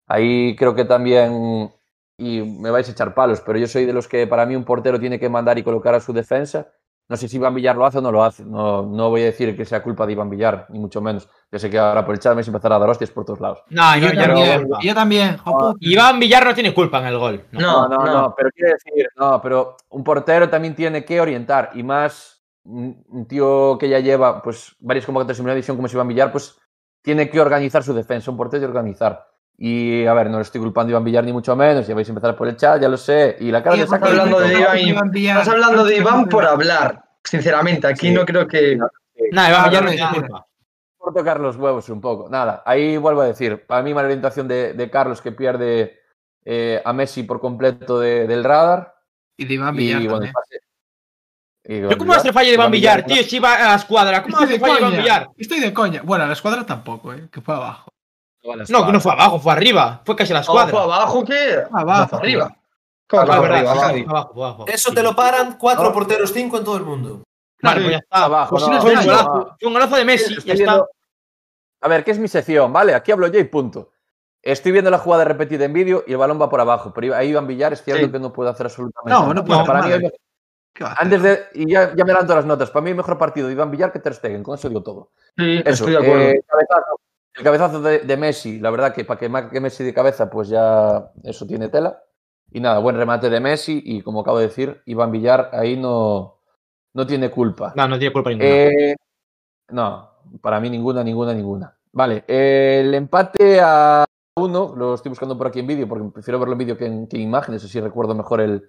[0.06, 1.72] Ahí creo que también,
[2.18, 4.64] y me vais a echar palos, pero yo soy de los que para mí un
[4.64, 6.68] portero tiene que mandar y colocar a su defensa.
[7.08, 8.44] No sé si Iván Villar lo hace o no lo hace.
[8.44, 11.28] No, no voy a decir que sea culpa de Iván Villar, ni mucho menos.
[11.50, 13.24] Yo sé que ahora por el chat me vais a empezar a dar hostias por
[13.24, 13.64] todos lados.
[13.70, 14.78] No, yo Iván Villar no también, culpa.
[14.82, 15.36] yo también.
[15.80, 17.44] Iván Villar no tiene culpa en el gol.
[17.50, 17.60] No.
[17.60, 21.70] No, no, no, no, pero quiero decir, no, pero un portero también tiene que orientar
[21.74, 22.39] y más
[23.08, 26.30] un tío que ya lleva pues varias convocatorias en primera división como es Iván Villar,
[26.32, 26.58] pues
[27.02, 29.26] tiene que organizar su defensa, un portero tiene que organizar.
[29.56, 32.08] Y a ver, no le estoy culpando a Iván Villar ni mucho menos, ya vais
[32.08, 33.36] a empezar por el chat, ya lo sé.
[33.40, 35.38] Y la cara de hablando de Iván y- Iván Villar.
[35.38, 37.04] Estás hablando de Iván por hablar.
[37.24, 38.12] Sinceramente, aquí Sí.
[38.14, 38.76] no creo que.
[38.76, 38.88] No,
[39.48, 40.46] Iván Villar no culpa.
[40.96, 42.28] por tocar los huevos un poco.
[42.30, 45.98] Nada, ahí vuelvo a decir, para mí mala orientación de, de Carlos que pierde
[46.44, 48.94] eh, a Messi por completo de- del radar.
[49.36, 50.32] Y de Iván Y Villar bueno, también.
[50.32, 50.60] pase-
[51.64, 53.22] y Pero ¿Cómo va a ser fallo de Iván Villar, tío?
[53.22, 54.22] Si va a la escuadra.
[54.22, 55.02] ¿Cómo va a Estoy ser de fallo de Iván.
[55.04, 55.28] Villar?
[55.36, 56.02] Estoy de coña.
[56.02, 57.28] Bueno, a la escuadra tampoco, ¿eh?
[57.30, 57.90] Que fue abajo.
[58.68, 60.00] No, que no fue abajo, fue arriba.
[60.04, 60.70] Fue casi a la ¿Cómo escuadra.
[60.84, 61.62] fue abajo qué?
[61.72, 62.00] Abajo.
[62.02, 62.56] No, fue arriba.
[63.08, 64.04] ¿Cómo Ah, fue arriba, Javi?
[64.08, 64.64] abajo, abajo.
[64.68, 65.92] Eso te lo paran cuatro Ah.
[65.92, 67.22] porteros, cinco en todo el mundo.
[67.62, 68.24] Vale, pues ya está.
[68.24, 69.12] Abajo, Pues no, si no Fue un no, fallo.
[69.28, 70.84] golazo, fue un golazo de Messi, ya está.
[71.82, 72.72] A ver, ¿qué es mi sección?
[72.72, 73.90] Vale, aquí hablo yo y punto.
[74.42, 77.28] Estoy viendo la jugada repetida en vídeo y el balón va por abajo, pero ahí
[77.28, 78.12] Iván Villar es cierto Sí.
[78.12, 79.34] que no puede hacer absolutamente No, nada.
[79.34, 79.92] no puede para mí
[80.78, 81.40] Antes de.
[81.54, 82.70] Y ya, ya me dan todas las notas.
[82.70, 84.42] Para mí, el mejor partido de Iván Villar que Ter Stegen.
[84.42, 85.10] Con eso digo todo.
[85.36, 86.28] Sí, Eso, estoy de acuerdo.
[86.28, 87.00] eh, cabezazo.
[87.34, 90.48] El cabezazo de, de Messi, la verdad que para que marque Messi de cabeza, pues
[90.48, 92.02] ya eso tiene tela.
[92.50, 93.80] Y nada, buen remate de Messi.
[93.84, 96.40] Y como acabo de decir, Iván Villar ahí no,
[96.94, 97.72] no tiene culpa.
[97.76, 98.48] No, no tiene culpa ninguna.
[98.48, 98.96] Eh,
[99.70, 100.10] no,
[100.40, 101.76] para mí ninguna, ninguna, ninguna.
[101.92, 104.04] Vale, eh, el empate a
[104.36, 107.06] uno, lo estoy buscando por aquí en vídeo porque prefiero verlo en vídeo que en,
[107.06, 108.68] que en imágenes, así recuerdo mejor el,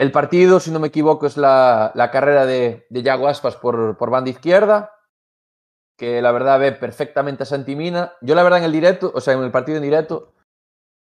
[0.00, 0.60] el partido.
[0.60, 4.30] Si no me equivoco, es la, la carrera de, de Yago Aspas por, por banda
[4.30, 4.92] izquierda,
[5.98, 8.14] que la verdad ve perfectamente a Santimina.
[8.22, 10.32] Yo la verdad en el directo, o sea, en el partido en directo,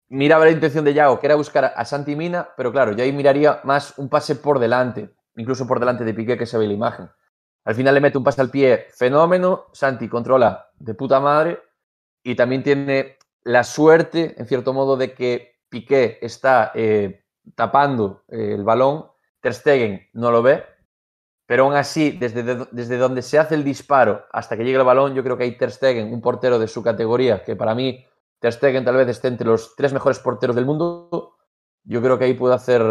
[0.08, 3.60] miraba la intención de Yago, que era buscar a Santimina, pero claro, yo ahí miraría
[3.64, 7.10] más un pase por delante, incluso por delante de Piqué que se ve la imagen.
[7.66, 11.60] Al final le mete un pase al pie fenómeno, Santi controla de puta madre
[12.22, 18.54] y también tiene la suerte, en cierto modo, de que Piqué está eh, tapando eh,
[18.54, 19.06] el balón,
[19.40, 20.64] Ter Stegen no lo ve,
[21.46, 24.84] pero aún así, desde, de- desde donde se hace el disparo hasta que llegue el
[24.84, 28.04] balón, yo creo que hay Ter Stegen, un portero de su categoría, que para mí
[28.40, 31.36] Ter Stegen tal vez esté entre los tres mejores porteros del mundo,
[31.84, 32.82] yo creo que ahí puede hacer,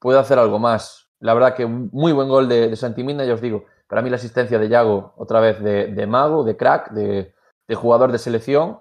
[0.00, 1.08] puede hacer algo más.
[1.20, 4.16] La verdad que muy buen gol de, de Santimina, ya os digo, para mí la
[4.16, 7.34] asistencia de Yago, otra vez de, de mago, de crack, de,
[7.66, 8.80] de jugador de selección.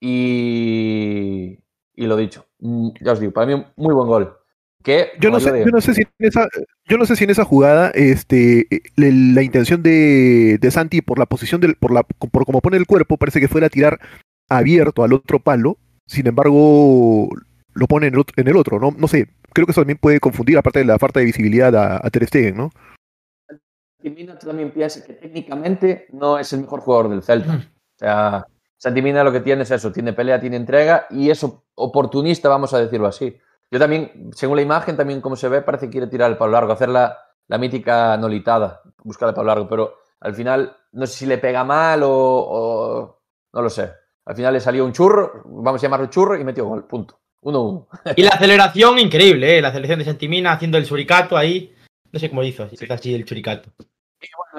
[0.00, 1.63] Y,
[1.96, 4.36] y lo dicho, mm, ya os digo, para mí un muy buen gol.
[4.82, 6.46] Que, Yo no, como sé, yo no sé si en esa,
[6.86, 8.66] yo no sé si en esa jugada, este,
[8.96, 12.76] le- la intención de, de Santi por la posición del, por la, por cómo pone
[12.76, 13.98] el cuerpo, parece que fuera a tirar
[14.50, 15.78] abierto al otro palo.
[16.06, 17.30] Sin embargo,
[17.72, 18.90] lo pone en el otro, en el otro, ¿no?
[18.98, 19.28] No sé.
[19.54, 22.26] Creo que eso también puede confundir, aparte de la falta de visibilidad a, a Ter
[22.26, 22.70] Stegen, ¿no?
[24.02, 27.54] Santimina también piensa que técnicamente no es el mejor jugador del Celta.
[27.56, 28.46] O sea,
[28.84, 32.74] Santimina lo que tiene es eso, tiene pelea, tiene entrega y es op- oportunista, vamos
[32.74, 33.34] a decirlo así.
[33.70, 36.52] Yo también, según la imagen, también como se ve, parece que quiere tirar el palo
[36.52, 37.16] largo, hacer la,
[37.48, 41.64] la mítica nolitada, buscar el palo largo, pero al final no sé si le pega
[41.64, 43.20] mal o, o-
[43.54, 43.90] no lo sé.
[44.26, 47.18] Al final le salió un churro, vamos a llamarlo churro, y metió gol, punto.
[47.42, 47.86] 1-1.
[48.16, 49.62] Y la aceleración, increíble, ¿eh?
[49.62, 51.74] La aceleración de Santimina haciendo el suricato ahí.
[52.12, 53.70] No sé cómo hizo, así, así el churicato.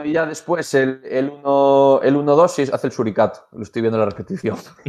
[0.04, 3.98] Y ya después el, el 1 el 1-2 sí hace el suricato, lo estoy viendo
[3.98, 4.58] en la repetición.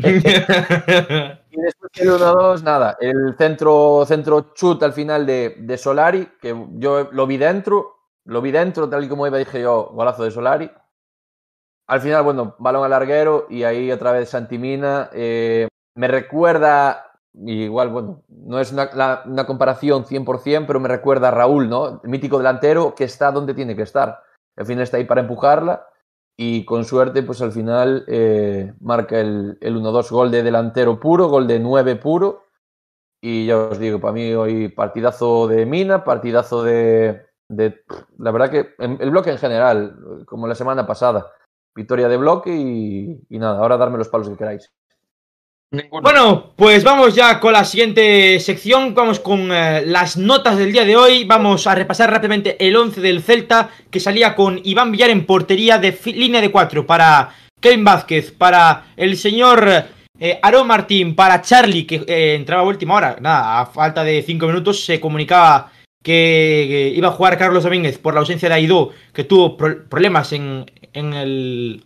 [1.51, 2.97] Y después el 1-2, nada.
[3.01, 8.43] El centro, centro chut al final de, de Solari, que yo lo vi dentro, lo
[8.43, 10.71] vi dentro, tal y como iba, dije yo, golazo de Solari.
[11.89, 15.09] Al final, bueno, balón al larguero y ahí otra vez Santimina.
[15.13, 21.29] eh, me recuerda, igual, bueno, no es una, la- una comparación 100%, pero me recuerda
[21.29, 22.01] a Raúl, ¿no?
[22.03, 24.21] El mítico delantero que está donde tiene que estar.
[24.57, 25.87] Al final está ahí para empujarla
[26.39, 31.29] y con suerte, pues al final eh, marca el, el 1-2 gol de delantero puro,
[31.29, 32.45] gol de 9 puro.
[33.23, 37.27] Y ya os digo, para mí hoy partidazo de Mina, partidazo de.
[37.49, 41.33] la verdad que el bloque en general, como la semana pasada,
[41.75, 44.71] victoria de bloque y, y nada, ahora darme los palos que queráis.
[46.01, 48.95] Bueno, pues vamos ya con la siguiente sección.
[48.95, 51.25] Vamos con eh, las notas del día de hoy.
[51.25, 55.79] Vamos a repasar rápidamente el 11 del Celta, que salía con Iván Villar en portería
[55.79, 57.31] de línea de 4 para
[57.61, 59.69] Kevin Vázquez, para el señor
[60.21, 63.17] eh, Aarón Martín, para Charlie, que eh, entraba a última hora.
[63.21, 65.73] Nada, a falta de 5 minutos se comunicaba
[66.03, 70.33] que, iba a jugar Carlos Domínguez por la ausencia de Aidó, que tuvo pro- problemas
[70.33, 71.85] en, en el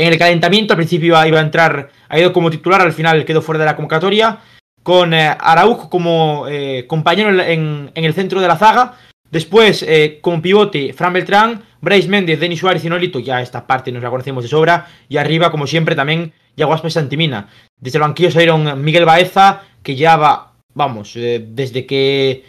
[0.00, 3.42] en el calentamiento, al principio iba, a entrar, ha ido como titular, al final quedó
[3.42, 4.38] fuera de la convocatoria,
[4.82, 8.94] con eh, Araujo como eh, compañero en, el centro de la zaga.
[9.30, 13.92] Después, eh, como pivote, Fran Beltrán, Bryce Méndez, Denis Suárez y Nolito, ya esta parte
[13.92, 14.88] nos la conocemos de sobra.
[15.08, 17.48] Y arriba, como siempre, también Yago Aspas y Santimina.
[17.78, 22.44] Desde el banquillo salieron Miguel Baeza, que ya va, vamos, eh, desde que,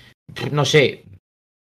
[0.52, 1.04] no sé,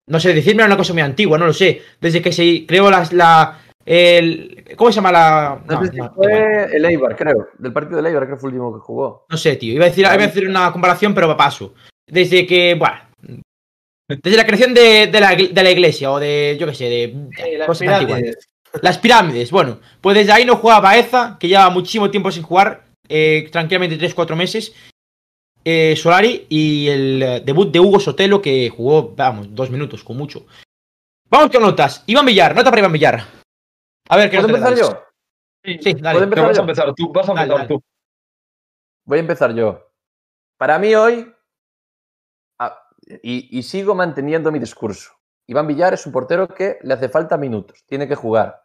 [0.09, 1.81] no sé, decirme una cosa muy antigua, no lo sé.
[2.01, 5.61] Desde que se creó las- la, el, ¿cómo se llama la...?
[5.65, 7.47] No, no, sé si no, fue el Eibar, creo.
[7.57, 9.25] Del partido del Eibar, creo que fue el último que jugó.
[9.29, 9.73] No sé, tío.
[9.73, 11.73] Iba a decir, iba a decir una comparación, pero paso.
[12.05, 12.99] Desde que, bueno.
[14.09, 17.27] Desde la creación de, de la, de la iglesia o de, yo qué sé, de,
[17.43, 18.49] de las cosas pirámides.
[18.81, 19.79] Las pirámides, bueno.
[20.01, 24.35] Pues desde ahí no juega Baeza, que lleva muchísimo tiempo sin jugar, eh, tranquilamente 3-4
[24.35, 24.73] meses.
[25.63, 30.15] eh, Solari y el eh, debut de Hugo Sotelo, que jugó, vamos, dos minutos, con
[30.15, 30.45] mucho.
[31.29, 32.03] Vamos con notas.
[32.07, 33.36] Iván Villar, nota para Iván Villar.
[34.09, 35.03] A ver, ¿qué ¿Puedo empezar yo?
[35.63, 36.19] Sí, dale.
[36.19, 37.67] ¿Puedo Te empezar vas a empezar tú, vas a Dale, empezar dale.
[37.67, 37.83] tú.
[39.05, 39.89] Voy a empezar yo.
[40.57, 41.33] Para mí hoy,
[43.23, 45.11] y, y sigo manteniendo mi discurso,
[45.47, 48.61] Iván Villar es un portero que le hace falta minutos, tiene que jugar.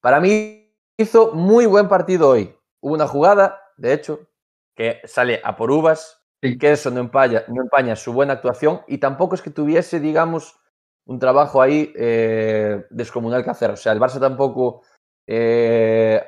[0.00, 2.56] Para mí hizo muy buen partido hoy.
[2.80, 4.28] Hubo una jugada, de hecho,
[4.76, 6.58] que sale a por uvas, Sí.
[6.58, 10.60] que eso no empaña, no empaña su buena actuación y tampoco es que tuviese, digamos,
[11.06, 13.70] un trabajo ahí eh, descomunal que hacer.
[13.70, 14.82] O sea, el Barça tampoco
[15.26, 16.22] eh,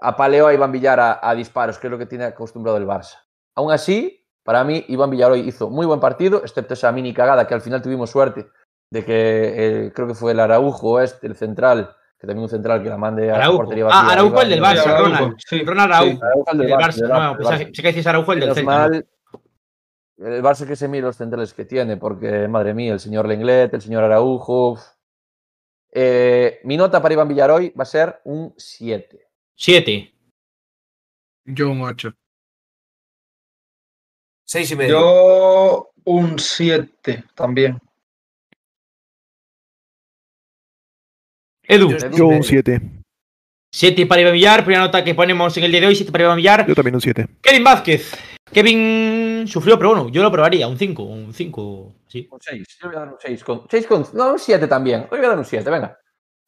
[0.00, 3.16] apaleó a Iván Villar a, a disparos, que es lo que tiene acostumbrado el Barça.
[3.56, 7.46] Aún así, para mí, Iván Villar hoy hizo muy buen partido, excepto esa mini cagada
[7.46, 8.46] que al final tuvimos suerte
[8.90, 9.14] de que
[9.86, 12.98] eh, creo que fue el Araujo este, el central, que también un central que la
[12.98, 13.56] mande a la Araujo.
[13.58, 14.12] portería Ah, vacía.
[14.12, 15.34] Araujo, el del Barça, Sí, Araujo, Ronald.
[15.38, 15.64] sí.
[15.64, 16.24] Ronald Araujo.
[16.24, 17.08] Araujo, el El del del Barça, Barça, del
[17.68, 19.06] no, que- dices Araujo, el del mal
[20.24, 23.72] el Barça que se mira los centrales que tiene, porque madre mía, el señor Lenglet,
[23.74, 24.78] el señor Araujo.
[25.90, 29.28] Eh, mi nota para Iván Villar hoy va a ser un 7.
[29.56, 30.14] Siete.
[31.44, 32.12] Yo un 8.
[34.46, 35.00] Seis y medio.
[35.00, 37.78] Yo un 7 también.
[41.64, 42.80] Edu, Yo- un 7.
[43.72, 44.64] siete para Iván Villar.
[44.64, 46.66] Primera nota que ponemos en el día de hoy, siete para Iván Villar.
[46.66, 47.26] Yo también un 7.
[47.40, 48.12] Kevin Vázquez.
[48.52, 50.66] Kevin sufrió, pero bueno, yo lo probaría.
[50.68, 52.28] Un 5, un 5, sí.
[52.30, 52.78] Un 6.
[52.80, 54.06] Yo voy a dar un 6 con, 6 con.
[54.14, 55.02] No, un 7 también.
[55.10, 55.98] Hoy voy a dar un 7, venga.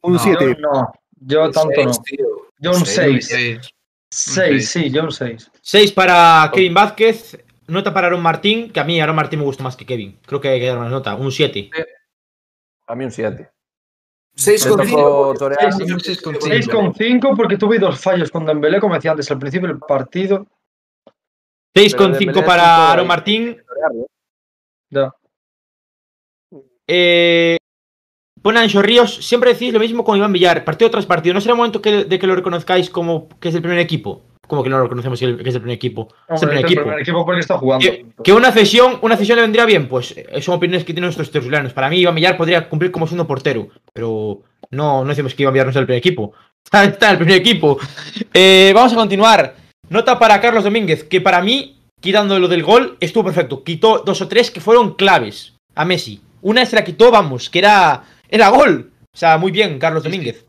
[0.03, 0.45] Un No, 7.
[0.45, 1.93] Yo no, yo tanto no.
[1.93, 2.27] Seis, tío.
[2.59, 3.29] Yo un Seis.
[3.29, 3.71] 6.
[4.11, 5.51] 6, sí, yo un 6.
[5.61, 7.39] 6 para Kevin Vázquez.
[7.66, 10.19] Nota para Aaron Martín, que a mí Aaron Martín me gusta más que Kevin.
[10.27, 11.71] Creo que hay que dar una nota, un 7.
[12.87, 13.51] A mí un 7.
[14.37, 15.35] Seis Me con tocó cinco.
[15.39, 15.73] torear.
[15.73, 16.77] Sí, Yo un seis con 6 cinco.
[16.79, 20.47] con 5 porque tuve dos fallos con Dembélé, como decía antes al principio del partido.
[21.74, 23.06] 6 Pero con Dembélé 5 es un para todo Aaron.
[23.06, 23.56] Martín.
[24.90, 25.12] Ya.
[26.86, 27.56] Eh,
[28.42, 31.34] pone Ancho Ríos, siempre decís lo mismo con Iván Villar, partido tras partido.
[31.34, 34.22] ¿No será el momento que- de que lo reconozcáis como que es el primer equipo?
[34.46, 36.09] Como que no lo reconocemos que es el primer equipo.
[36.28, 36.82] Es el Hombre, primer es el equipo.
[36.82, 37.82] primer equipo porque está jugando.
[37.86, 41.06] Que, que una cesión, una cesión le vendría bien, pues eh, son opiniones que tienen
[41.06, 41.72] nuestros tertulianos.
[41.72, 45.55] Para mí, Iván Villar podría cumplir como siendo portero, pero no, no decimos que Iván
[45.55, 46.34] Villar no sea el primer equipo.
[46.64, 47.78] Está, está en el primer equipo.
[48.32, 49.55] Eh, vamos a continuar.
[49.90, 53.62] Nota para Carlos Domínguez, que para mí, quitando lo del gol, estuvo perfecto.
[53.62, 56.20] Quitó dos o tres que fueron claves a Messi.
[56.43, 58.93] Una se la quitó, vamos, que era, era gol.
[59.12, 60.16] O sea, muy bien, Carlos Sí, sí.
[60.16, 60.47] Domínguez.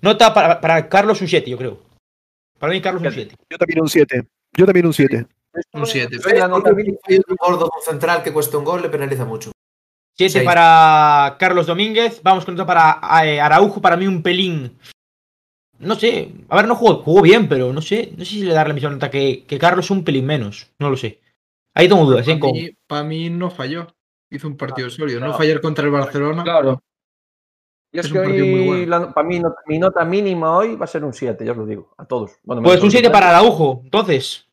[0.00, 1.80] Nota para, para Carlos un 7, yo creo.
[2.58, 3.34] Para mí, Carlos un 7.
[3.50, 4.24] Yo también un 7.
[4.56, 5.26] Yo también un 7.
[5.72, 6.18] Un 7.
[6.18, 9.52] Soy la nota Porque un gordo central que cuesta un gol le penaliza mucho.
[10.16, 10.44] 7 Seis.
[10.44, 12.20] para Carlos Domínguez.
[12.22, 13.80] Vamos con nota para eh, Araujo.
[13.80, 14.78] Para mí un pelín.
[15.82, 16.32] No sé.
[16.48, 18.12] A ver, no jugó, jugó bien, pero no sé.
[18.16, 20.70] No sé si le dar la misma nota que, que Carlos un pelín menos.
[20.78, 21.20] No lo sé.
[21.74, 22.38] Ahí tengo dudas, ¿eh?
[22.86, 23.86] Para mí, no falló.
[24.30, 25.20] Hizo un partido sólido.
[25.20, 26.42] No fallar contra el Barcelona.
[26.42, 26.82] Claro.
[27.92, 28.86] Y es, Es que un partido muy hoy, bueno.
[28.86, 31.58] la- para mí, no- mi nota mínima hoy va a ser un 7, ya os
[31.58, 32.38] lo digo, a todos.
[32.42, 33.82] Bueno, Pues un a 7 los para Araujo.
[33.84, 34.46] Entonces.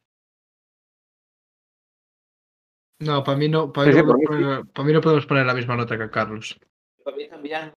[2.99, 5.45] No, para mí no, para Sí, mí, sí, no poner- pa' mí no podemos poner
[5.45, 6.59] la misma nota que a Carlos.
[7.03, 7.71] Para mí también.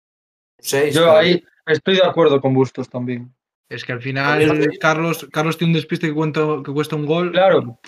[0.59, 0.94] Seis.
[0.94, 3.31] Yo ahí estoy de acuerdo con Bustos también.
[3.70, 7.30] Es que al final Carlos, Carlos tiene un despiste que, cuenta- que cuesta un gol.
[7.32, 7.78] Claro.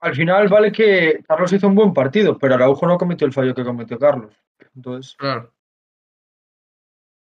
[0.00, 3.54] Al final vale que Carlos hizo un buen partido, pero Araujo no cometió el fallo
[3.54, 4.32] que cometió Carlos.
[4.74, 5.52] Entonces, Claro.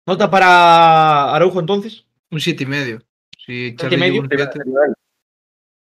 [0.06, 2.04] Nota para Araujo entonces.
[2.30, 3.02] Un siete y medio.
[3.38, 4.20] Si y Charlie medio?
[4.22, 4.60] un siete,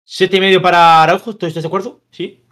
[0.04, 1.36] Siete y medio para Araujo.
[1.36, 2.02] ¿Tú estás de acuerdo?
[2.12, 2.46] Sí.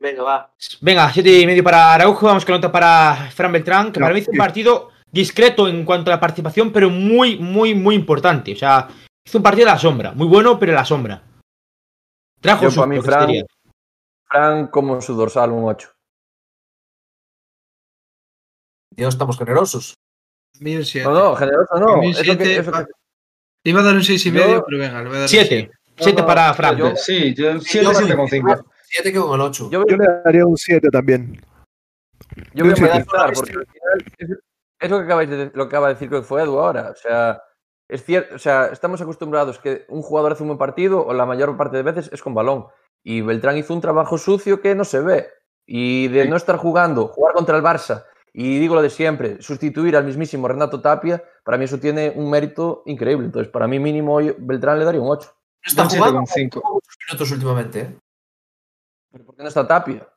[0.00, 0.54] Venga, va.
[0.80, 2.26] Venga, siete y medio para Araujo.
[2.26, 5.84] Vamos con nota para Fran Beltrán, que No, para mí hizo un partido discreto en
[5.84, 8.52] cuanto a la participación, pero muy, muy, muy importante.
[8.52, 8.88] O sea,
[9.26, 10.12] hizo un partido a la sombra.
[10.12, 11.22] Muy bueno, pero a la sombra.
[12.40, 13.44] Trajo Yo, su para mí, lo que se Fran, diría.
[14.26, 15.90] Fran como su dorsal, un 8.
[18.96, 19.94] Dios, estamos generosos.
[20.60, 21.04] Mí un.
[21.04, 21.94] No, no, generoso no.
[22.00, 22.86] un que-
[23.64, 25.28] Iba a dar un seis y Yo- medio, pero venga, le voy a dar un
[25.28, 25.70] Siete.
[25.96, 26.76] Siete no, para Fran.
[26.76, 28.64] yo- sí, yo yo 7, voy- 7 con 5.
[28.84, 29.68] Siete que con el ocho.
[29.70, 31.40] yo, Yo le daría un 7 también.
[32.54, 32.76] yo voy a
[33.34, 34.30] porque al final es,
[34.80, 36.90] es lo que acabáis de, lo que acaba de decir que fue Edu ahora.
[36.90, 37.42] O sea,
[37.88, 41.26] es cierto, o sea, estamos acostumbrados que un jugador hace un buen partido o la
[41.26, 42.66] mayor parte de veces es con balón.
[43.02, 45.28] Y Beltrán hizo un trabajo sucio que no se ve.
[45.66, 46.28] Y de Sí.
[46.28, 50.48] no estar jugando, jugar contra el Barça, y digo lo de siempre, sustituir al mismísimo
[50.48, 53.26] Renato Tapia, para mí eso tiene un mérito increíble.
[53.26, 55.28] Entonces, para mí mínimo hoy Beltrán le daría un 8.
[55.30, 57.80] No está jugando muchos minutos últimamente.
[57.80, 57.98] ¿eh?
[59.10, 60.08] ¿Pero por qué no está Tapia?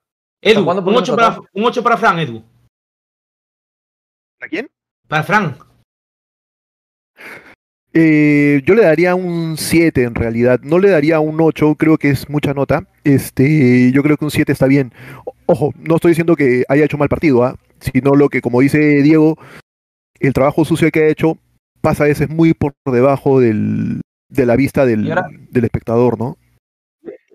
[0.42, 1.50] Edu, ¿Cuándo un ponemos 8 a para, Tapia?
[1.54, 2.44] un ocho para Fran, Edu.
[4.42, 4.70] ¿A quién?
[5.08, 5.56] Para Fran.
[7.94, 12.10] Eh, yo le daría un 7 en realidad, no le daría un 8, creo que
[12.10, 12.88] es mucha nota.
[13.04, 14.94] Este, yo creo que un 7 está bien.
[15.26, 17.58] O- Ojo, no estoy diciendo que haya hecho mal partido, ¿ah?
[17.82, 19.38] sino lo que, como dice Diego,
[20.22, 21.38] el trabajo sucio que ha hecho
[21.82, 24.00] pasa a veces muy por debajo del,
[24.30, 25.04] de la vista del,
[25.50, 26.38] del espectador, ¿no?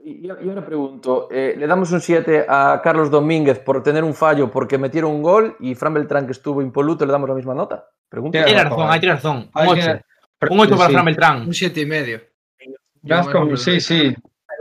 [0.09, 4.15] Y, y ahora pregunto, eh, ¿le damos un 7 a Carlos Domínguez por tener un
[4.15, 7.55] fallo porque metieron un gol y Fran Beltrán que estuvo impoluto le damos la misma
[7.55, 7.89] nota?
[8.09, 8.39] Pregunto.
[8.45, 9.37] Tiene razón, ahí tiene razón.
[9.39, 9.81] Un Hay 8.
[9.83, 10.93] que- Un 8 para sí.
[10.93, 11.43] Fran Beltrán.
[11.49, 12.21] Un siete y medio.
[13.03, 14.01] Ya es como- sí, sí.
[14.07, 14.15] El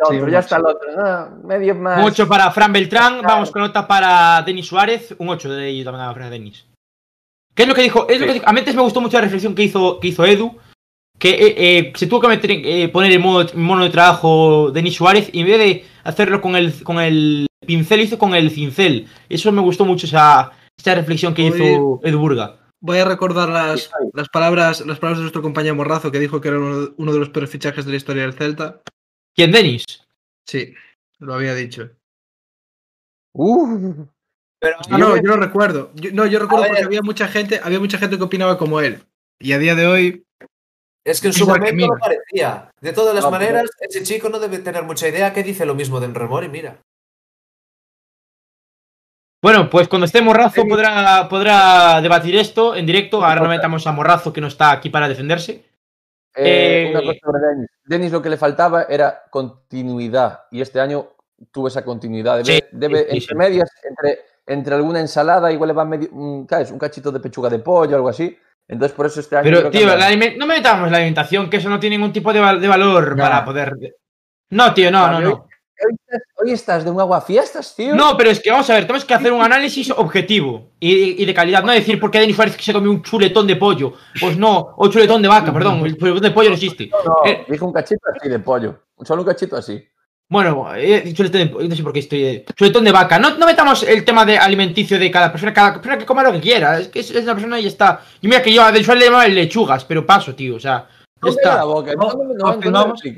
[0.04, 0.90] otro, Sí, ya un está el otro.
[0.98, 2.00] ah, medio más.
[2.00, 3.22] Un 8 para Fran Beltrán.
[3.22, 5.14] Vamos con nota para Denis Suárez.
[5.20, 6.66] Un 8 de ello también a Fran Denis.
[7.54, 8.08] ¿Qué es lo que dijo?
[8.10, 10.08] Es lo que dijo- A mí antes me gustó mucho la reflexión que hizo, que
[10.08, 10.58] hizo Edu.
[11.18, 14.96] Que eh, eh, se tuvo que meter, eh, poner en modo, mono de trabajo Denis
[14.96, 15.30] Suárez.
[15.32, 19.08] Y en vez de hacerlo con el, con el pincel, hizo con el cincel.
[19.30, 22.60] Eso me gustó mucho esa, esa reflexión que hizo Edu Burga.
[22.82, 26.50] Voy a recordar las, las palabras las palabras de nuestro compañero Morrazo que dijo que
[26.50, 28.82] era uno, uno de los peores fichajes de la historia del Celta.
[29.34, 29.86] ¿Quién, Denis?
[30.48, 30.74] Sí,
[31.20, 31.90] lo había dicho.
[33.34, 34.06] Uh,
[34.60, 35.92] Pero No, no, yo lo recuerdo.
[35.96, 36.88] Yo- no, yo recuerdo A porque ver.
[36.88, 39.00] había mucha gente, había mucha gente que opinaba como él.
[39.40, 40.24] Y a día de hoy,
[41.06, 42.69] es que en su momento no parecía.
[42.82, 45.65] De todas las No, pero- maneras, ese chico no debe tener mucha idea que dice
[45.65, 46.82] lo mismo de Enremor y mira.
[49.41, 53.23] Bueno, pues cuando esté Morrazo podrá, podrá debatir esto en directo.
[53.23, 55.64] Ahora no metamos a Morrazo que no está aquí para defenderse.
[56.38, 57.69] eh, Eh, una cosa sobre Denis.
[57.86, 61.11] Denis lo que le faltaba era continuidad y este año
[61.52, 62.38] tuvo esa continuidad.
[62.44, 63.36] Debe, Sí, debe sí, entre sí.
[63.36, 66.72] medias, entre, entre alguna ensalada, igual le va medio, un, ¿sabes?
[66.72, 68.36] un cachito de pechuga de pollo, algo así.
[68.68, 69.44] Entonces por eso este año.
[69.44, 72.60] Pero, tío, la no metamos la alimentación, que eso no tiene ningún tipo de, val-
[72.62, 73.24] de valor No.
[73.24, 73.74] para poder.
[74.50, 75.48] No, tío, no, no, no.
[75.78, 77.94] Hoy estás, hoy estás de un agua fiestas, tío.
[77.96, 81.26] No, pero es que vamos a ver, tenemos que hacer un análisis objetivo y, y
[81.26, 81.64] de calidad.
[81.64, 83.94] No decir por qué Denis Suárez se comió un chuletón de pollo.
[84.20, 85.86] Pues no, o chuletón de vaca, perdón.
[85.86, 86.90] El chuletón de pollo no existe.
[86.90, 88.84] No, Eh, dije un cachito así de pollo.
[89.04, 89.86] Solo un cachito así.
[90.28, 91.14] Bueno, eh,
[91.52, 92.24] pollo, no sé por qué estoy.
[92.24, 93.20] eh, chuletón de vaca.
[93.20, 95.54] No, no metamos el tema de alimenticio de cada persona.
[95.54, 96.80] Cada persona que coma lo que quiera.
[96.80, 98.02] Es que es, es una persona y ya está.
[98.22, 100.56] Y mira que yo a Denis Suárez le llamaba lechugas, pero paso, tío.
[100.56, 100.88] O sea,
[101.22, 101.56] ya está.
[101.58, 101.94] la boca.
[101.94, 103.10] No, no, confirmamos- que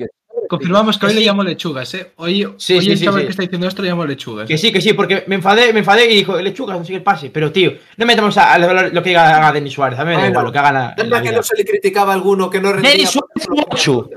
[1.06, 1.26] hoy Que le sí.
[1.26, 2.12] llamo lechugas, ¿eh?
[2.18, 3.26] Hoy, Sí, hoy sí, el sí, chaval sí.
[3.28, 4.48] que está diciendo esto le llamo lechugas.
[4.48, 7.02] Que sí, que sí, porque me enfadé, me enfadé y dijo, lechugas, no sé qué
[7.02, 7.30] pase.
[7.32, 9.98] Pero, tío, no metamos a, a lo, lo que haga Denis Suárez.
[10.00, 12.12] A mí me da Bueno, igual lo que haga la- que no se le criticaba
[12.12, 12.92] a alguno que no rendía.
[12.92, 14.10] Denis Suárez, un 8.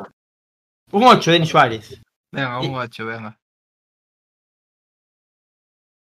[0.93, 2.01] Un 8, Denis Suárez.
[2.33, 3.39] Venga, un 8, venga.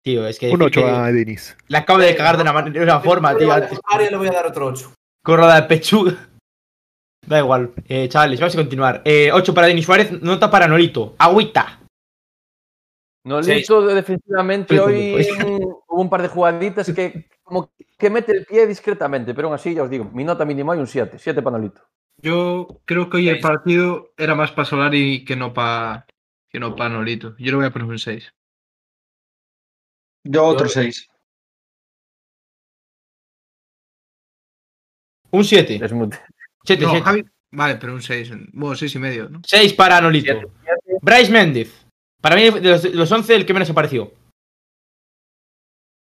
[0.05, 0.51] Tío, es que.
[0.51, 1.57] Un 8 que a Denis.
[1.69, 3.53] Le acabo de cagar de una, de una forma, tío.
[3.53, 3.79] antes.
[3.85, 4.93] A le voy a dar otro 8.
[5.25, 6.13] Con roda de pechuga.
[7.27, 7.75] Da igual.
[7.89, 9.03] Eh, chavales, vamos a continuar.
[9.05, 11.15] Eh, 8 para Denis Suárez, nota para Nolito.
[11.19, 11.79] Agüita.
[13.27, 13.63] No, Sí.
[13.95, 15.27] defensivamente Sí, hoy
[15.89, 19.75] hubo un par de jugaditas que como que mete el pie discretamente, pero aún así
[19.75, 21.83] ya os digo, mi nota mínima hay un 7, 7 para Nolito.
[22.23, 26.07] Yo creo que hoy el partido era más para Solari que no para
[26.51, 27.37] que no para Nolito.
[27.39, 28.33] Yo le voy a poner un 6.
[30.25, 31.09] Yo otro 6.
[35.31, 35.81] Un 7.
[35.83, 36.09] Es muy...
[36.65, 37.05] 7, No, 7.
[37.05, 38.31] Javi- Vale, pero un 6.
[38.53, 39.41] Bueno, 6 y medio, ¿no?
[39.45, 40.33] 6 para Nolito.
[40.33, 40.99] Siete.
[41.01, 41.87] Bryce Méndez.
[42.21, 44.13] Para mí, de los, de los 11, el que menos apareció.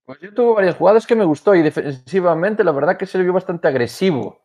[0.05, 3.23] Pues yo tuve varias jugadas que me gustó y defensivamente la verdad que se le
[3.25, 4.41] vio bastante agresivo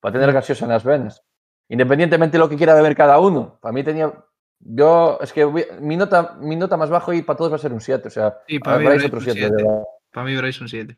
[0.00, 1.22] para tener gaseosa en las venas.
[1.68, 3.58] Independientemente de lo que quiera beber cada uno.
[3.60, 4.12] Para mí tenía...
[4.60, 7.58] Yo, es que voy- mi nota, mi nota más bajo y para todos va a
[7.60, 8.08] ser un 7.
[8.08, 9.40] O sea, Sí, para mí Bryce otro un 7.
[9.40, 9.64] 7.
[10.12, 10.96] Para mí Bryce un 7.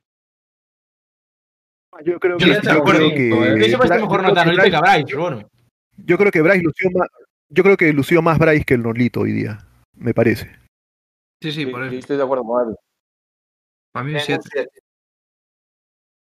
[2.04, 4.54] Yo creo Yo que, yo acuerdo, creo que, Yo estoy Bra- mejor yo nota creo
[4.54, 5.48] que Nolito que a Bryce- pero bueno.
[5.96, 7.08] yo creo que Bryce lució más,
[7.48, 9.58] yo creo que lució más Bryce que el Nolito hoy día,
[9.96, 10.54] me parece.
[11.42, 11.98] Sí, sí, por Sí, eso.
[11.98, 12.76] estoy de acuerdo con Edu.
[13.92, 14.68] Para mí un 7.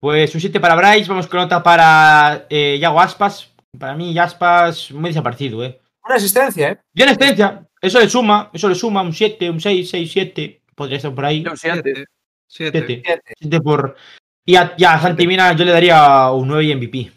[0.02, 1.10] Pues un 7 para Bryce.
[1.10, 3.54] Vamos con nota para eh, Yago Aspas.
[3.78, 5.80] Para mí, Aspas muy desaparecido, eh.
[6.10, 6.80] Una asistencia, ¿eh?
[6.92, 7.64] Bien experiencia.
[7.80, 10.62] Eso le suma, eso le suma un 7, un 6, 6, 7.
[10.74, 11.46] Podría estar por ahí.
[11.48, 11.82] Un 7.
[11.84, 12.06] 7.
[12.48, 12.84] 7.
[12.88, 13.02] 7.
[13.06, 13.22] Siete.
[13.40, 13.96] 7 por.
[14.44, 17.12] Y a, y a Santi Mina yo le daría un 9 y MVP.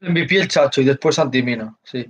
[0.00, 1.76] MVP el Chacho y después Antimina.
[1.84, 2.04] Sí.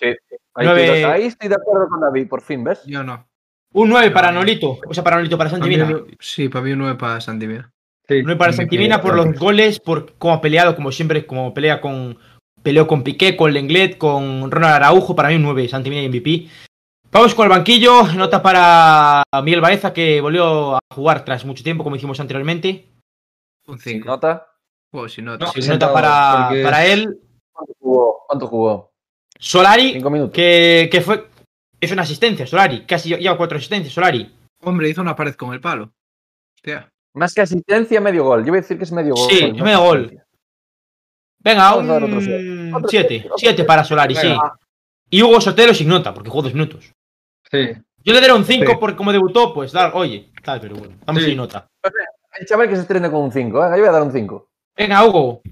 [0.00, 2.82] Ahí, Nueve- estoy, ahí estoy de acuerdo con David, por fin, ¿ves?
[2.86, 3.28] Yo no.
[3.74, 4.38] Un 9 para No.
[4.40, 4.78] Nolito.
[4.88, 5.96] O sea, para Nolito, para Para Santi mí Mina.
[5.98, 7.70] un- sí, para mí un 9 para Santi Mina.
[8.08, 8.22] sí.
[8.22, 11.82] 9 para Santi Mina por los goles, por cómo ha peleado, como siempre, como pelea
[11.82, 12.18] con.
[12.66, 15.14] Peleó con Piqué, con Lenglet, con Ronald Araujo.
[15.14, 16.48] Para mí un 9, Santi Mina y MVP.
[17.12, 18.02] Vamos con el banquillo.
[18.14, 22.88] Nota para Miguel Baeza, que volvió a jugar tras mucho tiempo, como hicimos anteriormente.
[23.68, 24.06] Un Sin 5.
[24.08, 24.48] nota.
[24.90, 25.52] Oh, si no, No.
[25.54, 27.20] Nota para, porque para él.
[27.52, 28.24] ¿Cuánto jugó?
[28.26, 28.92] ¿Cuánto jugó?
[29.38, 30.34] Solari, Cinco minutos.
[30.34, 31.24] que, que fue.
[31.80, 32.84] Es una asistencia, Solari.
[32.84, 34.28] Casi lleva cuatro asistencias, Solari.
[34.62, 35.92] Hombre, hizo una pared con el palo.
[36.56, 36.92] Hostia.
[37.14, 38.40] Más que asistencia, medio gol.
[38.40, 39.30] Yo voy a decir que es medio gol.
[39.30, 40.20] Sí, no es medio gol.
[41.46, 42.24] Venga, Vamos a dar otro un
[42.74, 43.08] Otro 7.
[43.08, 43.64] siete, otro 7 siete.
[43.64, 44.28] para Solari, sí.
[44.28, 44.58] Venga.
[45.10, 46.92] Y Hugo Sotelo sin nota, porque jugó dos minutos.
[47.50, 47.68] Sí.
[48.04, 48.76] Yo le daré un 5 Sí.
[48.80, 51.28] porque como debutó, pues dar, oye, tal, pero bueno, vamos Sí.
[51.30, 51.66] sin nota.
[52.38, 53.60] El chaval que se estrene con un 5.
[53.60, 54.48] Venga, yo voy a dar un 5.
[54.76, 55.42] Venga, Hugo,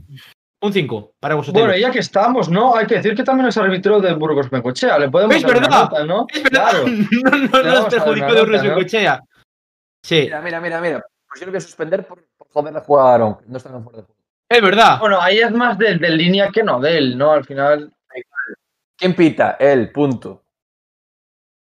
[0.60, 1.66] un 5 para Hugo Sotelo.
[1.66, 2.76] Bueno, ya que estamos, ¿no?
[2.76, 4.98] Hay que decir que también es árbitro de Burgos Bengochea.
[4.98, 5.82] Le podemos Es dar una verdad.
[5.90, 6.26] nota, ¿no?
[6.32, 6.84] es verdad, Claro.
[7.24, 9.20] no, no, no vamos nos perjudicó de nota, Urres ¿no?
[10.04, 11.02] Sí, Mira, mira, mira, mira.
[11.26, 13.36] Pues yo lo voy a suspender por, por joder a jugar a Aaron.
[13.46, 14.23] No están fuera de juego.
[14.48, 14.98] Es verdad.
[15.00, 17.32] Bueno, ahí es más del, del línea que no de él, ¿no?
[17.32, 17.92] Al final.
[18.96, 19.56] ¿Quién pita?
[19.58, 20.44] Él, punto.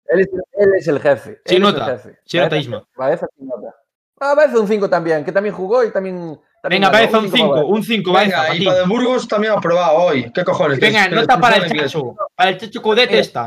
[0.07, 1.41] Él es, él es el jefe.
[1.45, 2.85] Sin nota, sin nota, Isma.
[2.97, 3.75] Baeza sin nota.
[4.21, 6.39] Ah, Baeza un 5 también, que también jugó y también.
[6.63, 6.91] también Venga.
[6.91, 9.99] Baeza un 5, para un 5, Baeza, Venga, y para de Burgos también ha probado
[9.99, 10.31] hoy.
[10.33, 10.79] ¿Qué cojones?
[10.79, 11.95] Venga, que nota para el inglés.
[12.35, 13.21] Para el Chacho Codet Mira.
[13.21, 13.45] esta.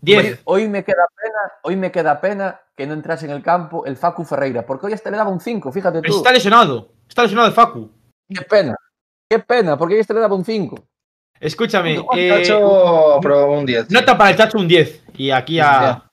[0.00, 0.40] Hoy, 10.
[0.44, 3.96] hoy me queda pena, hoy me queda pena que no entrase en el campo el
[3.96, 6.18] Facu Ferreira, porque hoy este le daba un 5, fíjate tú.
[6.18, 6.92] Está lesionado.
[7.08, 7.90] Está lesionado el Facu.
[8.28, 8.74] Qué pena.
[9.30, 10.84] Qué pena, porque este le daba un 5.
[11.40, 12.02] Escúchame.
[12.16, 13.86] Eh, Chacho aprobó un 10.
[13.88, 13.94] sí.
[13.94, 15.02] Nota para el Chacho un 10.
[15.16, 16.04] Y aquí a.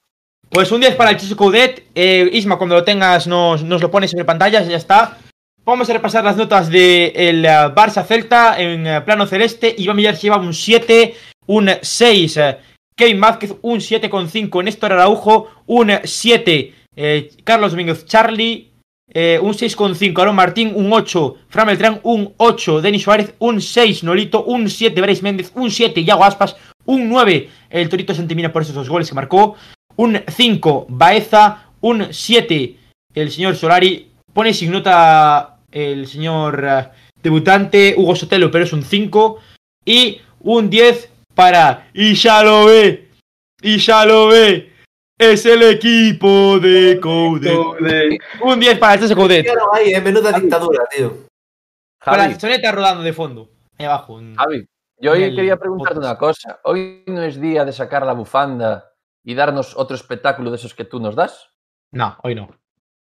[0.49, 1.87] Pues un 10 para el Chacho Coudet.
[1.95, 5.17] Eh, Isma, cuando lo tengas, nos, nos lo pones sobre pantallas y ya está.
[5.65, 9.73] Vamos a repasar las notas del Barça Celta en eh, plano celeste.
[9.77, 11.15] Iván Villar se lleva un 7,
[11.47, 12.37] un 6.
[12.37, 12.57] eh,
[12.95, 14.63] Kevin Vázquez, un 7,5.
[14.63, 16.73] Néstor Araujo, un 7.
[16.95, 18.71] eh, Carlos Domínguez Charlie,
[19.07, 20.19] eh, un 6,5.
[20.19, 21.36] Aaron Martín, un 8.
[21.48, 22.82] Fran Beltrán, un 8.
[22.82, 24.03] Denis Suárez, un 6.
[24.03, 24.99] Nolito, un 7.
[25.02, 26.03] Brais Méndez, un 7.
[26.03, 26.56] Yago Aspas,
[26.86, 27.49] un 9.
[27.69, 29.56] El Torito Santimina por esos dos goles que marcó.
[29.95, 30.88] Un 5.
[30.90, 32.77] Baeza, un 7.
[33.14, 36.90] El señor Solari pone sin nota el señor eh,
[37.22, 39.40] debutante Hugo Sotelo, pero es un 5.
[39.86, 43.10] Y un 10 para Y ya lo ve.
[43.61, 44.74] Y lo.
[45.17, 47.53] Es el equipo de Coudet.
[47.79, 49.45] De- Un 10 para el Chacho Coudet.
[49.45, 51.27] Hicieron ahí, eh, menuda dictadura, tío.
[52.03, 53.49] Con la soneta rodando de fondo.
[53.77, 54.19] Ahí abajo.
[54.35, 54.67] Javi,
[54.99, 56.11] yo hoy quería preguntarte podcast.
[56.11, 56.59] una cosa.
[56.65, 58.91] Hoy no es día de sacar la bufanda
[59.23, 61.49] y darnos otro espectáculo de esos que tú nos das.
[61.91, 62.49] No, hoy no.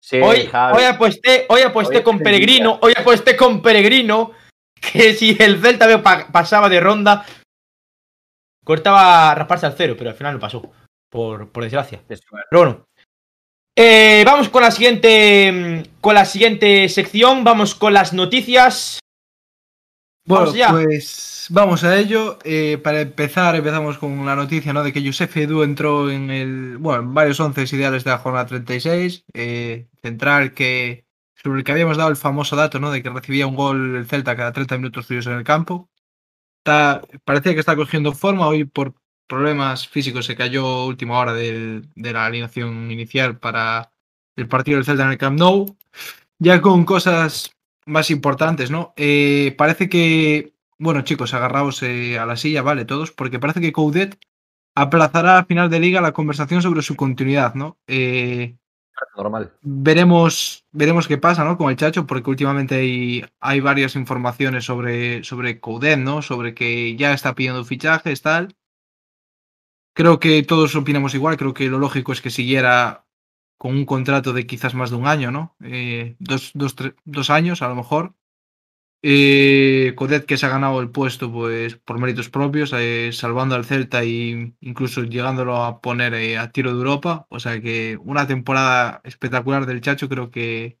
[0.00, 0.76] Sí, Hoy, Javi.
[0.78, 4.32] hoy aposté, hoy aposté Hoy con es Peregrino, hoy aposté con Peregrino
[4.80, 7.24] que si el Celta pasaba de ronda,
[8.64, 10.62] cortaba a rasparse al cero, pero al final no pasó,
[11.14, 12.02] por, por desgracia.
[12.08, 12.20] Pero
[12.50, 12.88] bueno.
[13.76, 15.52] Eh, vamos con la siguiente.
[15.52, 17.44] mm, Con la siguiente sección.
[17.44, 18.98] Vamos con las noticias.
[20.26, 22.38] Bueno, Vamos pues vamos a ello.
[22.42, 24.82] Eh, para empezar, empezamos con la noticia ¿no?
[24.82, 28.46] de que Josef Edu entró en el, bueno, en varios once ideales de la jornada
[28.46, 29.24] 36.
[29.34, 32.90] Eh, central que sobre el que habíamos dado el famoso dato ¿no?
[32.90, 35.90] de que recibía un gol el Celta cada 30 minutos tuyos en el campo.
[36.58, 38.48] Está, parecía que está cogiendo forma.
[38.48, 38.94] Hoy por
[39.26, 43.90] problemas físicos se cayó última hora del- de la alineación inicial para
[44.36, 45.76] el partido del Celta en el Camp Nou.
[46.38, 47.52] Ya con cosas
[47.86, 48.92] más importantes, ¿no?
[48.96, 53.72] Eh, parece que, bueno, chicos, agarraos eh, a la silla, vale, todos, porque parece que
[53.72, 54.18] Coudet
[54.74, 57.78] aplazará a final de liga la conversación sobre su continuidad, ¿no?
[57.86, 58.56] Eh,
[59.16, 59.52] Normal.
[59.60, 61.56] veremos, veremos qué pasa, ¿no?
[61.58, 66.22] Con el Chacho, porque últimamente hay, hay varias informaciones sobre, sobre Coudet, ¿no?
[66.22, 68.56] Sobre que ya está pidiendo fichajes, tal.
[69.94, 73.06] Creo que todos opinamos igual, creo que lo lógico es que siguiera
[73.58, 75.56] con un contrato de quizás más de un año, ¿no?
[75.62, 78.14] Eh, dos, dos, tre- dos años a lo mejor.
[79.02, 83.64] Eh, Codet que se ha ganado el puesto pues por méritos propios, eh, salvando al
[83.66, 87.26] Celta e incluso llegándolo a poner eh, a tiro de Europa.
[87.30, 90.78] O sea que una temporada espectacular del Chacho, creo que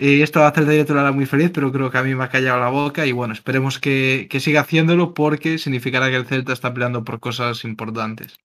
[0.00, 2.24] eh, esto va a hacer de directo muy feliz, pero creo que a mí me
[2.24, 6.26] ha callado la boca y bueno, esperemos que, que siga haciéndolo porque significará que el
[6.26, 8.36] Celta está peleando por cosas importantes.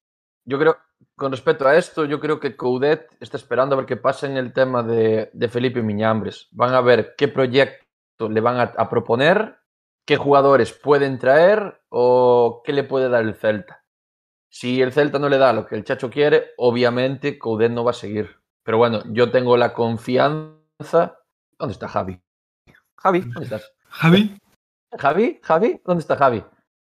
[0.45, 0.77] Yo creo,
[1.15, 4.37] con respecto a esto, yo creo que Coudet está esperando a ver qué pasa en
[4.37, 6.47] el tema de, de Felipe Miñambres.
[6.51, 9.57] Van a ver qué proyecto le van a, a proponer,
[10.05, 13.83] qué jugadores pueden traer o qué le puede dar el Celta.
[14.49, 17.91] Si el Celta no le da lo que el Chacho quiere, obviamente Coudet no va
[17.91, 18.37] a seguir.
[18.63, 21.19] Pero bueno, yo tengo la confianza.
[21.59, 22.19] ¿Dónde está Javi?
[22.97, 23.71] Javi, ¿dónde estás?
[23.89, 24.37] Javi.
[24.97, 26.43] Javi, Javi, ¿dónde está Javi?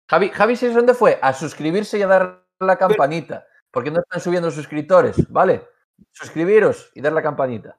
[0.09, 1.19] Javi, Javi, ¿sabes dónde fue?
[1.23, 3.45] A suscribirse y a dar la campanita.
[3.71, 5.69] Porque no están subiendo suscriptores, ¿vale?
[6.13, 7.79] Suscribiros y dar la campanita.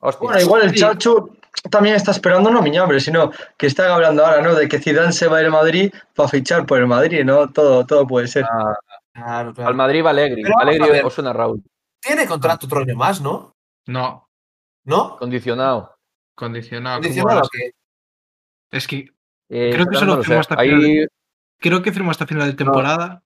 [0.00, 0.26] Hostia.
[0.26, 0.80] Bueno, igual el Sí.
[0.80, 1.30] Chacho
[1.70, 4.54] también está esperando no Miñambre, sino que están hablando ahora, ¿no?
[4.54, 7.50] De que Zidane se va a ir a Madrid para fichar por el Madrid, ¿no?
[7.50, 8.44] Todo, todo puede ser.
[8.50, 8.74] Ah,
[9.14, 9.70] Claro, claro.
[9.70, 10.42] al Madrid va Alegri.
[10.60, 11.04] Alegri ver.
[11.06, 11.62] o suena Raúl.
[12.02, 13.56] Tiene contrato otro año más, ¿no?
[13.86, 14.28] No,
[14.84, 15.16] ¿No?
[15.16, 15.95] Condicionado.
[16.36, 16.98] Condicionado.
[16.98, 17.70] ¿cómo Condicionado que-
[18.70, 19.10] Es que
[19.48, 21.08] Eh, Creo que no solo firmó hasta Ahí final
[21.60, 23.22] creo que firma hasta final de temporada.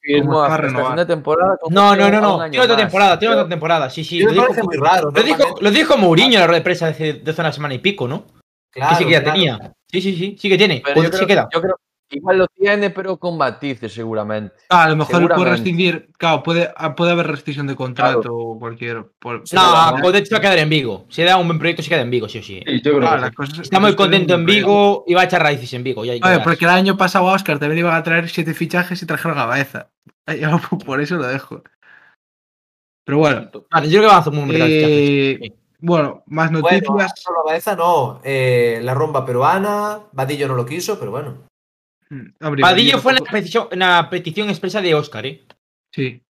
[0.00, 0.84] firmó ¿Cómo va a hasta renovar?
[0.92, 1.58] final de temporada.
[1.70, 2.50] No, no, no, no.
[2.50, 3.90] Tiene otra temporada, tiene otra temporada.
[3.90, 4.18] Sí, sí.
[4.20, 5.10] Lo dijo, muy raro.
[5.12, 7.78] lo dijo, lo dijo Mourinho en la rueda de prensa de hace, una semana y
[7.78, 8.26] pico, ¿no?
[8.70, 9.34] Claro, que sí que ya claro.
[9.34, 9.74] tenía.
[9.90, 10.80] Sí, sí, sí, sí que tiene.
[10.84, 11.48] Pero Pues yo se creo, queda.
[11.52, 11.76] yo creo
[12.10, 14.54] igual lo tiene, pero con matices seguramente.
[14.70, 16.10] Ah, a lo mejor puede rescindir.
[16.18, 19.04] Claro, puede, ah, puede haber rescisión de contrato o cualquier.
[19.18, 21.06] por- No, por- Codet se va a quedar en Vigo.
[21.08, 22.62] Si da un buen proyecto, se queda en Vigo, sí o sí.
[22.66, 23.60] Sí, yo creo Ah, que la sí.
[23.62, 26.04] Está muy contento en Vigo y va a echar raíces en Vigo.
[26.04, 29.06] Ya, Oye, porque el año pasado a Oscar también iban a traer siete fichajes y
[29.06, 29.90] trajeron a Baeza.
[30.86, 31.62] Por eso lo dejo.
[33.04, 36.68] Pero bueno, Vale, yo creo que va a hacer un buen eh, bueno, más Bueno,
[36.68, 37.12] noticias.
[37.16, 38.20] solo Baeza no.
[38.22, 41.46] Eh, la romba peruana, Vadillo no lo quiso, pero bueno.
[42.10, 45.44] Mm, hombre, Vadillo fue una petición, una petición expresa de Oscar, ¿eh?
[45.92, 46.22] Sí.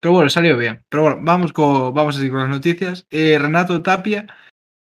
[0.00, 0.84] Pero bueno, salió bien.
[0.88, 3.06] Pero bueno, vamos, con, vamos a seguir con las noticias.
[3.10, 4.26] Eh, Renato Tapia,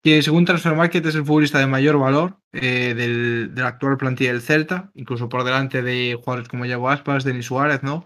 [0.04, 3.98] que según Transfer Market es el futbolista de mayor valor eh, del, de la actual
[3.98, 8.06] plantilla del Celta, incluso por delante de jugadores como Yago Aspas, Denis Suárez, ¿no?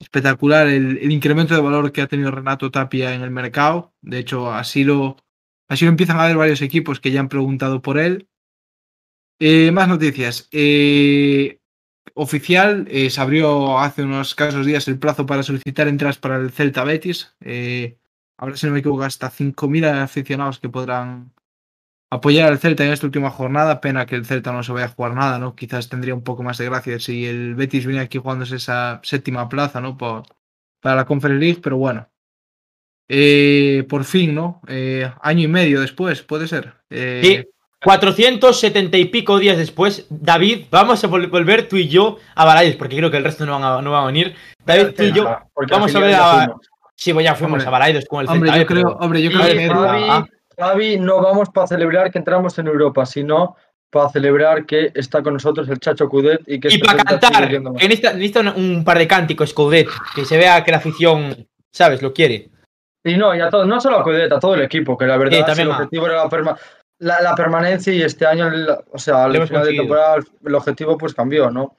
[0.00, 3.92] Espectacular el, el incremento de valor que ha tenido Renato Tapia en el mercado.
[4.00, 5.16] De hecho, así lo,
[5.68, 8.26] así lo empiezan a ver varios equipos que ya han preguntado por él.
[9.40, 10.48] Eh, más noticias.
[10.52, 11.58] Eh,
[12.14, 16.50] oficial, eh, se abrió hace unos escasos días el plazo para solicitar entradas para el
[16.50, 17.34] Celta Betis.
[17.40, 17.98] Eh,
[18.36, 21.32] ahora, si no me equivoco, hasta 5.000 aficionados que podrán
[22.10, 23.80] apoyar al Celta en esta última jornada.
[23.80, 25.54] Pena que el Celta no se vaya a jugar nada, ¿no?
[25.56, 29.48] Quizás tendría un poco más de gracia si el Betis viene aquí jugándose esa séptima
[29.48, 29.96] plaza, ¿no?
[29.96, 30.24] Por-
[30.82, 32.08] para la Conference League, pero bueno.
[33.08, 34.60] Eh, por fin, ¿no?
[35.22, 36.74] Año y medio después, puede ser.
[37.22, 37.46] Sí.
[37.82, 42.76] 470 y pico días después, David, vamos a vol- volver tú y yo a Barayes,
[42.76, 44.34] porque creo que el resto no van a, no van a venir.
[44.64, 46.54] David, tú y yo, Porque vamos a ver a-
[46.94, 47.68] sí, pues ya fuimos Hombre.
[47.68, 50.26] a Barayes con el Hombre, yo creo, pero- hombre, yo Y creo que Javi, ah.
[50.58, 53.56] Javi, no vamos para celebrar que entramos en Europa, sino
[53.88, 58.12] para celebrar que está con nosotros el Chacho Cudet y que Y para cantar, necesita,
[58.12, 62.02] necesita un, un par de cánticos, Coudet, que se vea que la afición, ¿sabes?
[62.02, 62.50] Lo quiere.
[63.02, 65.16] Y no, y a todo, no solo a Cudet, a todo el equipo, que la
[65.16, 66.56] verdad Sí, si también el a- objetivo era la,
[67.00, 68.50] la, la permanencia y este año,
[68.92, 71.76] o sea, al final de temporada el objetivo pues cambió, ¿no?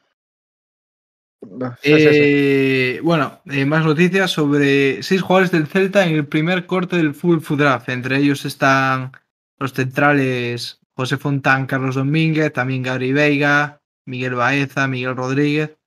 [1.83, 7.15] Eh, bueno, eh, más noticias sobre seis jugadores del Celta en el primer corte del
[7.15, 7.89] Full Food Draft.
[7.89, 9.11] Entre ellos están
[9.57, 15.77] los centrales José Fontán, Carlos Domínguez, también Gabri Veiga, Miguel Baeza, Miguel Rodríguez,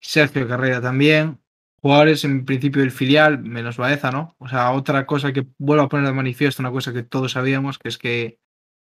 [0.00, 1.40] Sergio Carrera también.
[1.80, 4.34] Jugadores en principio del filial, menos Baeza, ¿no?
[4.38, 7.78] O sea, otra cosa que vuelvo a poner de manifiesto, una cosa que todos sabíamos,
[7.78, 8.38] que es que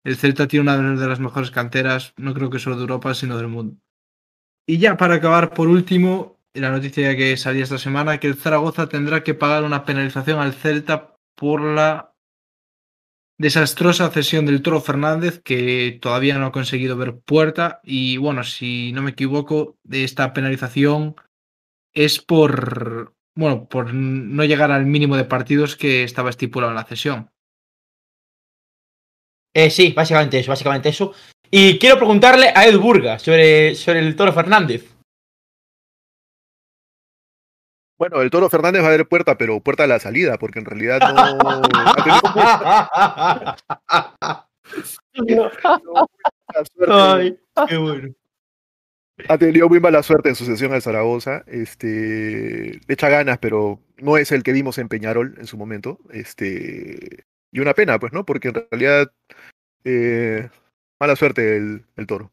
[0.08, 3.36] el Celta tiene una de las mejores canteras, no creo que solo de Europa, sino
[3.36, 3.76] del mundo.
[4.66, 8.88] Y ya para acabar, por último, la noticia que salía esta semana, que el Zaragoza
[8.88, 12.14] tendrá que pagar una penalización al Celta por la
[13.36, 17.80] desastrosa cesión del Toro Fernández, que todavía no ha conseguido ver puerta.
[17.84, 21.16] Y bueno, si no me equivoco, esta penalización
[21.92, 26.84] es por, bueno, por no llegar al mínimo de partidos que estaba estipulado en la
[26.84, 27.30] cesión.
[29.58, 31.12] Eh, sí, básicamente eso, básicamente eso.
[31.50, 34.84] Y quiero preguntarle a Ed Burga sobre, sobre el Toro Fernández.
[37.98, 40.64] Bueno, el Toro Fernández va a haber puerta, pero puerta a la salida, porque en
[40.64, 41.08] realidad no.
[44.28, 44.48] ha
[45.16, 46.94] tenido muy mala suerte.
[46.94, 47.36] Ay,
[47.66, 48.14] qué bueno.
[49.28, 51.42] Ha tenido muy mala suerte en su sesión al Zaragoza.
[51.48, 55.98] Este, le echa ganas, pero no es el que vimos en Peñarol en su momento.
[56.12, 58.24] Este, y una pena, pues, ¿no?
[58.24, 59.10] Porque en realidad,
[59.84, 60.48] eh,
[61.00, 62.32] mala suerte el, el toro.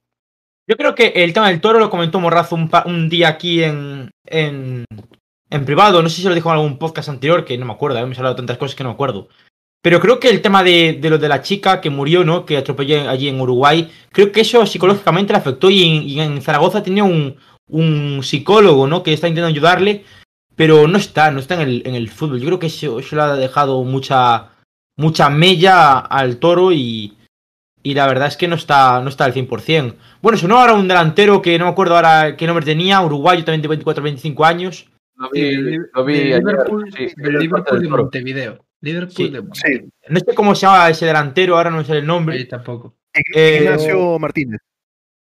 [0.67, 4.85] Yo creo que el tema del toro lo comentó Morrazo un, día aquí en, en,
[5.49, 6.01] en privado.
[6.01, 7.99] No sé si lo dijo en algún podcast anterior, que no me acuerdo.
[7.99, 9.29] Hemos hablado de tantas cosas que no me acuerdo.
[9.83, 12.47] Pero creo que el tema de, de lo de la chica que murió, ¿no?
[12.47, 13.91] Que atropelló allí en Uruguay.
[14.11, 15.69] Creo que eso psicológicamente le afectó.
[15.69, 17.37] Y en, y en Zaragoza tenía un,
[17.67, 19.03] un psicólogo, ¿no?
[19.03, 20.03] Que está intentando ayudarle.
[20.55, 22.39] Pero no está, no está en el, en el fútbol.
[22.39, 24.49] Yo creo que eso, eso le ha dejado mucha,
[24.97, 27.17] mucha mella al toro y,
[27.83, 29.95] y la verdad es que no está, no está al 100%.
[30.21, 33.61] Bueno, sonó ahora un delantero que no me acuerdo ahora qué nombre tenía, uruguayo también
[33.61, 34.89] de 24 25 años.
[35.17, 37.87] Lo vi, del- lo vi del ayer, Liverpool, sí, Liverpool de.
[37.89, 38.65] Montevideo.
[38.81, 41.97] Liverpool Sí, de Sí, No sé cómo se llama ese delantero, ahora no sé el
[41.99, 42.45] Ahí nombre.
[42.45, 42.95] tampoco.
[43.33, 44.59] Eh, Ignacio Martínez.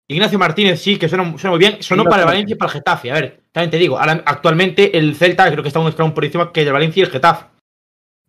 [0.07, 1.81] Ignacio Martínez, sí, que suena, suena muy bien.
[1.81, 2.27] Sonó Ignacio para el.
[2.27, 3.11] Valencia y para el Getafe.
[3.11, 6.23] A ver, también te digo, ahora- actualmente el Celta creo que está un escalón por
[6.25, 7.45] encima que el Valencia y el Getafe.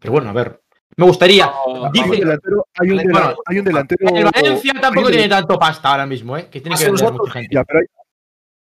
[0.00, 0.60] Pero bueno, a ver.
[0.96, 1.46] Me gustaría.
[1.46, 4.16] No, Dice- Hay un delantero, hay un, Bueno, dela- hay un delantero.
[4.16, 6.48] El Valencia tampoco tiene tanto pasta ahora mismo, ¿eh?
[6.50, 7.54] Que tiene que vender mucha gente.
[7.54, 7.86] Ya, pero hay,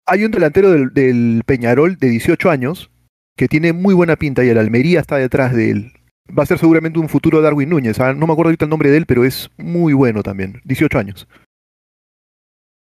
[0.05, 2.91] hay un delantero del, del Peñarol de 18 años
[3.37, 5.91] que tiene muy buena pinta y el Almería está detrás de él.
[6.37, 7.99] Va a ser seguramente un futuro Darwin Núñez.
[7.99, 10.61] ah, No me acuerdo ahorita el nombre de él, pero es muy bueno también.
[10.65, 11.27] 18 años.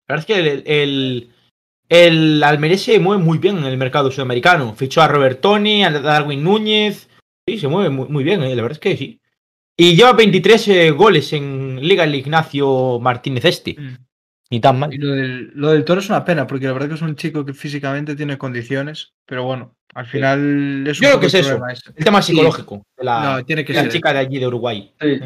[0.09, 1.32] La verdad es que el, el,
[1.89, 4.74] el Almería se mueve muy bien en el mercado sudamericano.
[4.74, 7.09] Fichó a Robertoni, a Darwin Núñez.
[7.47, 8.55] Sí, se mueve muy, muy bien, ¿eh?
[8.56, 9.18] la verdad es que sí.
[9.81, 13.77] Y lleva 23 eh, goles en Liga el Ignacio Martínez Este.
[13.79, 13.97] Mm.
[14.51, 14.93] Ni tan mal.
[14.93, 17.15] Y lo del, lo del Toro es una pena, porque la verdad que es un
[17.17, 21.35] chico que físicamente tiene condiciones, pero bueno, al final es un Yo creo que es
[21.35, 21.61] eso.
[21.71, 21.91] ese.
[21.95, 23.93] El tema psicológico de la, No, tiene que de la ser.
[23.93, 24.95] chica de allí de Uruguay.
[25.01, 25.21] Sí.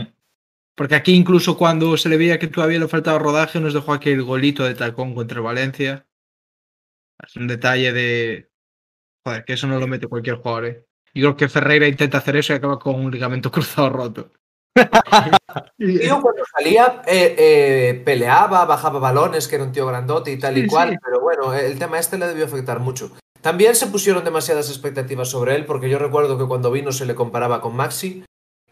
[0.75, 4.23] Porque aquí incluso cuando se le veía que todavía le faltaba rodaje, nos dejó aquel
[4.23, 6.07] golito de tacón contra Valencia.
[7.25, 8.51] Es un detalle de...
[9.25, 10.87] Joder, que eso no lo mete cualquier jugador, ¿eh?
[11.15, 14.33] Yo creo que Ferreira intenta hacer eso y acaba con un ligamento cruzado roto.
[15.79, 20.57] Tío, cuando salía, eh, eh, peleaba, bajaba balones, que era un tío grandote y tal
[20.59, 20.97] y Sí, cual, sí.
[21.03, 23.11] pero bueno, el tema este le debió afectar mucho.
[23.41, 27.15] También se pusieron demasiadas expectativas sobre él, porque yo recuerdo que cuando vino se le
[27.15, 28.25] comparaba con Maxi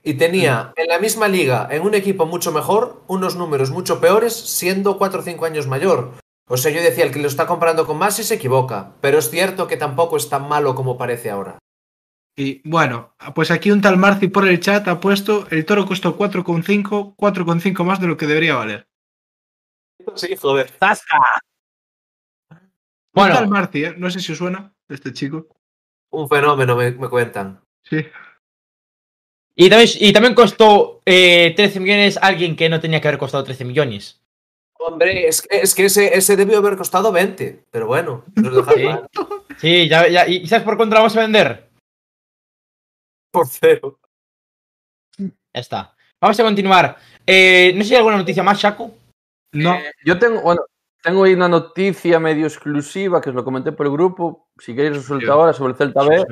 [0.02, 4.32] y tenía en la misma liga, en un equipo mucho mejor, unos números mucho peores,
[4.34, 6.12] siendo 4 o 5 años mayor.
[6.48, 9.30] O sea, yo decía, el que lo está comparando con Maxi se equivoca, pero es
[9.30, 11.58] cierto que tampoco es tan malo como parece ahora.
[12.40, 16.16] Y bueno, pues aquí un tal Marci por el chat ha puesto el toro costó
[16.16, 18.88] 4,5, 4,5 más de lo que debería valer.
[20.16, 20.70] Sí, joder.
[20.70, 20.98] un tal
[23.12, 23.94] Bueno, Marci, ¿eh?
[23.94, 25.48] no sé si os suena de este chico.
[26.08, 27.60] Un fenómeno, me, me cuentan.
[27.82, 28.06] Sí.
[29.54, 33.44] y también, y también costó eh, 13 millones alguien que no tenía que haber costado
[33.44, 34.22] 13 millones.
[34.78, 39.08] Hombre, es que, es que ese, ese debió haber costado 20, pero bueno, nos dejaron
[39.12, 39.20] Sí.
[39.58, 40.26] Sí, ya, ya.
[40.26, 41.69] ¿Y sabes por cuánto la vamos a vender?
[43.30, 43.98] Por cero.
[45.18, 45.94] Ya está.
[46.20, 46.96] Vamos a continuar.
[47.26, 48.94] Eh, no sé si hay alguna noticia más, Shaco.
[49.52, 50.62] No, Eh, yo tengo, bueno,
[51.02, 54.48] tengo ahí una noticia medio exclusiva que os lo comenté por el grupo.
[54.58, 55.14] Si queréis Sí.
[55.28, 56.24] ahora sobre el Celta B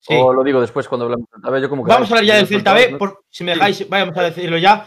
[0.00, 0.14] Sí.
[0.16, 1.60] o lo digo después cuando hablemos del Celta B.
[1.62, 4.22] Yo como Vamos a hablar ya del Celta B, por, si me dejáis, vamos a
[4.22, 4.86] decirlo ya.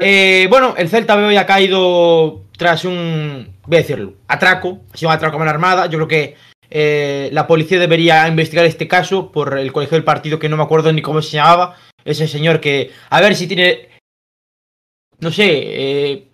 [0.00, 4.96] Eh, bueno, el Celta B hoy ha caído tras un, voy a decirlo, atraco, ha
[4.96, 5.86] sido un atraco a mano armada.
[5.86, 6.36] Yo creo que
[6.70, 10.62] eh, la policía debería investigar este caso por el colegio del partido que no me
[10.62, 11.76] acuerdo ni cómo se llamaba.
[12.04, 13.88] Ese señor que, a ver si tiene,
[15.18, 16.28] no sé, eh,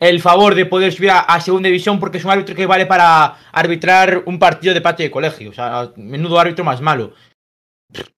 [0.00, 3.36] el favor de poder subir a, segunda división porque es un árbitro que vale para
[3.52, 5.50] arbitrar un partido de patio de colegio.
[5.50, 7.12] O sea, menudo árbitro más malo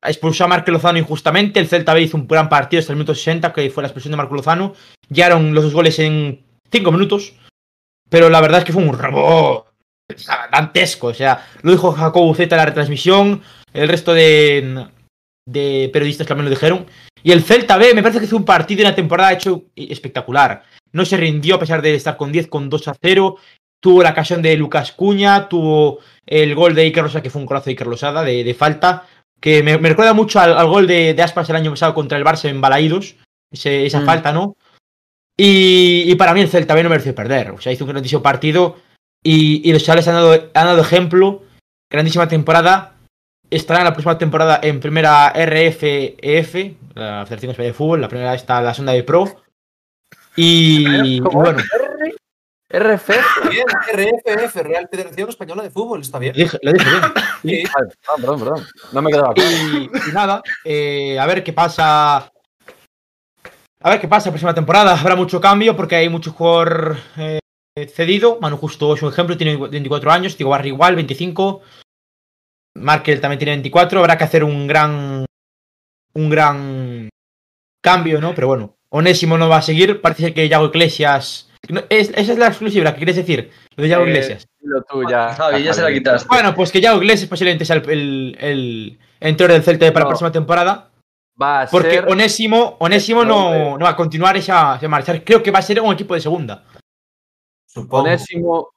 [0.02, 1.60] expulsó a Marco Lozano injustamente.
[1.60, 4.12] El Celta B hizo un gran partido hasta el minuto 60, que fue la expulsión
[4.12, 4.74] de Marco Lozano.
[5.08, 7.34] Llegaron los dos goles en 5 minutos.
[8.08, 9.69] Pero la verdad es que fue un robo
[10.50, 11.08] dantesco.
[11.08, 13.42] O sea, lo dijo Jacobo Z en la retransmisión.
[13.72, 14.86] El resto de,
[15.46, 16.86] de periodistas también lo dijeron.
[17.22, 20.62] Y el Celta B me parece que hizo un partido y una temporada hecho espectacular.
[20.92, 23.36] No se rindió a pesar de estar con 10, con 2 a 0.
[23.82, 27.46] Tuvo la ocasión de Lucas Cuña, tuvo el gol de Iker Rosada, que fue un
[27.46, 29.06] golazo de Iker Rosada, de, de falta
[29.40, 32.18] que me, me recuerda mucho al, al gol de, de, Aspas el año pasado contra
[32.18, 33.16] el Barça en Balaídos,
[33.50, 34.04] ese, esa Mm.
[34.06, 34.54] falta, ¿no?
[35.36, 38.20] Y, y, para mí el Celta B no mereció perder, o sea, hizo un grandísimo
[38.22, 38.76] partido
[39.22, 41.42] y, y los chavales han dado, han dado ejemplo,
[41.90, 42.94] grandísima temporada,
[43.50, 46.54] estarán la próxima temporada en primera RFEF,
[46.94, 49.42] la Federación Española de Fútbol, la primera está la sonda de Pro,
[50.36, 51.58] y, bueno,
[52.70, 53.08] RF.
[53.50, 56.34] Bien, RFF, Real Federación Española de Fútbol, está bien.
[56.36, 57.02] lo dije, lo dije bien.
[57.42, 57.64] Sí.
[58.08, 58.66] Ah, perdón, perdón.
[58.92, 59.50] No me quedaba claro.
[59.50, 62.30] Y, y nada, eh, a ver qué pasa.
[63.82, 64.98] A ver qué pasa la próxima temporada.
[64.98, 67.40] Habrá mucho cambio porque hay mucho jugador eh,
[67.88, 68.38] cedido.
[68.40, 70.36] Manu Justo es un ejemplo, tiene 24 años.
[70.36, 71.62] Digo Barry igual, 25.
[72.76, 74.00] Markel también tiene 24.
[74.00, 75.24] Habrá que hacer un gran.
[76.12, 77.08] Un gran
[77.82, 78.34] cambio, ¿no?
[78.34, 80.00] Pero bueno, Onésimo no va a seguir.
[80.00, 81.48] Parece que Yago Iglesias.
[81.68, 83.50] no, es, esa es la exclusiva, ¿qué quieres decir?
[83.76, 84.46] Lo de Yago Eh, Iglesias.
[84.88, 85.32] Tú ya.
[85.34, 86.28] Javi, ya se la quitaste.
[86.28, 90.06] Bueno, pues que Yago Iglesias posiblemente sea el, el, el entrenador del Celta para No.
[90.06, 90.90] la próxima temporada.
[91.40, 92.08] Va a Porque ser.
[92.08, 95.22] Onésimo, Onésimo no, no va a continuar esa, esa marchar.
[95.24, 96.64] Creo que va a ser un equipo de segunda.
[97.72, 98.02] Supongo.
[98.02, 98.70] Onésimo,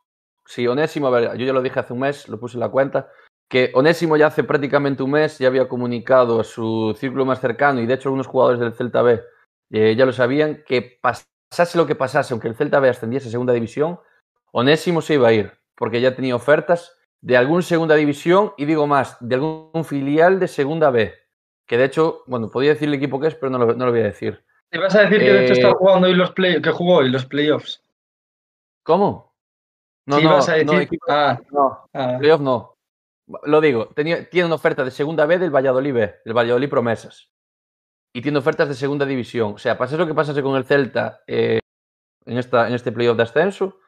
[0.45, 2.70] sí, Onésimo, a ver, yo ya lo dije hace un mes, lo puse en la
[2.70, 3.10] cuenta,
[3.49, 7.82] que Onésimo ya hace prácticamente un mes ya había comunicado a su círculo más cercano
[7.82, 9.20] y de hecho algunos jugadores del Celta B
[9.72, 13.32] eh, ya lo sabían, que pasase lo que pasase, aunque el Celta B ascendiese a
[13.32, 13.99] segunda división,
[14.52, 18.86] Onésimo se iba a ir, porque ya tenía ofertas de algún segunda división y digo
[18.86, 21.15] más, de algún filial de segunda B,
[21.65, 23.91] que de hecho, bueno, podía decir el equipo que es, pero no lo, no lo
[23.91, 24.44] voy a decir.
[24.70, 26.98] ¿Te vas a decir que de hecho Eh, está jugando hoy los play que jugó
[26.98, 27.84] hoy los playoffs?
[28.84, 29.34] ¿Cómo?
[30.05, 30.68] No, ¿Qué no, ibas a decir?
[30.68, 31.88] no, equipo- Ah, no.
[31.93, 32.18] ah.
[32.19, 32.73] Playoff no.
[33.43, 37.30] Lo digo, tenía, tiene una oferta de segunda B del Valladolid B, del Valladolid Promesas.
[38.14, 39.53] Y tiene ofertas de segunda división.
[39.53, 41.60] O sea, pase lo que pasase con el Celta eh,
[42.26, 43.80] en, esta, en este playoff de ascenso,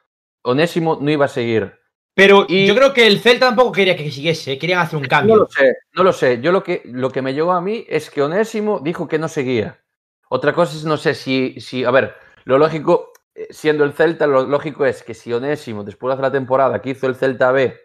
[0.44, 1.78] Onésimo no iba a seguir.
[2.16, 5.04] Pero Y- yo creo que el Celta tampoco quería que siguiese, eh, querían hacer un
[5.04, 5.36] No cambio.
[5.36, 6.40] lo sé, no lo sé.
[6.42, 9.28] Yo lo que, lo que me llegó a mí es que Onésimo dijo que no
[9.28, 9.84] seguía.
[10.30, 12.16] Otra cosa es, no sé si, si a ver,
[12.46, 13.12] lo lógico,
[13.50, 16.92] siendo el Celta, lo lógico es que si Onésimo, después de hacer la temporada que
[16.92, 17.80] hizo el Celta B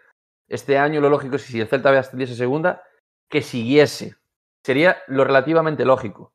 [0.47, 2.83] este año, lo lógico es que si el Celta B ascendiese segunda,
[3.29, 4.15] que siguiese.
[4.63, 6.33] Sería lo relativamente lógico.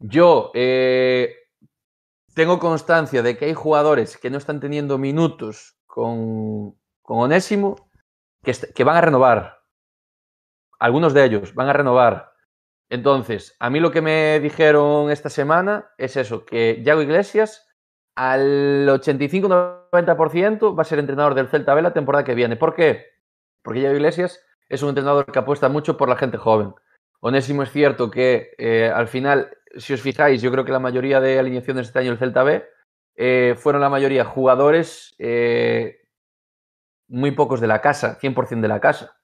[0.00, 1.36] Yo eh,
[2.34, 7.90] tengo constancia de que hay jugadores que no están teniendo minutos con, con Onésimo
[8.42, 9.62] que, que van a renovar.
[10.78, 12.32] Algunos de ellos van a renovar.
[12.90, 17.71] Entonces, a mí lo que me dijeron esta semana es eso, que Yago Iglesias
[18.14, 22.56] al 85-90% va a ser entrenador del Celta B la temporada que viene.
[22.56, 23.06] ¿Por qué?
[23.62, 26.74] Porque Yago Iglesias es un entrenador que apuesta mucho por la gente joven.
[27.20, 31.20] Onésimo es cierto que eh, al final, si os fijáis, yo creo que la mayoría
[31.20, 32.64] de alineaciones este año del Celta B
[33.14, 36.00] eh, fueron la mayoría jugadores eh,
[37.08, 39.16] muy pocos de la casa, 100% de la casa.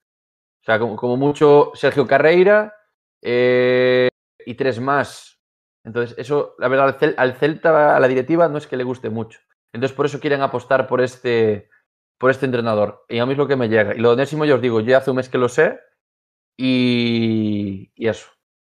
[0.60, 2.74] O sea, como, como mucho Sergio Carreira
[3.20, 5.37] y tres más.
[5.84, 8.84] Entonces, eso, la verdad, al, Cel- al Celta, a la directiva, no es que le
[8.84, 9.40] guste mucho.
[9.72, 11.70] Entonces, por eso quieren apostar por este,
[12.18, 13.04] por este entrenador.
[13.08, 13.94] Y a mí es lo que me llega.
[13.94, 15.78] Y lo de Onésimo, yo os digo, yo hace un mes que lo sé.
[16.56, 18.28] Y, y eso.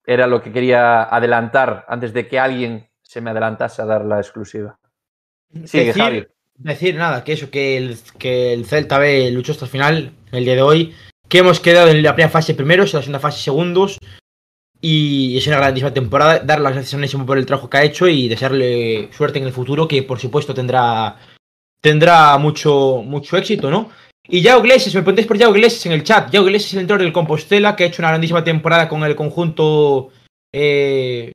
[0.04, 4.18] Era lo que quería adelantar antes de que alguien se me adelantase a dar la
[4.18, 4.78] exclusiva.
[5.64, 6.26] Sigue, decir, Javi.
[6.54, 10.44] decir nada, que eso, que el, que el Celta B luchó hasta el final, el
[10.44, 10.94] día de hoy,
[11.28, 13.98] que hemos quedado en la primera fase primeros, en la segunda fase segundos,
[14.82, 16.40] y es una grandísima temporada.
[16.40, 19.46] Dar las gracias a Onésimo por el trabajo que ha hecho y desearle suerte en
[19.46, 21.16] el futuro, que por supuesto tendrá,
[21.80, 23.90] tendrá mucho, mucho éxito, ¿no?
[24.28, 26.30] Y Yao Iglesias, me preguntáis por Yao Iglesias en el chat.
[26.30, 29.16] Yao Iglesias es el entrenador del Compostela, que ha hecho una grandísima temporada con el
[29.16, 30.10] conjunto
[30.52, 31.32] eh,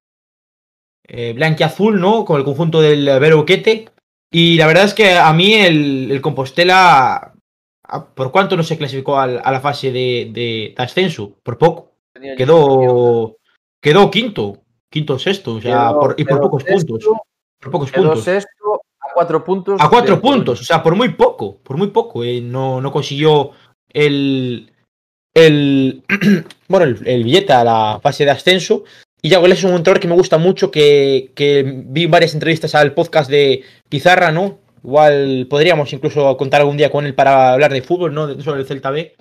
[1.07, 2.25] eh, blanquiazul, ¿no?
[2.25, 3.89] Con el conjunto del Vero Boquete.
[4.31, 7.33] Y la verdad es que a mí el, el Compostela,
[8.13, 11.93] por cuánto no se clasificó a, la fase de, de- de ascenso, por poco.
[12.35, 13.36] Quedó,
[13.87, 14.57] quedó quinto,
[14.89, 17.09] quinto sexto, o sea, Quedó- por- y por pocos sexto, puntos.
[17.61, 18.23] Por pocos puntos.
[18.23, 19.81] sexto a cuatro puntos.
[19.81, 22.23] A cuatro puntos, o sea, por muy poco, por muy poco.
[22.23, 23.51] eh, no, no consiguió
[23.91, 24.71] el,
[25.33, 26.03] el,
[26.67, 28.83] bueno, el, el billete a la fase de ascenso.
[29.21, 32.93] Y Yago es un entrenador que me gusta mucho, que, que vi varias entrevistas al
[32.93, 34.59] podcast de Pizarra, ¿no?
[34.83, 38.27] Igual podríamos incluso contar algún día con él para hablar de fútbol, ¿no?
[38.27, 39.15] De- Sobre el Celta B.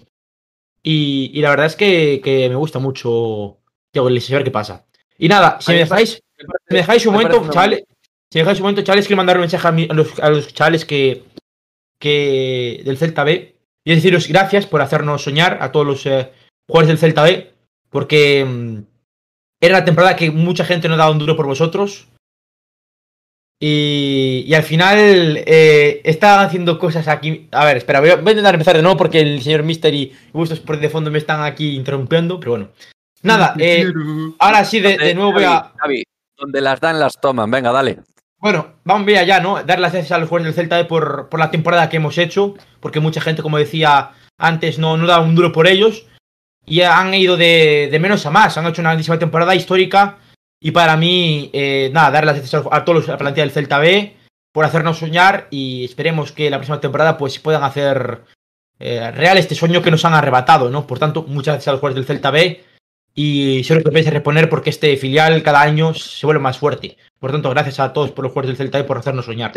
[0.83, 3.57] Y, y la verdad es que, que me gusta mucho
[4.39, 4.85] Ver qué pasa.
[5.19, 7.85] Y nada, si me dejáis, Me parece- si me dejáis un me momento, chavales,
[8.31, 10.31] si me dejáis un momento, chavales, quiero mandar un mensaje a, mi- a los, a
[10.31, 11.25] los chavales que,
[12.01, 13.55] que del Celta B
[13.85, 16.31] y deciros gracias por hacernos soñar a todos los eh,
[16.69, 17.53] jugadores del Celta B,
[17.89, 18.79] porque mm,
[19.63, 22.09] era la temporada que mucha gente no daba un duro por vosotros.
[23.59, 27.49] Y, y al final eh, está haciendo cosas aquí.
[27.53, 29.95] A ver, espera, voy a, voy a intentar empezar de nuevo porque el señor Mister
[29.95, 32.69] y Gustos por de fondo me están aquí interrumpiendo, pero bueno.
[33.27, 33.85] Nada, eh,
[34.39, 35.73] ahora sí, de, de nuevo voy a.
[35.77, 36.05] Javi,
[36.39, 37.51] donde las dan, las toman.
[37.51, 37.99] Venga, dale.
[38.39, 39.63] Bueno, vamos bien allá, ¿no?
[39.63, 42.19] Dar las gracias a los jugadores del Celta B por, por la temporada que hemos
[42.19, 46.07] hecho, porque mucha gente, como decía antes, no, no da un duro por ellos.
[46.65, 50.19] Y han ido de, de menos a más, han hecho una grandísima temporada histórica.
[50.61, 53.45] Y para mí, eh, nada, dar las gracias a, a todos los, a la plantilla
[53.45, 54.17] del Celta B
[54.53, 58.23] por hacernos soñar y esperemos que la próxima temporada pues puedan hacer
[58.79, 60.87] eh, real este sueño que nos han arrebatado, ¿no?
[60.87, 62.65] Por tanto, muchas gracias a los jugadores del Celta B
[63.17, 66.97] y seguro que vais a reponer porque este filial cada año se vuelve más fuerte.
[67.19, 69.53] Por tanto, gracias a todos por los jugadores del Celta B por hacernos soñar.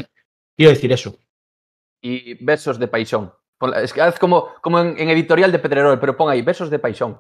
[0.56, 1.16] Quiero decir eso.
[2.02, 2.88] Y besos de.
[2.88, 6.70] Ponla- Es que haz como, como en, en editorial de Pedrerol, pero pon ahí besos
[6.70, 7.20] de paixón.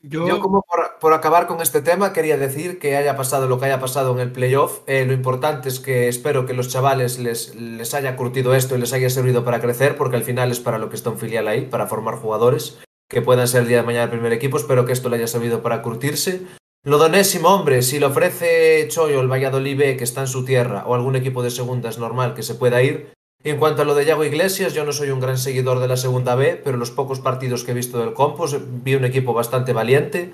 [0.00, 3.58] Yo, Yo como por, por acabar con este tema quería decir que haya pasado lo
[3.58, 7.18] que haya pasado en el playoff, eh, lo importante es que espero que los chavales
[7.18, 10.58] les, les haya curtido esto y les haya servido para crecer, porque al final es
[10.60, 13.78] para lo que está un filial ahí, para formar jugadores que puedan ser el día
[13.78, 16.42] de mañana el primer equipo, espero que esto le haya servido para curtirse.
[16.84, 20.44] Lo de Onésimo, hombre, si lo ofrece Choyo, el Valladolid B, que está en su
[20.44, 23.12] tierra, o algún equipo de segunda es normal que se pueda ir.
[23.44, 25.96] En cuanto a lo de Yago Iglesias, yo no soy un gran seguidor de la
[25.96, 29.72] segunda B, pero los pocos partidos que he visto del Compos vi un equipo bastante
[29.72, 30.32] valiente,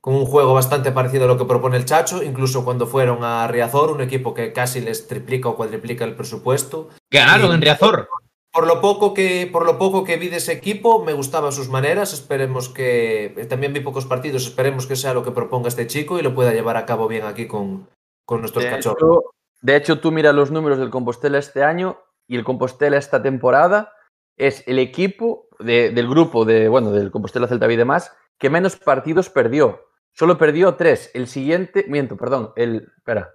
[0.00, 3.46] con un juego bastante parecido a lo que propone el Chacho, incluso cuando fueron a
[3.48, 6.88] Riazor, un equipo que casi les triplica o cuadriplica el presupuesto.
[7.10, 8.08] Ganaron Y- en Riazor.
[8.52, 11.68] Por lo poco que por lo poco que vi de ese equipo, me gustaban sus
[11.68, 15.86] maneras, esperemos que eh, también vi pocos partidos, esperemos que sea lo que proponga este
[15.86, 17.88] chico y lo pueda llevar a cabo bien aquí con,
[18.24, 18.98] con nuestros De cachorros.
[18.98, 19.30] hecho,
[19.62, 23.92] de hecho, tú mira los números del Compostela este año y el Compostela esta temporada
[24.36, 28.76] es el equipo de- del grupo de, bueno, del Compostela Celta y demás que menos
[28.76, 29.84] partidos perdió.
[30.12, 31.10] Solo perdió tres.
[31.14, 33.30] El siguiente, miento, perdón, el, espera.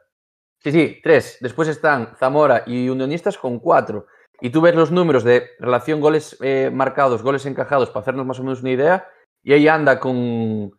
[0.62, 1.38] Sí, sí, tres.
[1.40, 4.08] Después están Zamora y Unionistas con cuatro.
[4.42, 8.40] Y tú ves los números de relación goles eh, marcados, goles encajados, para hacernos más
[8.40, 9.08] o menos una idea,
[9.44, 10.72] y ahí anda con,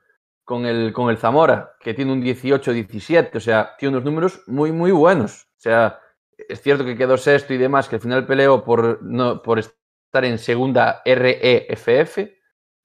[0.45, 4.73] con el, con el Zamora, que tiene un 18-17, o sea, tiene unos números muy,
[4.73, 5.49] muy buenos.
[5.57, 6.01] O sea,
[6.37, 10.25] es cierto que quedó sexto y demás, que al final peleó por, no, por estar
[10.25, 12.19] en segunda REFF,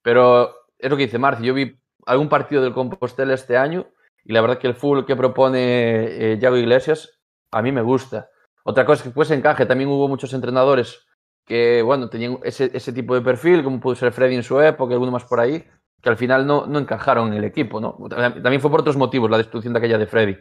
[0.01, 3.87] pero es lo que dice Marci, yo vi algún partido del Compostela este año
[4.23, 7.21] y la verdad que el fútbol que propone eh, Yago Iglesias
[7.51, 8.30] a mí me gusta.
[8.63, 11.05] Otra cosa es que pues encaje, también hubo muchos entrenadores
[11.45, 14.91] que, bueno, tenían ese, ese tipo de perfil, como pudo ser Freddy en su época,
[14.91, 15.63] y alguno más por ahí,
[16.01, 17.97] que al final no, no encajaron en el equipo, ¿no?
[18.09, 20.37] También fue por otros motivos la destrucción de aquella de Freddy.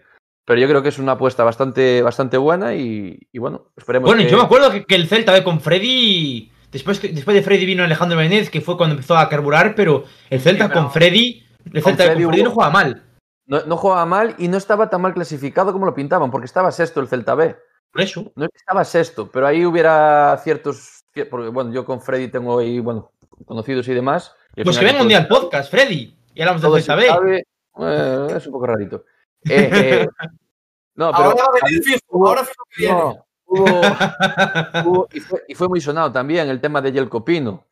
[0.47, 4.23] Pero yo creo que es una apuesta bastante, bastante buena y, y bueno, esperemos Bueno,
[4.23, 4.29] que...
[4.31, 6.51] yo me acuerdo que, que el Celta ve con Freddy.
[6.73, 10.05] Después, que- después de Freddy vino Alejandro Benítez, que fue cuando empezó a carburar, pero
[10.29, 11.47] el Celta pero- con Freddy.
[11.73, 13.05] El Celta Freddy con Freddy no juega mal.
[13.47, 16.71] No, no jugaba mal y no estaba tan mal clasificado como lo pintaban, porque estaba
[16.73, 17.57] sexto el Celta B.
[17.93, 18.33] Por eso.
[18.37, 21.05] No es que estaba sexto, pero ahí hubiera ciertos.
[21.29, 23.11] Porque, bueno, yo con Freddy tengo ahí, bueno,
[23.45, 24.33] conocidos y demás.
[24.55, 26.17] y Pues que venga un día al podcast, Freddy.
[26.35, 26.83] Y hablamos B.
[26.83, 29.05] sabe, eh, es un poco rarito.
[29.45, 30.09] Eh, eh,
[30.95, 31.25] no, pero.
[31.31, 32.95] Ahora va a venir fijo, hubo- ahora fijo que viene.
[32.99, 33.81] no, hubo-
[34.85, 37.67] hubo- y, fue, y fue muy sonado también el tema de Yelko Pino.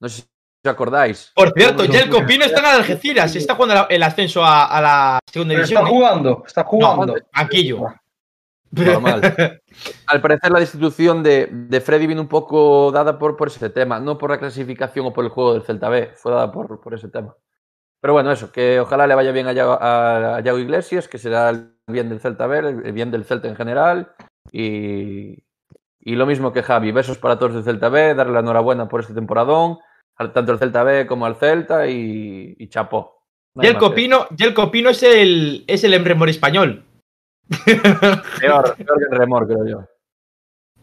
[0.00, 0.28] No sé si
[0.64, 1.30] os acordáis.
[1.36, 3.36] Por cierto, Jelko Pino está en Algeciras.
[3.36, 5.82] Está jugando el ascenso a, a la segunda Pero división.
[5.82, 7.14] está jugando, está jugando.
[7.32, 7.94] Banquillo.
[8.72, 9.20] Normal.
[10.06, 14.00] Al parecer la destitución de, de Freddy vino un poco dada por, por ese tema,
[14.00, 16.94] no por la clasificación o por el juego del Celta B, fue dada por, por
[16.94, 17.34] ese tema.
[18.00, 21.18] Pero bueno, eso, que ojalá le vaya bien a Yago, a, a Yago Iglesias, que
[21.18, 24.12] será el bien del Celta B, el el bien del Celta en general.
[24.50, 25.44] Y,
[26.00, 29.00] y lo mismo que Javi, besos para todos del Celta B, darle la enhorabuena por
[29.00, 29.78] este temporadón,
[30.16, 33.22] al- tanto al Celta B como al Celta y, y chapó.
[33.54, 35.94] No hay Jelko más que- Pino, Jelko Pino es el, es el
[36.28, 36.84] español.
[38.40, 39.86] Peor, peor que el remor, creo yo.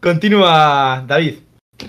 [0.00, 1.38] Continúa, David.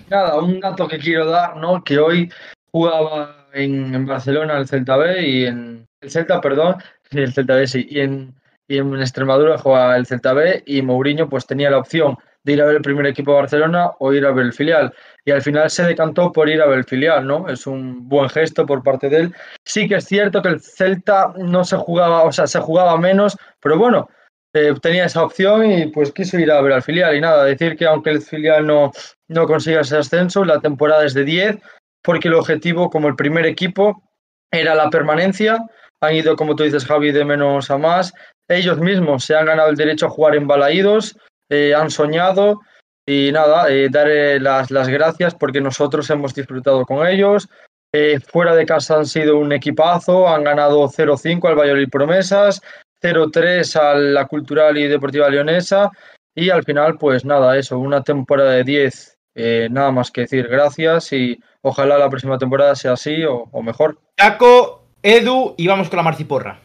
[0.10, 1.84] Nada, un dato que quiero dar, ¿no?
[1.84, 2.32] Que hoy
[2.72, 6.76] jugaba en, en Barcelona el Celta B y en el Celta, perdón,
[7.12, 8.34] el Celta B sí, y en,
[8.68, 12.62] y en Extremadura jugaba el Celta B y Mourinho pues tenía la opción de ir
[12.62, 14.94] a ver el primer equipo de Barcelona o ir a ver el filial.
[15.26, 17.48] Y al final se decantó por ir a ver el filial, ¿no?
[17.48, 19.36] Es un buen gesto por parte de él.
[19.64, 23.38] Sí que es cierto que el Celta no se jugaba, o sea, se jugaba menos,
[23.60, 24.10] pero bueno,
[24.54, 27.16] eh, tenía esa opción y pues quiso ir a ver al filial.
[27.16, 28.92] Y nada, decir que aunque el filial no,
[29.28, 31.58] no consiga ese ascenso, la temporada es de 10,
[32.04, 34.04] porque el objetivo como el primer equipo
[34.52, 35.60] era la permanencia.
[36.02, 38.14] Han ido, como tú dices, Javi, de menos a más.
[38.48, 41.16] Ellos mismos se han ganado el derecho a jugar en Balaídos,
[41.50, 42.60] eh, han soñado
[43.06, 44.08] y nada, eh, dar
[44.42, 47.48] las, las gracias porque nosotros hemos disfrutado con ellos.
[47.94, 52.62] Eh, fuera de casa han sido un equipazo, han ganado 0-5 al Valladolid Promesas,
[53.02, 55.90] 0-3 a la Cultural y Deportiva Leonesa
[56.36, 60.48] y al final, pues nada, eso, una temporada de 10, eh, nada más que decir
[60.48, 64.00] gracias y ojalá la próxima temporada sea así o, o mejor.
[64.16, 66.60] Taco, Edu y vamos con la marciporra.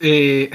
[0.00, 0.50] Eh,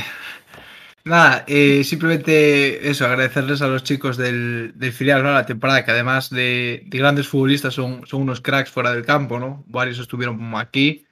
[1.04, 5.32] nada, eh, simplemente eso, agradecerles a los chicos del, del filial, ¿no?
[5.32, 9.40] La temporada, que además de, de grandes futbolistas son, son unos cracks fuera del campo,
[9.40, 9.64] ¿no?
[9.68, 11.06] Varios estuvieron aquí.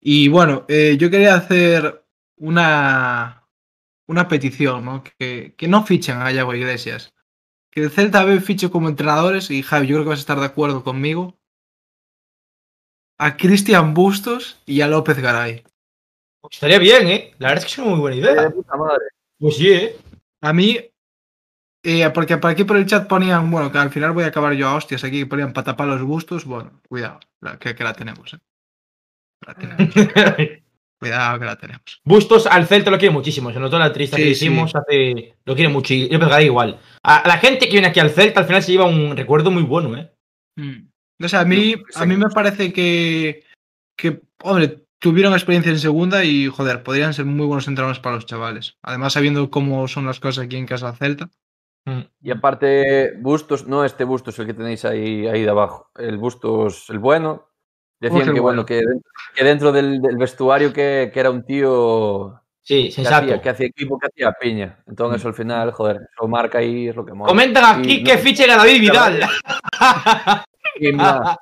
[0.00, 2.04] Y bueno, eh, yo quería hacer
[2.36, 3.35] una,
[4.08, 5.02] una petición, ¿no?
[5.18, 7.12] Que, que no fichen a Yago Iglesias.
[7.70, 10.38] Que el Celta B fiche como entrenadores, y Javi, yo creo que vas a estar
[10.40, 11.38] de acuerdo conmigo,
[13.18, 15.64] a Cristian Bustos y a López Garay.
[16.50, 17.34] Estaría bien, ¿eh?
[17.38, 18.50] La verdad es que es una muy buena De idea.
[18.50, 19.04] puta madre.
[19.38, 19.96] Pues sí, ¿eh?
[20.42, 20.78] A mí,
[21.82, 24.52] eh, porque por aquí por el chat ponían, bueno, que al final voy a acabar
[24.52, 26.44] yo a hostias aquí, que ponían para tapar los bustos.
[26.44, 28.38] Bueno, cuidado, la- que, que la tenemos, eh.
[29.46, 29.94] La tenemos.
[30.98, 32.00] cuidado que la tenemos.
[32.04, 33.52] Bustos al Celta lo quiere muchísimo.
[33.52, 34.22] Se notó la Sí, que sí.
[34.22, 35.34] hicimos hace.
[35.44, 35.94] Lo quiere mucho.
[35.94, 36.80] Y López Garay igual.
[37.02, 39.50] A, a la gente que viene aquí al Celta al final se lleva un recuerdo
[39.50, 40.10] muy bueno, ¿eh?
[40.56, 40.88] Mm.
[41.24, 43.44] O sea, a mí, a mí me parece que,
[43.96, 48.26] que, hombre, tuvieron experiencia en segunda y, joder, podrían ser muy buenos entrenadores para los
[48.26, 48.76] chavales.
[48.82, 51.30] Además, sabiendo cómo son las cosas aquí en casa Celta.
[51.86, 52.00] Mm.
[52.20, 56.90] Y aparte, Bustos, no este Bustos el que tenéis ahí, ahí de abajo, el Bustos,
[56.90, 57.48] el bueno.
[58.00, 61.44] ¿Cómo Decían que bueno, que, dentro- que dentro del, del vestuario que, que era un
[61.44, 64.78] tío Sí, que hacía, que hacía equipo, que hacía piña.
[64.88, 67.28] Entonces, al final, joder, eso marca ahí es lo que mola.
[67.28, 69.20] Comentan aquí Y que no- fichen a David Vidal.
[70.80, 71.38] y Mira,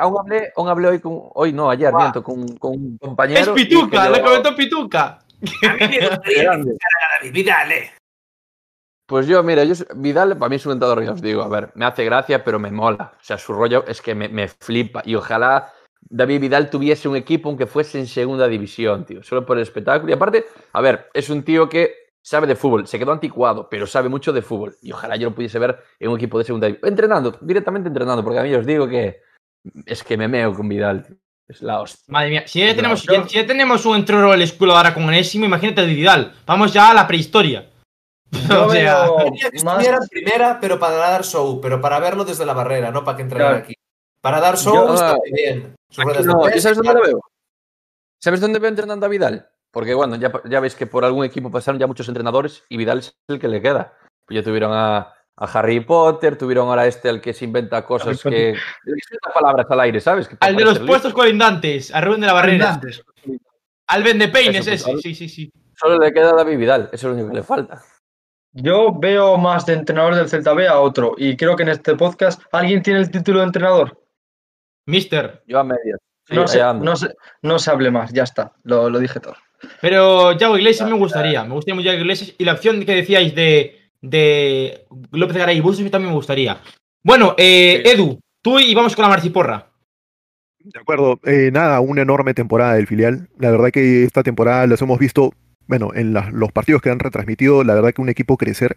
[0.00, 3.40] aún hablé, aún hablé hoy con, hoy no, ayer, miento, con, con un compañero.
[3.56, 5.18] es y Pituca, le comentó Pituca.
[5.18, 7.90] A mí me gustaría a David Vidal, eh.
[9.12, 11.70] Pues yo, mira, yo, Vidal para mí es un entrenador, ya os digo, a ver,
[11.74, 13.12] me hace gracia, pero me mola.
[13.20, 15.02] O sea, su rollo es que me, me flipa.
[15.04, 15.70] Y ojalá
[16.00, 20.08] David Vidal tuviese un equipo aunque fuese en segunda división, tío, solo por el espectáculo.
[20.08, 23.86] Y aparte, a ver, es un tío que sabe de fútbol, se quedó anticuado, pero
[23.86, 24.78] sabe mucho de fútbol.
[24.80, 26.88] Y ojalá yo lo pudiese ver en un equipo de segunda división.
[26.88, 29.20] Entrenando, directamente entrenando, porque a mí os digo que
[29.84, 31.16] es que me meo con Vidal, tío.
[31.46, 32.02] Es la hostia.
[32.06, 35.44] Madre mía, si ya tenemos, si ya tenemos un entrenador del escudo ahora con Enésimo,
[35.44, 36.32] imagínate de Vidal.
[36.46, 37.68] Vamos ya a la prehistoria.
[38.48, 41.80] Yo o sea, veo Quería que más- estuviera en primera, pero para dar show, pero
[41.80, 43.56] para verlo desde la barrera, no para que Claro.
[43.56, 43.74] aquí.
[44.20, 45.74] Para dar show Yo- está muy bien.
[45.90, 47.20] Sus ruedas de No, ¿y prensa, sabes dónde lo veo?
[48.20, 49.48] ¿Sabes dónde veo entrenando a Vidal?
[49.70, 52.98] Porque bueno, ya, ya veis que por algún equipo pasaron ya muchos entrenadores y Vidal
[52.98, 53.94] es el que le queda.
[54.26, 54.98] Pues ya tuvieron a,
[55.36, 58.54] a Harry Potter, tuvieron ahora este al que se inventa cosas que...
[58.84, 60.28] suelta palabras al aire, ¿sabes?
[60.28, 60.86] Que Al de los listo.
[60.86, 62.74] puestos colindantes, a Rubén de la Barrera.
[62.74, 63.02] Antes.
[63.88, 65.02] Al vende peines Eso, pues, ese.
[65.02, 65.52] Sí, sí, sí.
[65.74, 67.82] Solo le queda a David Vidal, eso es lo único que le falta.
[68.52, 71.14] Yo veo más de entrenador del Celta B a otro.
[71.16, 73.98] Y creo que en este podcast alguien tiene el título de entrenador.
[74.86, 75.42] Mister.
[75.46, 75.98] Yo a medias.
[76.28, 76.84] Sí, no, se, ando.
[76.84, 77.08] no, se,
[77.42, 78.52] no se hable más, ya está.
[78.62, 79.34] Lo, lo dije todo.
[79.80, 81.44] Pero Yago Iglesias me gustaría.
[81.44, 82.34] Me gustaría mucho Yago Iglesias.
[82.38, 86.60] Y la opción que decíais de, de López Garay y Bustos también me gustaría.
[87.02, 87.90] Bueno, eh, Sí.
[87.90, 89.68] Edu, tú y vamos con la marciporra.
[90.58, 93.28] De acuerdo, eh, nada, una enorme temporada del filial.
[93.38, 95.32] La verdad que esta temporada las hemos visto,
[95.68, 98.76] bueno, en la- los partidos que han retransmitido, la verdad que un equipo crecer.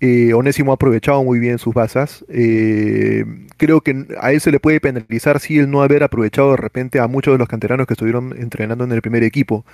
[0.00, 2.24] Eh, Onésimo ha aprovechado muy bien sus bazas.
[2.28, 3.24] Eh,
[3.56, 7.00] creo que a él se le puede penalizar si el no haber aprovechado de repente
[7.00, 9.64] a muchos de los canteranos que estuvieron entrenando en el primer equipo.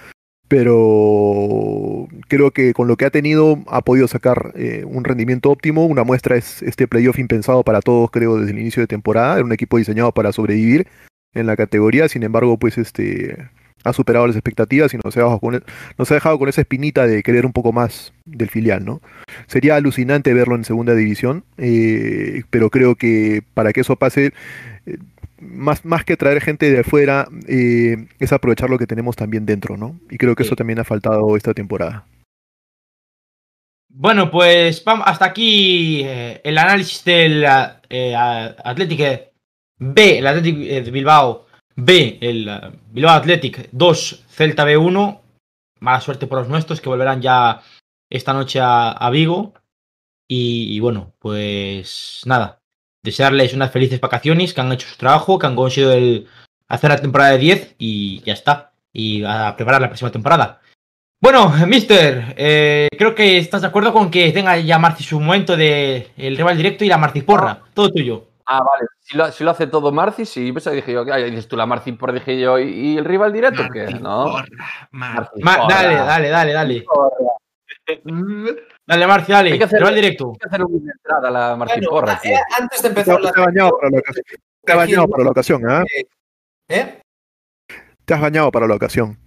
[0.49, 5.87] Pero creo que con lo que ha tenido ha podido sacar eh, un rendimiento óptimo.
[5.87, 9.37] Una muestra es este playoff impensado para todos, creo, desde el inicio de temporada.
[9.37, 10.87] Era un equipo diseñado para sobrevivir
[11.35, 13.37] en la categoría, sin embargo, pues este
[13.85, 15.63] ha superado las expectativas y nos ha, dejado con, e-
[15.99, 19.01] nos ha dejado con esa espinita de querer un poco más del filial, ¿no?
[19.47, 24.33] Sería alucinante verlo en segunda división, eh, pero creo que para que eso pase,
[24.87, 24.99] eh,
[25.41, 29.77] más, más que traer gente de afuera, eh, es aprovechar lo que tenemos también dentro,
[29.77, 29.99] ¿no?
[30.11, 30.49] Y creo que Sí.
[30.49, 32.07] eso también ha faltado esta temporada.
[33.95, 39.05] Bueno, pues vamos hasta aquí el análisis del Atlético
[39.79, 41.47] B, el Atlético de Bilbao
[41.77, 45.21] B, el eh, Bilbao Athletic 2, Celta B1.
[45.81, 47.61] Mala suerte por los nuestros que volverán ya
[48.11, 49.55] esta noche a, a Vigo.
[50.29, 52.61] Y, y bueno, pues nada,
[53.05, 56.27] desearles unas felices vacaciones, que han hecho su trabajo, que han conseguido el-
[56.69, 58.73] hacer la temporada de 10 y ya está.
[58.95, 60.61] Y a preparar la próxima temporada.
[61.21, 65.57] Bueno, Mister, eh, creo que estás de acuerdo con que tenga ya Marci su momento
[65.57, 67.63] de el rival directo y la Marciporra.
[67.75, 68.29] Todo tuyo.
[68.47, 68.87] Ah, vale.
[69.01, 70.53] Si lo, si lo hace todo Marci, sí.
[70.53, 73.05] Pues ahí dije yo, ay, dices tú la Marci por dije yo, ¿y, y el
[73.05, 73.87] rival directo qué?
[74.01, 74.25] No.
[74.25, 74.45] Porra,
[74.91, 75.75] Mar- Marci Ma- porra.
[75.75, 76.85] dale, dale, dale, dale.
[78.87, 79.53] Dale, Marci, dale.
[79.53, 80.33] Hay que hacer- Rival directo.
[80.33, 83.21] Hay que hacer una entrada a la Marci Bueno, porra, eh, antes de Te, empezar
[83.21, 84.25] la te has bañado para la ocasión.
[84.65, 85.85] Te has bañado para la ocasión, ¿ah?
[86.69, 87.01] ¿Eh?
[88.05, 89.19] Te has bañado para la ocasión.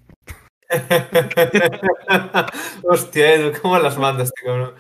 [2.84, 4.74] Hostia, Edu, ¿cómo las mandas, tío?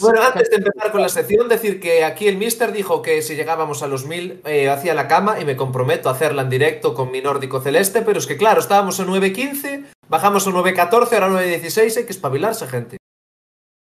[0.00, 3.36] Bueno, antes de empezar con la sección, decir que aquí el Mister dijo que si
[3.36, 6.94] llegábamos a los 1000 eh, hacía la cama y me comprometo a hacerla en directo
[6.94, 11.28] con mi nórdico celeste, pero es que claro, estábamos en 9.15, bajamos a 9.14, ahora
[11.28, 12.96] 9.16, hay que espabilarse, gente.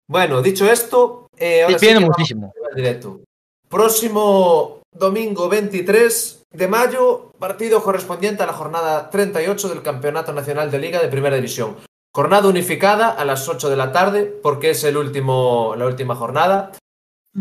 [0.08, 2.52] Bueno, dicho esto, eh, ahora sí muchísimo.
[2.74, 3.20] directo.
[3.68, 10.78] Próximo domingo 23 de mayo, partido correspondiente a la jornada 38 del Campeonato Nacional de
[10.78, 11.76] Liga de Primera División.
[12.18, 16.72] Jornada unificada a las 8 de la tarde, porque es el último, la última jornada.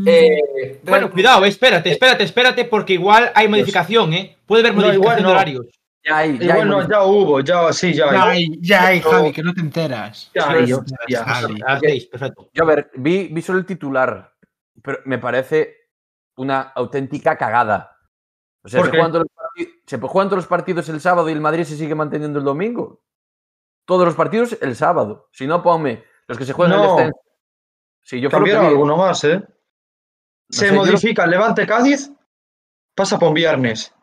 [0.06, 4.38] Eh, Bueno, cuidado, espérate, espérate, espérate, porque igual hay modificación, ¿eh?
[4.46, 5.30] Puede haber No, modificación igual de no.
[5.32, 5.66] horarios.
[6.06, 8.38] Ya hay, Y ya hay bueno, modific- ya hubo, ya, sí, ya Ya hay.
[8.38, 10.30] hay, ya hay, Javi, que no te enteras.
[10.36, 12.02] Ya Sí, hay, no te enteras, Javi.
[12.12, 12.50] Perfecto.
[12.54, 14.32] Yo, a ver, vi, vi solo el titular,
[14.84, 15.76] pero me parece
[16.36, 17.98] una auténtica cagada.
[18.64, 18.98] O sea, ¿Por se qué?
[19.00, 21.76] juegan, todos los partidos, se juegan todos los partidos el sábado y el Madrid se
[21.78, 23.02] sigue manteniendo el domingo.
[23.88, 25.30] Todos los partidos el sábado.
[25.32, 26.96] Si no, ponme los que se juegan el No.
[26.98, 27.20] descenso.
[28.04, 29.42] Si yo lo que alguno más, ¿eh?
[30.50, 32.12] Se sé, modifica el Levante Cádiz,
[32.94, 33.94] pasa por viernes.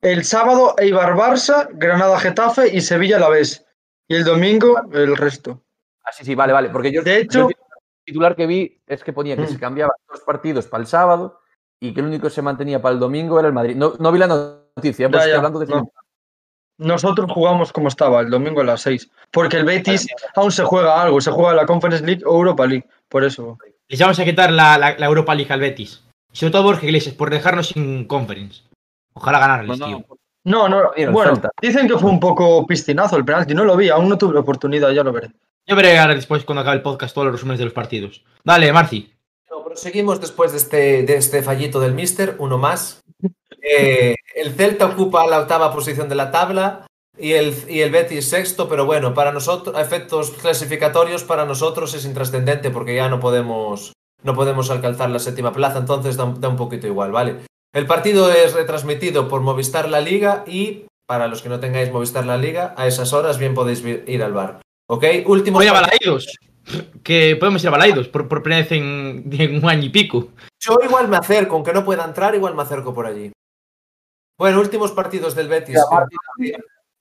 [0.00, 3.66] El sábado Eibar Barça, Granada Getafe y Sevilla la vez.
[4.08, 5.62] Y el domingo el resto.
[6.04, 6.70] Ah, sí, sí, vale, vale.
[6.70, 7.56] Porque yo, De yo hecho- el
[8.04, 9.48] titular que vi es que ponía que Mm.
[9.48, 11.40] se cambiaban los partidos para el sábado
[11.80, 13.76] y que el único que se mantenía para el domingo era el Madrid.
[13.76, 15.92] No, no vi la noticia, pues Ya, estoy hablando de no.
[16.80, 19.10] Nosotros jugamos como estaba, el domingo a las 6.
[19.30, 22.86] Porque el Betis aún se juega algo, se juega la Conference League o Europa League.
[23.08, 23.58] Por eso.
[23.88, 26.02] Les vamos a quitar la, la- la Europa League al Betis.
[26.32, 28.62] Y sobre todo Borja Iglesias, por dejarnos sin conference.
[29.14, 30.06] Ojalá ganarles, No, no, tío.
[30.44, 33.90] No, no, Bien, bueno, dicen que fue un poco piscinazo el penalti, no lo vi,
[33.90, 35.30] aún no tuve la oportunidad, ya lo veré.
[35.66, 38.24] Yo veré ahora después, cuando acabe el podcast, todos los resúmenes de los partidos.
[38.42, 39.12] Dale, Marci.
[39.50, 42.99] Bueno, proseguimos después de este, de este fallito del Mister, uno más.
[43.62, 46.86] Eh, el Celta ocupa la octava posición de la tabla
[47.18, 51.92] y el, y el Betis sexto, pero bueno, para nosotros, a efectos clasificatorios, para nosotros
[51.94, 53.92] es intrascendente porque ya no podemos,
[54.22, 57.36] no podemos alcanzar la séptima plaza, entonces da, un- da un poquito igual, ¿vale?
[57.74, 62.24] El partido es retransmitido por Movistar La Liga y para los que no tengáis Movistar
[62.26, 64.60] La Liga, a esas horas bien podéis ir al bar.
[64.88, 65.04] ¿Ok?
[65.26, 66.26] Último Voy a Balaidos.
[67.02, 70.28] Que podemos ir a Balaidos por, por primera vez en, en un año y pico.
[70.60, 73.30] Yo igual me acerco, aunque no pueda entrar, igual me acerco por allí.
[74.40, 75.78] Bueno, últimos partidos del Betis.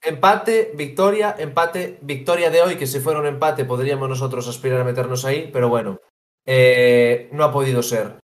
[0.01, 4.83] Empate, victoria, empate, victoria de hoy, que si fuera un empate podríamos nosotros aspirar a
[4.83, 6.01] meternos ahí, pero bueno,
[6.45, 8.19] eh, no ha podido ser.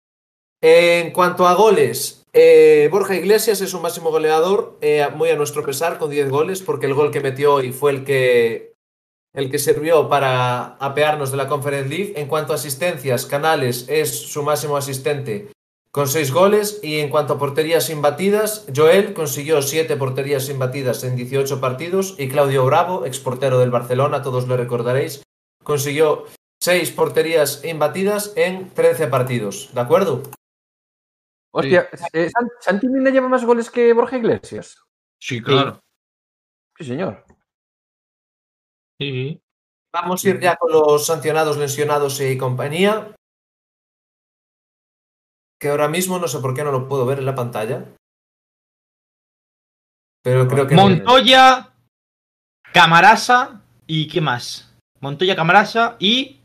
[0.63, 5.63] En cuanto a goles, eh, Borja Iglesias es un máximo goleador, eh, muy a nuestro
[5.63, 8.73] pesar, con 10 goles, porque el gol que metió hoy fue el que,
[9.35, 12.15] el que sirvió para apearnos de la Conference League.
[12.17, 15.52] En cuanto a asistencias, Canales es su máximo asistente
[15.93, 16.81] con 6 goles.
[16.83, 22.17] Y en cuanto a porterías imbatidas, Joel consiguió 7 porterías imbatidas en 18 partidos.
[22.19, 25.23] Y Claudio Bravo, exportero del Barcelona, todos lo recordaréis,
[25.63, 26.25] consiguió
[26.61, 29.71] 6 porterías imbatidas en 13 partidos.
[29.75, 30.23] ¿De acuerdo?
[31.55, 34.79] Hostia, eh, San- ¿Santi Mina lleva más goles que Borja Iglesias?
[35.21, 35.81] Sí, claro.
[36.79, 37.25] Sí, señor.
[38.99, 39.39] Sí.
[39.93, 43.15] Vamos a ir ya con los sancionados, lesionados y compañía.
[45.63, 47.85] Que ahora mismo no sé por qué no lo puedo ver en la pantalla.
[50.21, 50.75] Pero creo que.
[50.75, 51.71] Montoya,
[52.73, 54.75] Camarasa y ¿qué más?
[54.99, 56.41] Montoya, Camarasa y.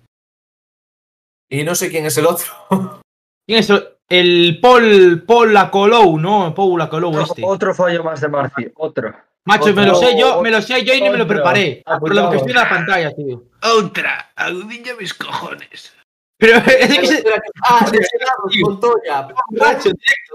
[1.50, 2.54] Y no sé quién es el otro.
[3.48, 6.54] ¿Quién es el, el Paul, Paul Lacolou, no?
[6.54, 7.42] Paul Lacolou Otro, este.
[7.44, 9.16] otro fallo más de Marci, otro.
[9.46, 11.82] Macho, me lo sé yo, me lo sé yo y ni me lo preparé.
[12.00, 13.46] Por lo que estoy en la pantalla, tío.
[13.64, 15.97] Otra, agudilla mis cojones.
[16.40, 17.24] Pero es que se-
[17.64, 19.90] Ah, lesionados, Montoya, borracho,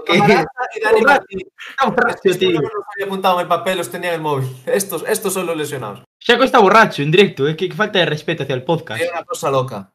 [0.07, 1.25] Dani borracho.
[2.37, 2.51] Tío.
[2.51, 4.47] no los había apuntado en el papel, los tenía en el móvil.
[4.65, 6.03] Estos, estos son los lesionados.
[6.19, 9.01] Chaco está borracho en directo, es que falta de respeto hacia el podcast.
[9.01, 9.91] Hay una cosa loca.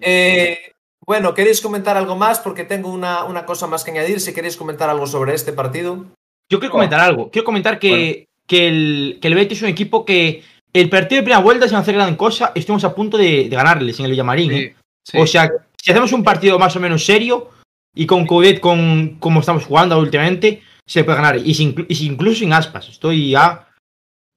[0.00, 0.72] Eh,
[1.06, 2.40] bueno, ¿queréis comentar algo más?
[2.40, 4.20] Porque tengo una, una cosa más que añadir.
[4.20, 6.06] Si queréis comentar algo sobre este partido.
[6.50, 7.30] Yo quiero comentar algo.
[7.30, 10.42] Quiero comentar que, que, el, que el Betis es un equipo que
[10.72, 13.98] el partido de primera vuelta, sin hacer gran cosa, estuvimos a punto de, de ganarles
[13.98, 14.52] en el Villamarín.
[14.52, 14.74] ¿eh?
[15.10, 15.18] Sí.
[15.18, 17.50] O sea, si hacemos un partido más o menos serio
[17.94, 21.36] y con Coudet con como estamos jugando últimamente, se puede ganar.
[21.38, 22.88] Y, sin, y sin- incluso sin aspas.
[22.88, 23.66] Estoy ya.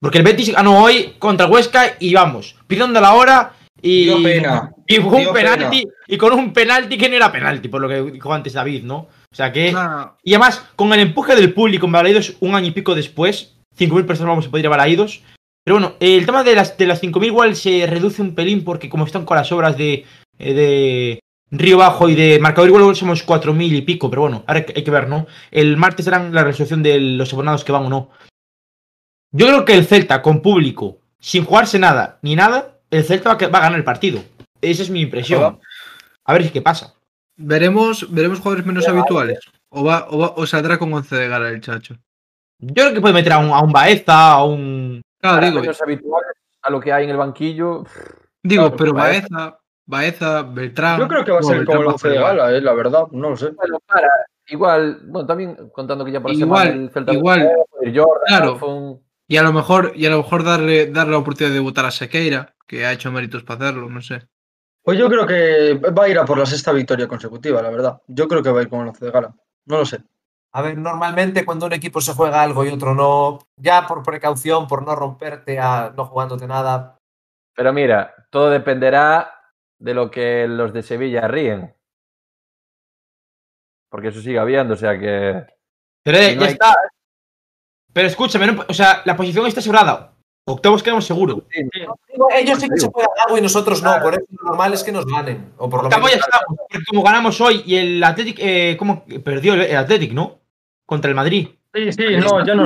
[0.02, 4.06] Porque el Betis ganó hoy contra el Huesca y vamos, pidiendo la hora y.
[4.06, 4.72] Dio pena.
[4.88, 5.88] Y con un Dio penalti.
[6.08, 8.96] Y con un penalti que no era penalti, por lo que dijo antes David, ¿no?
[9.32, 9.74] O sea que.
[9.76, 13.54] Ah, Y además, con el empuje del público en Balaidos un año y pico después,
[13.78, 15.22] 5.000 personas vamos a poder ir a Balaidos.
[15.64, 18.90] Pero bueno, el tema de las, de las 5.000 igual se reduce un pelín porque
[18.90, 20.06] como están con las obras de,
[20.42, 21.20] eh, de
[21.52, 24.92] Río Bajo y de Marcador igual somos 4.000 y pico, pero bueno, ahora hay que-
[24.92, 25.28] ver, ¿no?
[25.52, 28.10] El martes serán la resolución de los abonados que van o no.
[29.32, 33.36] Yo creo que el Celta con público, sin jugarse nada ni nada, el Celta va
[33.36, 34.22] a, que- va a ganar el partido.
[34.62, 35.60] Esa es mi impresión.
[36.26, 36.94] A ver qué pasa.
[37.38, 39.40] veremos, veremos jugadores menos habituales.
[39.70, 41.96] O, va, o, va- o saldrá con 11 de gala el chacho.
[42.60, 45.02] Yo creo que puede meter a un, a un Baeza, a un...
[45.20, 46.32] Claro, digo, menos habituales
[46.62, 47.84] a lo que hay en el banquillo.
[48.44, 49.58] digo claro, pero Baeza.
[49.86, 51.00] Baeza, Beltrán.
[51.00, 52.52] Yo creo que va a no, ser Beltrán como el va a 11 de gala,
[52.52, 53.50] eh, la verdad, no lo sé.
[53.52, 54.10] Bueno, para.
[54.48, 57.50] Igual, bueno, también contando que ya por la Igual, semana el Celta igual.
[57.96, 58.60] Jordan, Claro.
[58.60, 61.86] Alfon- Y a lo mejor, y a lo mejor darle, darle la oportunidad de debutar
[61.86, 64.28] a Sequeira, que ha hecho méritos para hacerlo, no sé.
[64.84, 68.02] Pues yo creo que va a ir a por la sexta victoria consecutiva, la verdad.
[68.08, 69.34] Yo creo que va a ir con el 11 de gala.
[69.68, 70.02] No lo sé.
[70.54, 74.68] A ver, normalmente cuando un equipo se juega algo y otro no, ya por precaución,
[74.68, 76.98] por no romperte, a no jugándote nada.
[77.56, 79.32] Pero mira, todo dependerá
[79.82, 81.74] de lo que los de Sevilla ríen.
[83.90, 85.46] Porque eso sigue habiendo, o sea que.
[86.04, 86.76] Pero eh, Si no ya hay- está.
[87.94, 90.14] Pero escúchame, no- o sea, la posición está asegurada.
[90.48, 91.46] Octavos quedamos seguro.
[91.74, 94.84] Digo, ellos sí que se juegan algo y nosotros no, por eso lo normal es
[94.84, 95.54] que nos ganen.
[95.58, 96.14] O por lo ya menos.
[96.14, 96.58] estamos.
[96.90, 100.40] Como ganamos hoy y el Athletic, eh, ¿cómo perdió el, Athletic, no?
[100.86, 101.50] Contra el Madrid.
[101.74, 102.66] Sí, sí, no, yo no.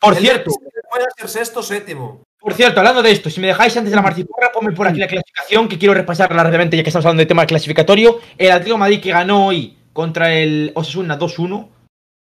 [0.00, 0.50] Por cierto,
[0.90, 2.22] puede ser sexto o séptimo.
[2.40, 4.98] Por cierto, hablando de esto, si me dejáis antes de la marciporra, ponme por aquí
[4.98, 8.20] la clasificación que quiero repasarla rápidamente ya que estamos hablando del tema clasificatorio.
[8.36, 11.68] El Atlético de Madrid que ganó hoy contra el Osasuna 2-1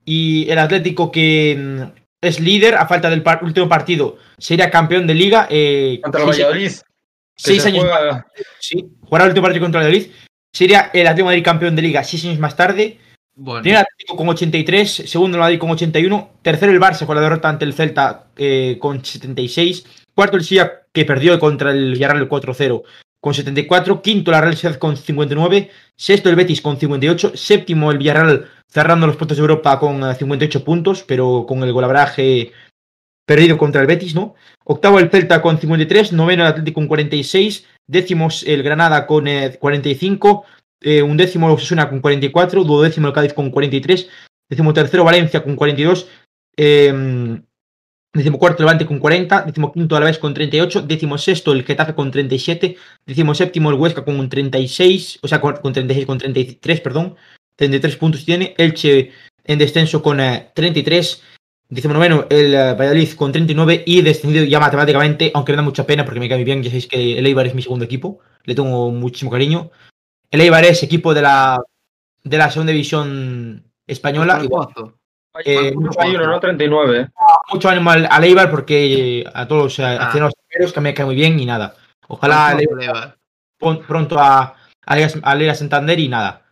[0.06, 1.82] y el Atlético que mm,
[2.22, 5.48] es líder a falta del par- último partido sería campeón de liga.
[5.50, 6.72] eh, Contra el Valladolid.
[7.36, 8.26] seis se años juega-
[8.60, 10.08] Sí, jugará el último partido contra el Madrid.
[10.54, 12.98] Sería el Atlético de Madrid campeón de Liga seis años más tarde.
[13.40, 17.16] Bueno, Primero el Atlético con 83, segundo el Madrid con 81, tercero el Barça con
[17.16, 19.86] la derrota ante el Celta eh, con 76,
[20.16, 22.82] cuarto el Sevilla que perdió contra el Villarreal 4-0
[23.22, 28.00] con 74, quinto la Real Sociedad con 59, sexto el Betis con 58, séptimo el
[28.00, 32.54] Villarreal cerrando los puestos de Europa con eh, 58 puntos, pero con el golabraje
[33.28, 34.34] perdido contra el Betis, ¿no?
[34.64, 39.58] Octavo el Celta con 53, noveno el Atlético con 46, décimos el Granada con eh,
[39.60, 40.44] 45,
[40.82, 44.10] eh, un décimo el Osasuna con 44, duodécimo el Cádiz con 43,
[44.50, 46.08] décimo tercero Valencia con 42,
[46.58, 47.40] eh,
[48.14, 52.12] décimo cuarto Levante con 40, décimo quinto Alavés con 38, décimo sexto el Getafe con
[52.12, 52.76] 37,
[53.06, 57.16] décimo séptimo el Huesca con un 36, o sea, con, con 36, con 33, perdón,
[57.56, 59.12] 33 puntos tiene, Elche
[59.44, 61.24] en descenso con eh, 33.
[61.70, 66.06] noveno el eh, Valladolid con 39 y descendido ya matemáticamente, aunque me da mucha pena
[66.06, 68.56] porque me cae muy bien, ya sabéis que el Eibar es mi segundo equipo, le
[68.56, 69.72] tengo muchísimo cariño.
[70.32, 71.62] El Eibar es equipo de la,
[72.24, 74.42] de la segunda división española.
[74.44, 74.48] y
[75.46, 76.40] eh, Hay uno, ¿no?
[76.40, 77.10] 39.
[77.54, 80.04] mucho ánimo al, al Eibar porque eh, a todos los Ah.
[80.04, 81.76] aficionados primeros que me cae muy bien y nada.
[82.08, 83.18] Ojalá el Eibar Eibar.
[83.58, 84.56] pon- pronto a,
[84.86, 86.44] a, a Santander y nada.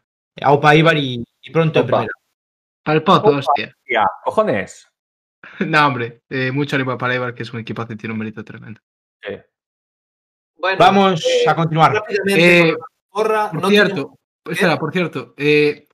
[0.41, 1.97] Aupa Eibar y, y pronto en Opa.
[1.97, 2.14] primera.
[2.85, 3.76] Al Pozo, hostia.
[3.89, 4.88] Ya, cojones.
[5.60, 6.22] No, hombre.
[6.30, 8.81] eh, mucho ánimo para Eibar, que es un equipo que tiene un mérito tremendo.
[9.22, 9.35] Sí.
[10.57, 11.93] Bueno, Vamos eh, a continuar.
[11.93, 12.76] rápidamente Eh,
[13.16, 14.18] porra, Por no cierto,
[14.50, 15.34] espera, por cierto.
[15.38, 15.88] eh,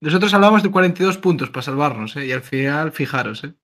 [0.00, 2.26] nosotros hablamos de 42 puntos para salvarnos, ¿eh?
[2.26, 3.54] Y al final, fijaros, ¿eh?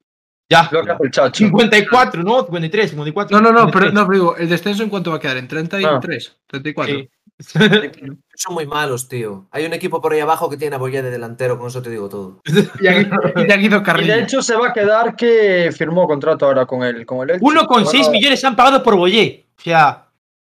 [0.48, 0.68] Ya.
[0.70, 1.44] Lo que hace el chacho.
[1.44, 2.44] 54, ¿no?
[2.44, 3.40] 53, 54.
[3.40, 3.94] No, no, no, pero 53.
[3.94, 6.94] no, pero digo, el descenso en cuánto va a quedar, en 33, 34.
[6.94, 7.08] Sí.
[8.34, 9.48] son muy malos, tío.
[9.50, 11.90] Hay un equipo por ahí abajo que tiene a Boyé de delantero, con eso te
[11.90, 12.40] digo todo.
[12.80, 14.14] Y ha, y ha ido Y Carrillo.
[14.14, 17.44] de hecho se va a quedar que firmó contrato ahora con el, con el Elche.
[17.44, 19.46] 1,6 Bueno, millones han pagado por Boyé.
[19.58, 20.08] O sea,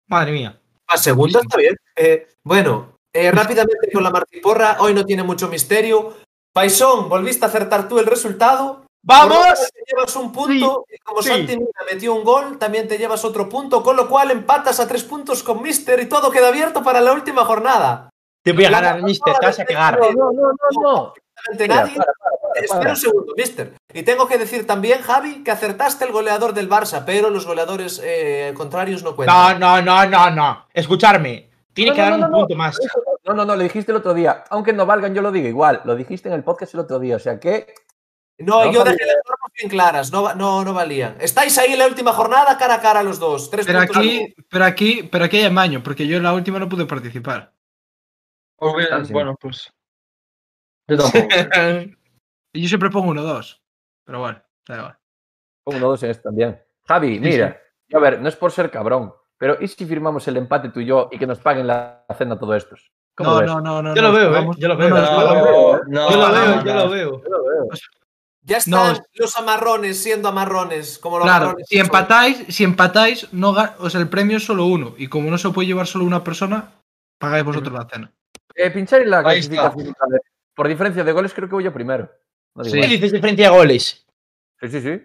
[0.09, 0.59] madre mía.
[0.89, 1.77] A segunda está bien.
[2.03, 6.15] Eh, bueno, eh, rápidamente con la Martiporra, hoy no tiene mucho misterio.
[6.53, 8.85] Paisón, volviste a acertar tú el resultado.
[9.03, 9.55] ¡Vamos!
[9.73, 11.29] Te llevas un punto y como sí.
[11.29, 14.89] Santi Mina metió un gol, también te llevas otro punto, con lo cual empatas a
[14.89, 18.09] tres puntos con Mister y todo queda abierto para la última jornada.
[18.43, 19.35] Te voy a La ganar, mister.
[19.39, 19.99] Te vas a cagar.
[20.01, 21.15] No, no, no, no, no.
[21.37, 21.97] Absolutamente Mira, nadie.
[21.97, 23.75] para, para, para, Espera un segundo, mister.
[23.93, 28.01] Y tengo que decir también, Javi, que acertaste el goleador del Barça, pero los goleadores
[28.03, 29.61] eh, contrarios no No, cuentan.
[29.61, 30.67] no, no, no, no.
[30.73, 31.50] Escucharme.
[31.73, 32.79] Tiene No, que no, dar no, un no, punto más.
[33.25, 34.45] No, no, no, lo dijiste el otro día.
[34.51, 35.83] Aunque no valgan, yo lo digo igual.
[35.85, 37.17] Lo dijiste en el podcast el otro día.
[37.17, 37.73] O sea que.
[38.39, 41.17] No, No, yo dejé las normas bien claras, no, no, no valían.
[41.21, 43.51] Estáis ahí en la última jornada cara a cara los dos.
[43.51, 46.69] Tres Pero aquí, pero aquí, pero aquí hay amaño, porque yo en la última no
[46.69, 47.53] pude participar.
[48.57, 49.13] pues Ah, sí.
[49.13, 49.71] Bueno, pues.
[50.89, 51.29] Yo tampoco.
[52.53, 53.63] Yo siempre pongo uno dos.
[54.05, 54.99] Pero bueno, da igual.
[55.63, 56.61] Pongo uno dos en este también.
[56.89, 57.61] Javi, mira.
[57.93, 59.15] A ver, no es por ser cabrón.
[59.41, 62.39] Pero ¿y si firmamos el empate tú y yo y que nos paguen la cena
[62.39, 62.93] todos estos?
[63.17, 63.95] ¿Cómo No, no, no, no.
[63.97, 64.89] Yo lo veo, vamos- eh, yo lo veo.
[64.91, 66.63] Yo lo veo.
[66.63, 67.23] Yo lo veo.
[68.43, 69.01] Ya están No.
[69.15, 71.87] los amarrones siendo amarrones, como los Claro, amarrones si son.
[71.87, 74.95] empatáis, si empatáis, no o sea, el premio es solo uno.
[74.99, 76.73] Y como no se puede llevar solo una persona,
[77.19, 78.13] pagáis vosotros la cena.
[78.55, 79.55] Eh, pinchar en la Ahí está.
[79.73, 79.95] clasificación.
[80.11, 80.21] ver,
[80.55, 82.11] Por diferencia de goles, creo que voy yo primero.
[82.55, 82.81] No digo Sí.
[82.83, 84.05] ¿Qué dices de frente a goles?
[84.61, 85.01] sí, sí, sí.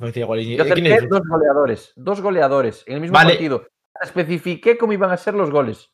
[0.00, 1.92] Yo ¿Quién acerté dos goleadores.
[1.96, 3.34] Dos goleadores en el mismo Vale.
[3.34, 3.66] partido.
[4.00, 5.90] Especifiqué cómo iban a ser los goles.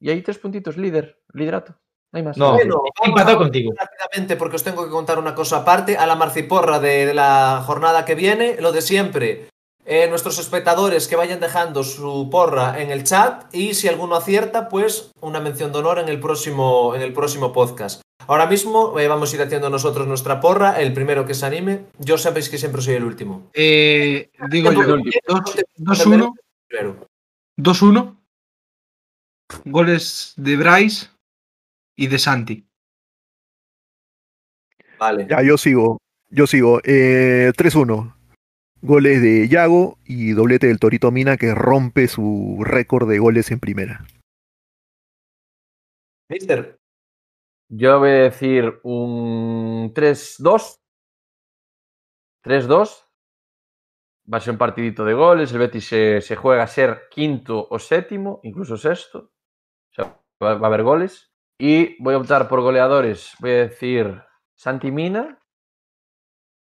[0.00, 1.20] Y ahí tres puntitos, líder.
[1.32, 1.74] Liderato.
[2.12, 2.36] No hay más.
[2.36, 3.72] No, Bueno, empatado contigo.
[3.76, 5.96] Rápidamente, porque os tengo que contar una cosa aparte.
[5.96, 9.48] A la marciporra de, de la jornada que viene, lo de siempre.
[9.84, 14.68] Eh, nuestros espectadores que vayan dejando su porra en el chat y si alguno acierta,
[14.68, 18.02] pues una mención de honor en el próximo, en el próximo podcast.
[18.28, 20.80] Ahora mismo eh, vamos a ir haciendo nosotros nuestra porra.
[20.80, 21.86] El primero que se anime.
[21.98, 23.48] Yo sabéis que siempre soy el último.
[23.54, 25.42] Eh, digo yo, Tiempo-
[25.78, 26.34] 2-1,
[26.68, 27.06] Primero.
[27.56, 28.16] 2-1.
[29.64, 31.06] Goles de Bryce
[31.96, 32.66] y de Santi.
[34.98, 35.26] Vale.
[35.28, 35.98] Ya, yo sigo.
[36.28, 36.80] Yo sigo.
[36.84, 38.14] Eh, 3-1.
[38.82, 43.58] Goles de Yago y doblete del Torito Mina que rompe su récord de goles en
[43.58, 44.04] primera.
[46.28, 46.77] Mister.
[47.70, 50.80] Yo voy a decir un 3-2.
[52.42, 53.04] 3-2.
[54.32, 55.52] Va a ser un partidito de goles.
[55.52, 59.18] El Betis se, se juega a ser quinto o séptimo, incluso sexto.
[59.90, 60.04] O sea,
[60.42, 61.32] va, va a haber goles.
[61.58, 63.32] Y voy a optar por goleadores.
[63.40, 64.22] Voy a decir
[64.56, 65.40] Santi Mina.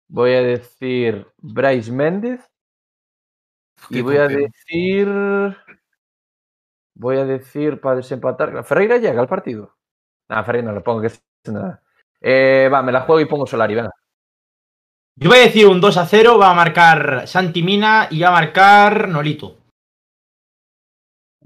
[0.09, 2.51] Voy a decir Bryce Méndez.
[3.91, 5.09] Y voy a decir.
[6.95, 8.63] Voy a decir para desempatar.
[8.65, 9.75] ¿Ferreira llega al partido?
[10.31, 11.83] Nada, Ferreira no lo pongo, que es nada.
[12.21, 13.91] Eh, va, me la juego y pongo Solari, venga.
[15.17, 18.29] Yo voy a decir un 2 a 0, va a marcar Santi Mina y va
[18.29, 19.59] a marcar Nolito.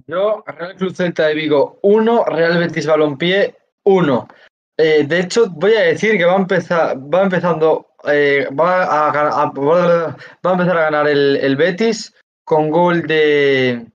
[0.07, 4.29] Yo, Real Club Celta de Vigo 1, Real Betis Balompié 1.
[4.77, 9.47] Eh, de hecho, voy a decir que va a empezar, va empezando, eh, va, a-
[9.51, 12.13] va a empezar a ganar el, el Betis
[12.45, 13.87] con gol de,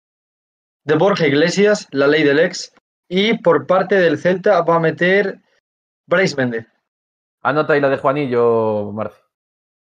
[0.86, 2.74] de Borja Iglesias, la ley del ex,
[3.10, 5.42] y por parte del Celta va a meter
[6.08, 6.68] Bryce Méndez.
[7.42, 9.20] Anota ahí la de Juanillo, Marci.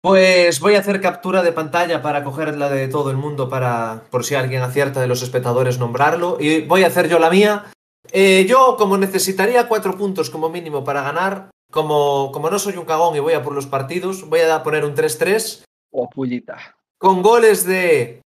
[0.02, 4.04] Pues voy a hacer captura de pantalla para coger la de todo el mundo para,
[4.10, 6.38] por si alguien acierta de los espectadores, nombrarlo.
[6.40, 7.66] Y voy a hacer yo la mía.
[8.12, 12.86] Eh, yo, como necesitaría cuatro puntos como mínimo para ganar, como, como no soy un
[12.86, 15.64] cagón y voy a por los partidos, voy a poner un 3-3
[15.94, 16.58] Oh, pullita.
[16.98, 18.22] con goles de...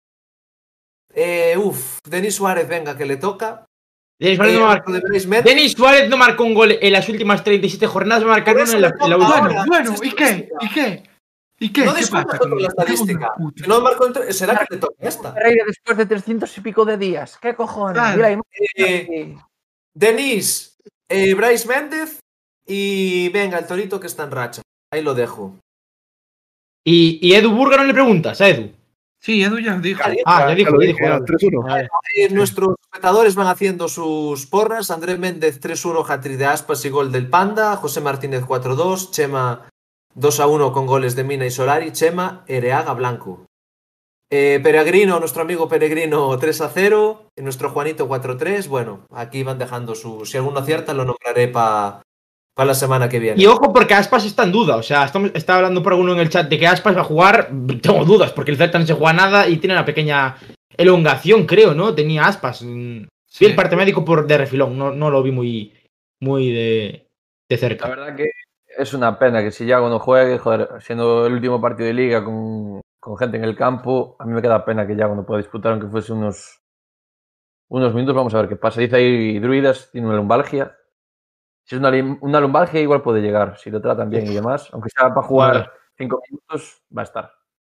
[1.13, 3.65] Eh, uf, Denis Suárez, venga, que le toca.
[4.19, 5.53] Denis Suárez, Eh, no marcó, de Bryce Méndez.
[5.55, 8.61] Denis Suárez no marcó un gol en las últimas 37 jornadas, va a marcar Por
[8.63, 9.39] uno eso en la, la última.
[9.39, 10.49] Bueno, bueno, ¿y qué?
[10.61, 11.03] ¿Y qué?
[11.59, 11.85] ¿Y qué?
[11.85, 13.31] No ¿Qué discutas pasa con la estadística.
[13.55, 15.33] Si no marcó, será que le toca esta.
[15.67, 17.37] Después de 300 y pico de días.
[17.41, 17.93] ¿Qué cojones?
[17.93, 18.17] Claro.
[18.17, 18.41] Mira,
[18.75, 19.35] Eh,
[19.93, 20.77] Denis,
[21.09, 22.19] eh, Bryce Méndez
[22.67, 24.61] y venga, el torito que está en racha.
[24.91, 25.57] Ahí lo dejo.
[26.85, 28.71] Y, y Edu Burga no le preguntas a Edu.
[29.23, 30.01] Sí, Edu ya dijo.
[30.25, 30.99] Ah, ya dijo, dijo.
[30.99, 31.25] ya, Edu.
[31.25, 31.63] 3-1.
[31.63, 31.87] Vale.
[32.13, 34.91] Eh, nuestros espectadores van haciendo sus porras.
[34.91, 37.77] Andrés Méndez 3-1, hattrick de Aspas y gol del Panda.
[37.77, 39.11] José Martínez 4-2.
[39.11, 39.69] Chema
[40.15, 41.93] 2-1 con goles de Mina y Solari.
[41.93, 43.45] Chema Ereaga Blanco.
[44.29, 47.29] Eh, Peregrino, nuestro amigo Peregrino 3-0.
[47.37, 48.67] Y nuestro Juanito 4-3.
[48.67, 50.25] Bueno, aquí van dejando su.
[50.25, 52.01] Si alguno acierta, lo nombraré para
[52.57, 53.41] la semana que viene.
[53.41, 54.75] Y ojo, porque Aspas está en duda.
[54.75, 57.05] O sea, estamos, está hablando por alguno en el chat de que Aspas va a
[57.05, 57.49] jugar.
[57.81, 60.35] Tengo dudas, porque el Celta no se juega nada y tiene una pequeña
[60.77, 61.93] elongación, creo, ¿no?
[61.95, 62.61] Tenía Aspas.
[62.63, 63.45] Mm, Sí.
[63.45, 65.73] el parte médico por de refilón, no, no lo vi muy,
[66.19, 67.07] muy de,
[67.49, 67.87] de La cerca.
[67.89, 68.29] verdad que
[68.77, 72.23] es una pena que si Yago no juegue, joder, siendo el último partido de liga
[72.23, 75.41] con, con gente en el campo, a mí me queda pena que Yago no pueda
[75.41, 76.59] disputar, aunque fuese unos,
[77.69, 78.15] unos minutos.
[78.15, 78.81] Vamos a ver qué pasa.
[78.81, 80.77] Dice ahí Druidas, tiene una lumbalgia.
[81.63, 81.91] Si es una,
[82.21, 84.69] una lumbalgia, igual puede llegar, si lo tratan bien y demás.
[84.71, 87.31] Aunque sea para jugar cinco minutos, va a estar.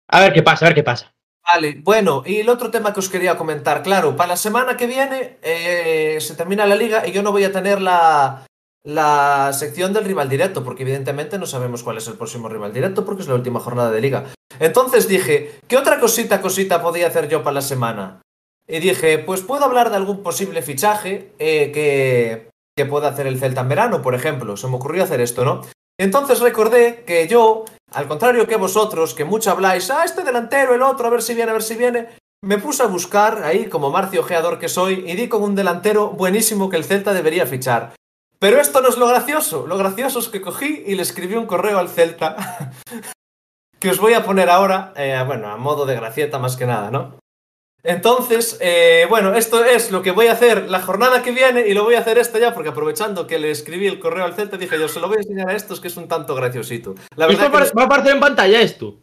[0.08, 1.12] A ver qué pasa, a ver qué pasa.
[1.54, 4.88] Vale, bueno, y el otro tema que os quería comentar, claro, para la semana que
[4.88, 8.44] viene eh, se termina la liga y yo no voy a tener la,
[8.82, 13.04] la sección del rival directo, porque evidentemente no sabemos cuál es el próximo rival directo,
[13.04, 14.24] porque es la última jornada de liga.
[14.58, 18.22] Entonces dije, ¿qué otra cosita, cosita podía hacer yo para la semana?
[18.66, 23.38] Y dije, pues puedo hablar de algún posible fichaje eh, que, que pueda hacer el
[23.38, 24.56] Celta en verano, por ejemplo.
[24.56, 25.62] Se me ocurrió hacer esto, ¿no?
[25.98, 30.82] Entonces recordé que yo, al contrario que vosotros, que mucho habláis, ah, este delantero, el
[30.82, 32.08] otro, a ver si viene, a ver si viene,
[32.44, 36.10] me puse a buscar ahí, como Marcio Ojeador que soy, y di con un delantero
[36.10, 37.94] buenísimo que el Celta debería fichar.
[38.38, 41.46] Pero esto no es lo gracioso, lo gracioso es que cogí y le escribí un
[41.46, 42.36] correo al Celta,
[43.80, 46.90] que os voy a poner ahora, eh, bueno, a modo de gracieta más que nada,
[46.90, 47.14] ¿no?
[47.86, 51.72] Entonces, eh, bueno, esto es lo que voy a hacer la jornada que viene y
[51.74, 54.56] lo voy a hacer esto ya porque aprovechando que le escribí el correo al Celta
[54.56, 56.94] dije yo se lo voy a enseñar a estos que es un tanto graciosito.
[57.14, 58.96] La verdad va, que a- va a aparecer en pantalla esto.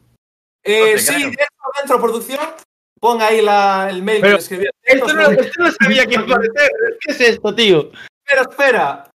[0.63, 1.37] eh, No sí, dentro,
[1.79, 2.39] dentro producción,
[2.99, 4.65] pon ahí la, el mail Pero que le escribí.
[4.83, 6.71] Esto no, esto sabía que iba a aparecer.
[6.99, 7.89] ¿Qué es esto, tío?
[8.25, 9.09] Espera, espera.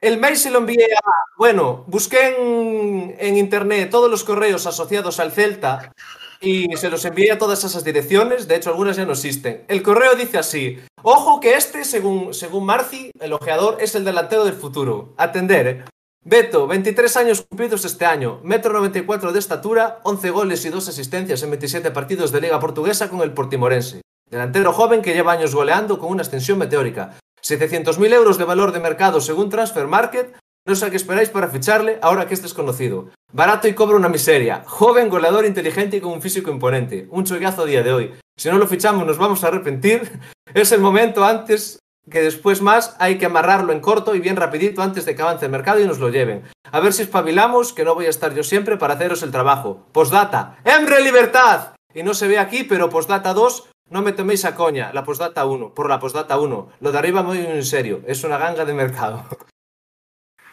[0.00, 1.10] El mail se lo envié a.
[1.36, 5.92] Bueno, busqué en, en internet todos los correos asociados al Celta
[6.40, 8.48] y se los envié a todas esas direcciones.
[8.48, 9.64] De hecho, algunas ya no existen.
[9.68, 14.44] El correo dice así: Ojo que este, según, según Marci, el ojeador, es el delantero
[14.44, 15.14] del futuro.
[15.16, 15.84] Atender.
[16.24, 21.42] Beto, 23 años cumplidos este año, metro 94 de estatura, 11 goles y 2 asistencias
[21.42, 24.02] en 27 partidos de Liga Portuguesa con el Portimorense.
[24.28, 27.18] Delantero joven que lleva años goleando con una extensión meteórica.
[27.42, 30.36] 700.000 euros de valor de mercado según Transfer Market.
[30.68, 33.08] No sé a qué esperáis para ficharle ahora que este es conocido.
[33.32, 34.64] Barato y cobra una miseria.
[34.66, 37.08] Joven, goleador, inteligente y con un físico imponente.
[37.10, 38.14] Un chollazo a día de hoy.
[38.36, 40.20] Si no lo fichamos nos vamos a arrepentir.
[40.52, 41.78] Es el momento antes
[42.10, 45.46] que después más hay que amarrarlo en corto y bien rapidito antes de que avance
[45.46, 46.44] el mercado y nos lo lleven.
[46.70, 49.86] A ver si espabilamos, que no voy a estar yo siempre para haceros el trabajo.
[49.92, 50.58] Postdata.
[50.64, 51.76] ¡Embre libertad!
[51.94, 54.92] Y no se ve aquí, pero postdata 2, no me toméis a coña.
[54.92, 56.68] La postdata 1, por la postdata 1.
[56.80, 58.02] Lo de arriba muy en serio.
[58.06, 59.24] Es una ganga de mercado.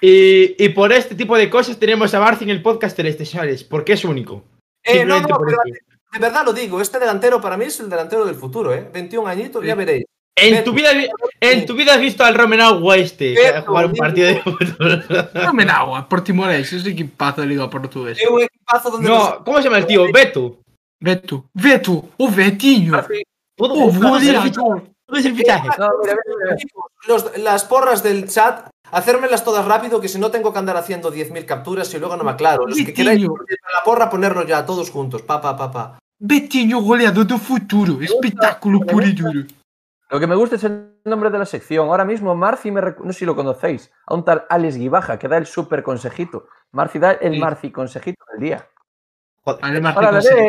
[0.02, 3.64] Y, y por este tipo de cosas tenemos a Barci en el podcast Celeste, señores,
[3.64, 4.44] porque es único.
[4.84, 6.80] Eh, no, no, por pero de verdad lo digo.
[6.82, 8.88] Este delantero para mí es el delantero del futuro, ¿eh?
[8.94, 9.78] 21 añitos, ya Sí.
[9.78, 10.06] veréis.
[10.38, 10.90] En tu, vida,
[11.40, 15.06] en tu vida has visto al Romenagua este Beto, jugar un partido de fútbol.
[15.34, 18.22] No me da agua, Portimonense, es equipazo de Liga Portuguesa.
[18.22, 20.12] Es un equipazo donde los- No, ¿cómo se llama el tío?
[20.12, 20.60] Beto.
[21.00, 23.02] Vetu, Vetu, o Vetinho,
[23.56, 25.70] ¿Puedo, o puedo ser el fichaje?
[27.38, 31.46] las porras del chat, hacérmelas todas rápido, que si no tengo que andar haciendo 10.000
[31.46, 32.66] capturas y luego no me aclaro.
[32.68, 35.22] Los que queráis la porra, ponerlo ya todos juntos.
[35.22, 36.00] Pa, pa, pa, pa.
[36.18, 39.42] Betinho, goleador do futuro, espetáculo puro y duro.
[40.10, 41.88] Lo que me gusta es el nombre de la sección.
[41.90, 45.18] Ahora mismo Marci, me recu- no sé si lo conocéis, a un tal Alex Guibaja
[45.20, 46.48] que da el super consejito.
[46.72, 47.40] Marci da el Sí.
[47.40, 48.68] Marci consejito del día.
[49.46, 49.78] Bebé.
[49.78, 50.46] En serio,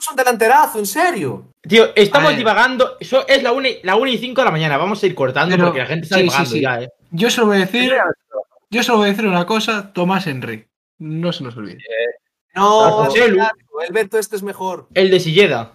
[0.00, 1.50] es un delanterazo, en serio.
[1.62, 2.96] Tío, estamos divagando.
[2.98, 4.76] Eso es la 1 y, la una y 5 de la mañana.
[4.76, 6.60] Vamos a ir cortando Pero- porque la gente está sí, sí, divagando sí.
[6.60, 6.88] ya, eh.
[7.16, 7.92] Yo solo voy a decir,
[8.70, 10.68] yo solo voy a decir una cosa, Tomás Henry.
[10.98, 11.78] No se nos olvide.
[12.56, 13.40] No, Ah, Chelu.
[13.86, 14.88] el Beto este es mejor.
[14.94, 15.74] El de Silleda.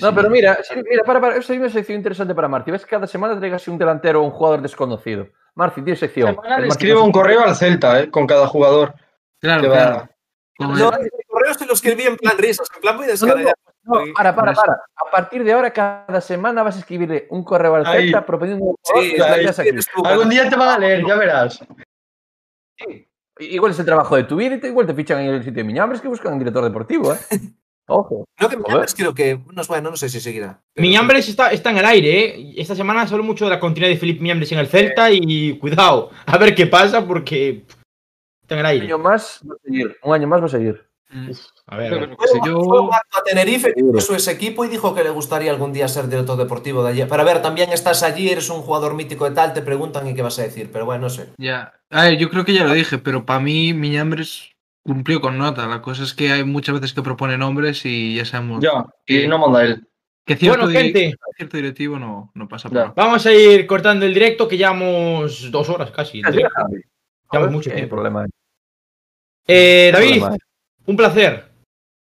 [0.00, 2.70] No, pero mira, sí, mira, para, para, esa es una sección interesante para Marci.
[2.72, 5.28] Ves que cada semana traigas un delantero o un jugador desconocido.
[5.54, 6.36] Marci, tiene sección.
[6.56, 8.10] El le escribo un correo al Celta, ¿eh?
[8.10, 8.94] Con cada jugador
[9.40, 9.96] Claro, claro.
[9.96, 10.10] va.
[10.66, 13.12] No, el- el correo se lo escribí en plan risas, en plan muy No, no,
[13.12, 13.54] descarado.
[13.84, 14.72] No, para, para, para.
[14.72, 17.86] A partir de ahora, cada semana vas a escribirle un correo al.
[17.86, 19.16] Celta proponiendo un Sí,
[20.04, 21.60] Algún día te van a leer, ya verás.
[22.78, 23.08] Sí.
[23.40, 25.54] Igual es el trabajo de tu vida y te, igual te fichan en el sitio
[25.56, 27.18] de Miñambres que buscan un director deportivo, ¿eh?
[27.88, 28.24] Ojo.
[28.40, 28.56] No, que.
[28.56, 29.40] Miñambres creo que.
[29.52, 30.60] No, bueno, no sé si seguirá.
[30.76, 32.54] Miñambres está, está en el aire, ¿eh?
[32.56, 35.58] Esta semana se habló mucho de la continuidad de Felipe Miñambres en el Celta y
[35.58, 37.64] cuidado, a ver qué pasa porque
[38.42, 38.86] está en el Un aire.
[38.86, 39.96] año más va a seguir.
[40.02, 40.83] Un año más va a seguir.
[41.10, 41.30] Mm.
[41.66, 42.16] A ver, a ver.
[42.44, 46.08] Yo- Fue a Tenerife, puso ese equipo y dijo que le gustaría algún día ser
[46.08, 47.04] director deportivo de allí.
[47.08, 50.14] Pero a ver, también estás allí, eres un jugador mítico de tal, te preguntan y
[50.14, 50.70] qué vas a decir.
[50.72, 51.28] Pero bueno, no sé.
[51.38, 51.72] Ya.
[51.90, 54.50] A ver, yo creo que ya lo dije, pero para mí Miñambres
[54.82, 55.66] cumplió con nota.
[55.66, 59.26] La cosa es que hay muchas veces que propone nombres y ya sabemos Ya, y
[59.28, 59.86] no manda él.
[60.26, 64.12] que cierto, Bueno, gente, cierto directivo no, no pasa por vamos a ir cortando el
[64.14, 66.22] directo que llevamos dos horas casi.
[66.22, 67.94] Llevamos mucho tiempo.
[67.94, 68.26] problema.
[69.46, 70.22] Eh, David.
[70.86, 71.44] Un placer.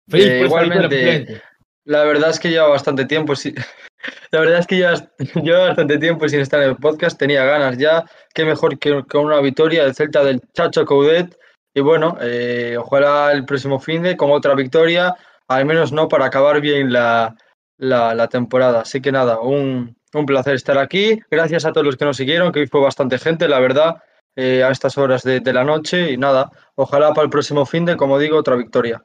[0.09, 1.43] Feliz Eh, igualmente.
[1.85, 3.35] La verdad es que lleva bastante tiempo.
[3.37, 3.55] sí-
[4.33, 4.95] La verdad es que lleva,
[5.43, 7.19] lleva bastante tiempo sin estar en el podcast.
[7.19, 8.05] Tenía ganas ya.
[8.35, 11.37] Qué mejor que con una victoria del Celta del Chacho Coudet.
[11.75, 15.15] Y bueno, eh, ojalá el próximo fin de con otra victoria.
[15.49, 17.35] Al menos no para acabar bien la,
[17.79, 18.81] la, la temporada.
[18.81, 21.21] Así que nada, un, un placer estar aquí.
[21.31, 23.97] Gracias a todos los que nos siguieron, que hoy fue bastante gente, la verdad,
[24.37, 26.13] eh, a estas horas de, de la noche.
[26.13, 29.05] Y nada, ojalá para el próximo fin de, como digo, otra victoria.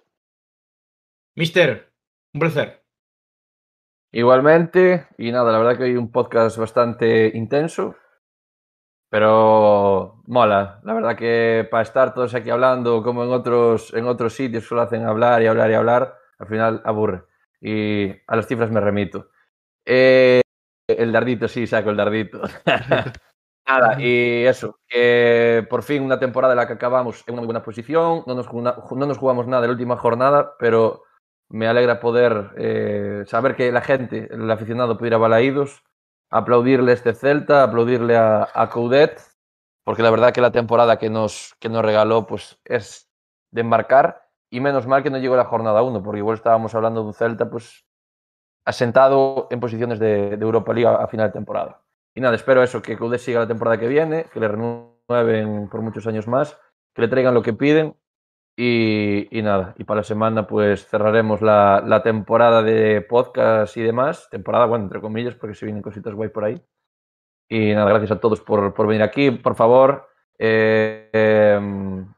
[1.36, 1.92] Mister,
[2.34, 2.84] un placer.
[4.12, 7.96] Igualmente, y nada, la verdad que hay un podcast bastante intenso,
[9.10, 10.80] pero mola.
[10.84, 14.82] La verdad que para estar todos aquí hablando, como en otros, en otros sitios solo
[14.82, 17.24] hacen hablar y hablar y hablar, al final aburre.
[17.62, 19.30] Y a las cifras me remito.
[19.86, 20.42] Eh,
[20.88, 22.42] el dardito, sí, saco el dardito.
[23.68, 24.80] Nada, y eso,
[25.70, 28.52] por fin una temporada en la que acabamos en una muy buena posición, no nos,
[28.54, 31.04] no nos jugamos nada en la última jornada, pero
[31.50, 35.84] me alegra poder eh, saber que la gente, el aficionado puede ir a Balaídos,
[36.30, 39.22] aplaudirle a este Celta, aplaudirle a, a Coudet,
[39.84, 43.10] porque la verdad que la temporada que nos, que nos regaló pues es
[43.52, 47.02] de embarcar y menos mal que no llegó la jornada 1, porque igual estábamos hablando
[47.02, 47.86] de un Celta pues
[48.66, 51.82] asentado en posiciones de, de Europa League a, a final de temporada.
[52.18, 55.84] Y nada, espero eso, que Coudet siga la temporada que viene, que le renueven por
[55.84, 56.60] muchos años más,
[56.96, 57.96] que le traigan lo que piden
[58.58, 64.28] y, nada, y para la semana pues cerraremos la, temporada de podcast y demás.
[64.32, 66.60] Temporada, bueno, entre comillas, porque se vienen cositas guay por ahí.
[67.50, 69.30] Y nada, gracias a todos por, por venir aquí.
[69.30, 70.08] Por favor,
[70.40, 71.60] eh,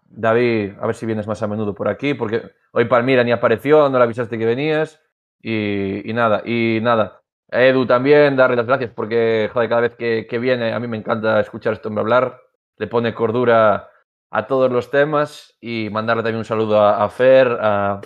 [0.06, 3.90] David, a ver si vienes más a menudo por aquí, porque hoy Palmira ni apareció,
[3.90, 5.02] no le avisaste que venías.
[5.42, 7.20] Y nada, y nada.
[7.52, 10.98] A Edu también, darle las gracias porque, cada vez que, que viene, a mí me
[10.98, 12.42] encanta escuchar este hombre hablar.
[12.78, 13.90] Le pone cordura
[14.32, 18.02] a todos los temas y mandarle también un saludo a, a Fer, a,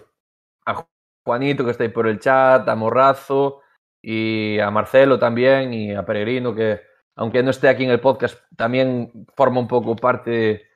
[0.65, 0.87] a
[1.25, 3.61] Juanito que está ahí por el chat, a Morrazo
[4.01, 6.81] y a Marcelo también y a Peregrino que
[7.15, 10.67] aunque no esté aquí en el podcast también forma un poco parte,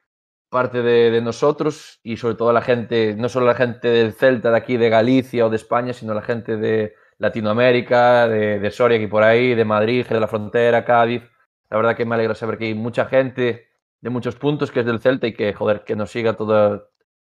[0.49, 4.52] parte de, de nosotros y sobre todo la gente, no solo la gente del Celta
[4.52, 8.98] de aquí de Galicia o de España, sino la gente de Latinoamérica, de, de Soria
[8.98, 11.23] aquí por ahí, de Madrid, de la Frontera, Cádiz.
[11.69, 13.68] La verdad que me alegra saber que hay mucha gente
[14.02, 16.84] de muchos puntos que es del Celta y que, joder, que nos siga toda,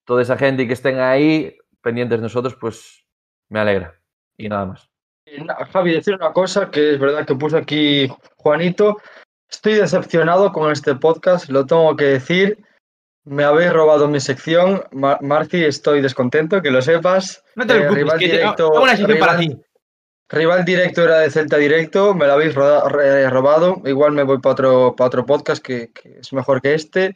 [0.04, 3.04] toda esa gente y que estén ahí pendientes de nosotros, pues
[3.48, 3.98] me alegra.
[4.36, 4.88] Y nada más.
[5.26, 8.98] Y Javi, decir una cosa que es verdad que puso aquí Juanito.
[9.50, 12.58] Estoy decepcionado con este podcast, lo tengo que decir.
[13.24, 14.82] Me habéis robado mi sección.
[14.92, 17.44] Mar Marci, estoy descontento, que lo sepas.
[17.54, 19.56] No te Eh, preocupes, rival que te- directo- una sección para ti.
[20.32, 23.82] Rival directo era de Celta Directo, me lo habéis robado.
[23.84, 27.14] Igual me voy para otro, para otro podcast que, que es mejor que este.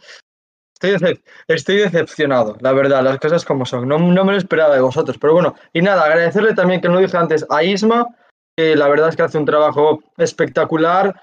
[0.74, 3.88] Estoy, decep- estoy decepcionado, la verdad, las cosas como son.
[3.88, 5.54] No, no me lo esperaba de vosotros, pero bueno.
[5.72, 8.06] Y nada, agradecerle también, que no lo dije antes, a Isma,
[8.54, 11.18] que la verdad es que hace un trabajo espectacular.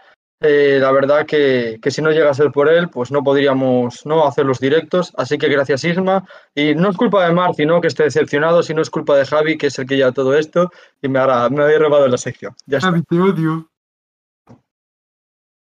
[0.46, 4.06] Eh, la verdad que, que si no llega a ser por él, pues no podríamos
[4.06, 5.14] no hacer los directos.
[5.18, 6.26] Así que gracias, Isma.
[6.54, 7.80] Y no es culpa de Marci, ¿no?
[7.80, 10.70] Que esté decepcionado, sino es culpa de Javi, que es el que lleva todo esto
[11.02, 12.54] y me, hará, me había robado la sección.
[12.66, 12.92] Ya está.
[13.10, 13.70] te odio.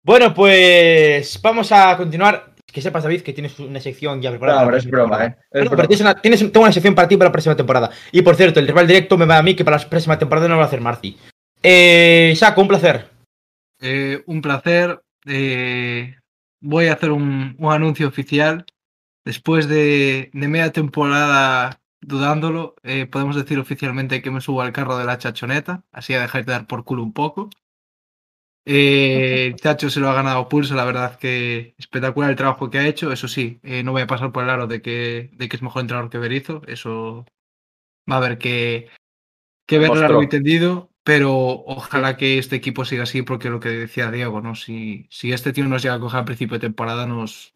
[0.04, 2.54] Bueno, pues vamos a continuar.
[2.70, 4.60] Que sepas, David, que tienes una sección ya preparada.
[4.60, 5.26] No, pero es broma, temporada.
[5.30, 5.44] ¿eh?
[5.50, 5.88] Es No, pero broma.
[5.88, 7.90] tienes una, tienes- tengo una sección para ti para la próxima temporada.
[8.12, 10.46] Y por cierto, el rival directo me va a mí que para la próxima temporada
[10.48, 11.16] no lo va a hacer Marci.
[11.62, 13.17] Eh, Saco, un placer.
[13.80, 15.02] Eh, un placer.
[15.26, 16.16] eh,
[16.60, 18.64] voy a hacer un, un anuncio oficial.
[19.24, 24.96] Después de, de media temporada dudándolo, eh, podemos decir oficialmente que me subo al carro
[24.98, 25.84] de la chachoneta.
[25.92, 27.50] Así a dejar de dar por culo un poco.
[28.70, 32.86] Eh, Chacho se lo ha ganado pulso, la verdad que espectacular el trabajo que ha
[32.86, 33.10] hecho.
[33.12, 35.62] Eso sí, eh, no voy a pasar por el aro de que, de que es
[35.62, 36.62] mejor entrenador que Berizzo.
[36.66, 37.24] Eso
[38.10, 38.90] va a haber que,
[39.66, 40.08] que ver Mostró.
[40.08, 41.32] largo y tendido, pero
[41.64, 44.54] ojalá que este equipo siga así, porque lo que decía Diego, ¿no?
[44.54, 47.54] Si, si este tío nos llega a coger al principio de temporada, nos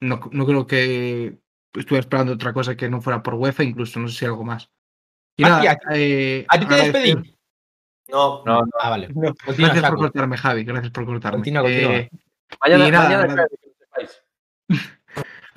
[0.00, 1.36] no, no creo que
[1.74, 4.70] estuviera esperando otra cosa que no fuera por UEFA, incluso no sé si algo más.
[5.36, 7.14] Y Mati, nada, ¿a ti- eh, ¿A ti te despedí?
[8.08, 8.70] No, No, no.
[8.80, 9.08] Ah, vale.
[9.08, 11.38] No, Continúa, gracias por cortarme, Javi, gracias por cortarme.
[11.38, 11.96] Continúa, continúa.
[11.96, 12.10] Eh,
[12.62, 13.48] Mañana, Y nada, mañana nada.
[13.48, 14.22] que lo sepáis.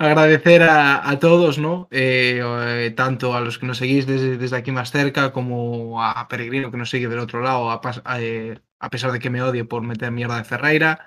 [0.00, 1.86] Agradecer a, a todos, ¿no?
[1.90, 6.26] Eh, eh, tanto a los que nos seguís desde, desde aquí más cerca, como a
[6.28, 9.30] Peregrino que nos sigue del otro lado, a, pas- a, eh, a pesar de que
[9.30, 11.00] me odie por meter mierda de Ferreira,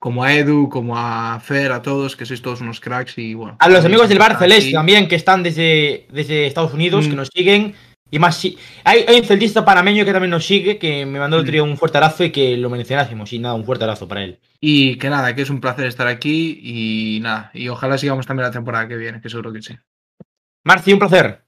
[0.00, 3.56] como a Edu, como a Fer, a todos, que sois todos unos cracks y bueno.
[3.58, 4.38] A los amigos del Bar.
[4.38, 7.10] Celeste también, que están desde, desde Estados Unidos, Mm.
[7.10, 7.74] que nos siguen.
[8.10, 11.36] Y más, si- hay, hay un celtista panameño que también nos sigue, que me mandó
[11.36, 11.54] el otro Mm.
[11.54, 13.32] día un fuerte abrazo y que lo mencionásemos.
[13.32, 14.38] Y nada, un fuerte abrazo para él.
[14.60, 18.46] Y que nada, que es un placer estar aquí y nada, y ojalá sigamos también
[18.46, 19.76] la temporada que viene, que seguro que sí.
[20.64, 21.42] Marci, un placer.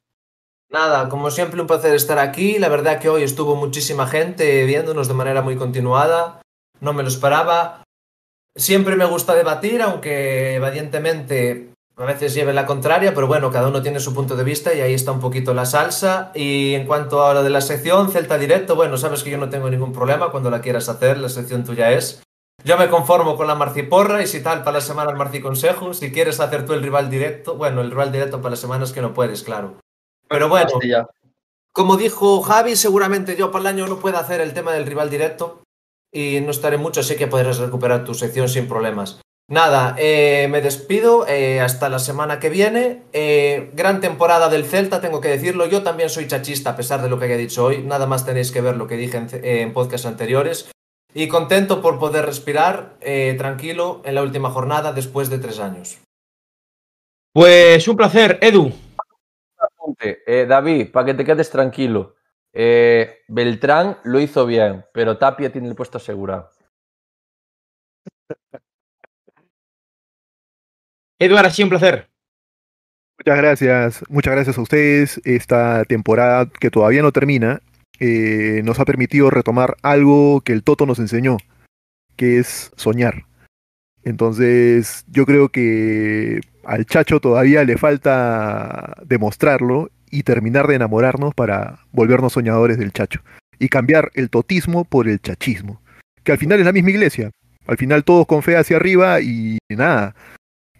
[0.70, 2.58] Nada, como siempre un placer estar aquí.
[2.58, 6.40] La verdad que hoy estuvo muchísima gente viéndonos de manera muy continuada.
[6.80, 7.82] No me lo esperaba.
[8.54, 11.69] Siempre me gusta debatir, aunque evidentemente
[12.00, 14.80] a veces lleve la contraria, pero bueno, cada uno tiene su punto de vista y
[14.80, 16.32] ahí está un poquito la salsa.
[16.34, 19.50] Y en cuanto a lo de la sección Celta Directo, bueno, sabes que yo no
[19.50, 22.22] tengo ningún problema cuando la quieras hacer, la sección tuya es.
[22.64, 25.94] Yo me conformo con la Marciporra y si tal, para la semana el Marci Consejo.
[25.94, 29.00] Si quieres hacer tú el rival directo, bueno, el rival directo para las semanas que
[29.00, 29.76] no puedes, claro.
[30.28, 30.70] Pero bueno,
[31.72, 35.10] como dijo Javi, seguramente yo para el año no pueda hacer el tema del rival
[35.10, 35.62] directo
[36.12, 39.20] y no estaré mucho, así que podrás recuperar tu sección sin problemas.
[39.50, 43.02] Nada, eh, me despido eh, hasta la semana que viene.
[43.12, 45.66] Eh, gran temporada del Celta, tengo que decirlo.
[45.66, 47.82] Yo también soy chachista, a pesar de lo que haya dicho hoy.
[47.82, 50.70] Nada más tenéis que ver lo que dije en, eh, en podcasts anteriores.
[51.14, 55.98] Y contento por poder respirar eh, tranquilo en la última jornada después de tres años.
[57.32, 58.72] Pues un placer, Edu.
[60.00, 62.14] Eh, David, para que te quedes tranquilo.
[62.52, 66.50] Eh, Beltrán lo hizo bien, pero Tapia tiene el puesto asegurado.
[71.20, 72.08] Edu, ahora sí, un placer.
[73.18, 75.20] Muchas gracias, muchas gracias a ustedes.
[75.24, 77.60] Esta temporada que todavía no termina
[77.98, 81.36] eh, nos ha permitido retomar algo que el Toto nos enseñó,
[82.16, 83.26] que es soñar.
[84.02, 91.80] Entonces, yo creo que al Chacho todavía le falta demostrarlo y terminar de enamorarnos para
[91.92, 93.20] volvernos soñadores del Chacho
[93.58, 95.82] y cambiar el totismo por el chachismo,
[96.24, 97.30] que al final es la misma iglesia.
[97.66, 100.14] Al final todos con fe hacia arriba y nada,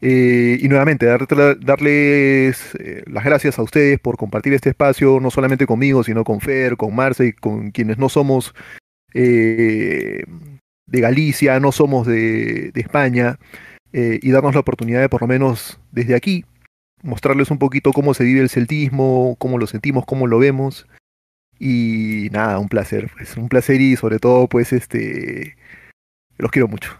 [0.00, 1.26] eh, y nuevamente, dar-
[1.60, 6.40] darles eh, las gracias a ustedes por compartir este espacio, no solamente conmigo, sino con
[6.40, 8.54] Fer, con Marce y con quienes no somos
[9.14, 10.24] eh,
[10.86, 13.38] de Galicia, no somos de, de España,
[13.92, 16.44] eh, y darnos la oportunidad de por lo menos desde aquí
[17.02, 20.86] mostrarles un poquito cómo se vive el celtismo, cómo lo sentimos, cómo lo vemos.
[21.58, 25.56] Y nada, un placer, pues, un placer y sobre todo, pues, este,
[26.38, 26.96] los quiero mucho.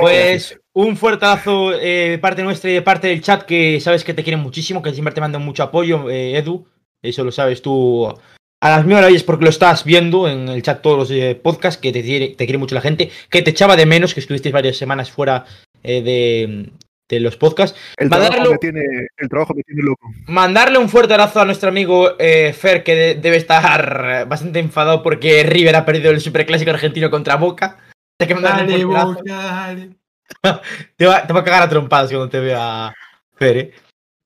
[0.00, 4.04] Pues un fuerte abrazo eh, de parte nuestra y de parte del chat, que sabes
[4.04, 6.66] que te quieren muchísimo, que siempre te mandan mucho apoyo, eh, Edu.
[7.02, 8.06] Eso lo sabes tú
[8.62, 11.80] a las mil maravillas porque lo estás viendo en el chat todos los eh, podcasts,
[11.80, 14.52] que te quiere, te quiere mucho la gente, que te echaba de menos, que estuviste
[14.52, 15.46] varias semanas fuera
[15.82, 16.70] eh, de,
[17.08, 17.78] de los podcasts.
[17.96, 18.82] El trabajo, me tiene,
[19.16, 20.10] el trabajo me tiene loco.
[20.26, 25.02] Mandarle un fuerte abrazo a nuestro amigo eh, Fer, que de- debe estar bastante enfadado
[25.02, 27.78] porque River ha perdido el superclásico argentino contra Boca.
[28.20, 28.84] Hay que Dale.
[28.84, 29.90] Boca, dale.
[30.96, 32.94] Te va, te va a cagar a trompadas cuando te vea
[33.34, 33.72] Fer, ¿eh?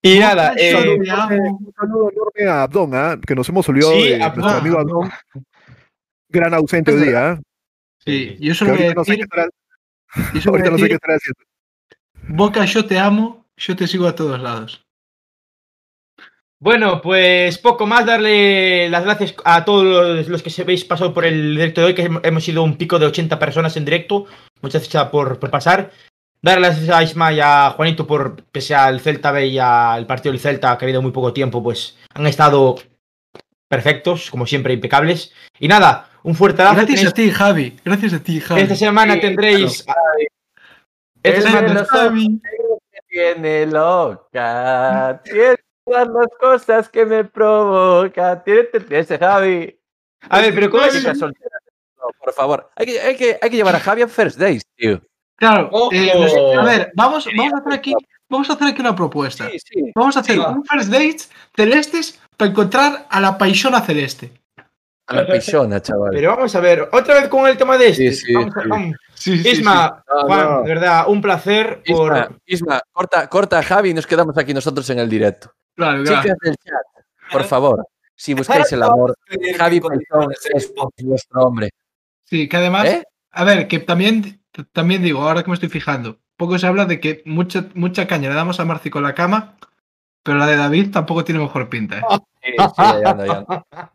[0.03, 3.19] Y nada, eh, Un saludo, un saludo enorme a Abdón, ¿ah?
[3.27, 4.41] que nos hemos olvidado Sí, de Abdón.
[4.43, 5.11] nuestro amigo Abdón.
[6.29, 7.31] Gran ausente hoy día.
[7.31, 7.41] ¿ah?
[8.05, 9.49] Sí, yo solo voy a ahorita no sé qué decir, estará,
[10.35, 12.37] yo solo voy a ahorita no sé qué decir, estará haciendo.
[12.37, 14.84] Boca, yo te amo, yo te sigo a todos lados.
[16.65, 21.27] Bueno, pues poco más, darle las gracias a todos los, que se habéis pasado por
[21.27, 24.25] el directo de hoy, que hem- hemos sido un pico de 80 personas en directo.
[24.63, 25.91] Muchas gracias por, por pasar.
[26.41, 30.07] Dar las gracias a Isma y a Juanito por, pese al Celta B y al
[30.07, 32.77] partido del Celta, que ha habido muy poco tiempo, pues han estado
[33.69, 35.33] perfectos, como siempre, impecables.
[35.59, 36.87] Y nada, un fuerte abrazo.
[36.87, 37.77] Gracias Tenéis- a ti, Javi.
[37.85, 38.61] Gracias a ti, Javi.
[38.63, 39.85] Esta semana Sí, tendréis.
[41.23, 41.85] Esta Él semana.
[41.85, 42.41] Javi.
[43.09, 45.21] Tiene loca.
[45.25, 48.43] Tiene todas las cosas que me provoca.
[48.91, 49.79] Ese Javi.
[50.29, 50.95] A ver, pero ¿cómo es?
[52.05, 52.69] No, por favor.
[52.77, 55.01] Hay que, hay, que, hay que llevar a Javi a First Days, tío.
[55.37, 56.13] Claro, eh,
[56.55, 57.95] a ver, vamos, vamos a hacer aquí,
[58.29, 59.49] vamos a hacer aquí una propuesta.
[59.51, 59.93] Sí, sí.
[59.95, 60.51] Vamos a hacer Sí, va.
[60.51, 61.17] un first date
[61.57, 64.33] celestes para encontrar a la paisona celeste.
[65.07, 66.11] A la pisona, chaval.
[66.13, 68.13] Pero vamos a ver, otra vez con el tema de este.
[68.13, 68.69] Sí, sí, vamos a- sí.
[68.69, 68.97] vamos.
[69.15, 70.63] Sí, Isma, No, Juan, no.
[70.63, 72.13] de verdad, un placer por.
[72.15, 75.51] Isma, Isma, corta, corta a Javi y nos quedamos aquí nosotros en el directo.
[75.75, 76.23] Claro, claro.
[76.23, 77.87] Chicas del chat, por favor.
[78.15, 79.17] si buscáis el amor,
[79.59, 80.73] Javi Paizón es
[81.03, 81.71] vuestro hombre.
[82.25, 83.05] Sí, que además, ¿Eh?
[83.33, 84.41] a ver, que también,
[84.73, 88.29] también digo, ahora que me estoy fijando, poco se habla de que mucha, mucha caña
[88.29, 89.57] le damos a Marci con la cama,
[90.23, 91.99] pero la de David tampoco tiene mejor pinta.
[91.99, 92.03] ¿eh?
[92.43, 93.65] Sí, sí, ahí anda, ahí anda.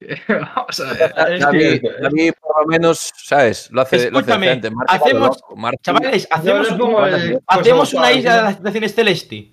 [0.28, 1.40] Vamos a ver.
[1.40, 1.82] David.
[2.00, 3.68] David, por lo menos, ¿sabes?
[3.72, 6.68] Lo hace, lo hace va hacemos- loco, Chavales, hacemos,
[7.46, 9.52] hacemos una isla de las estaciones celeste.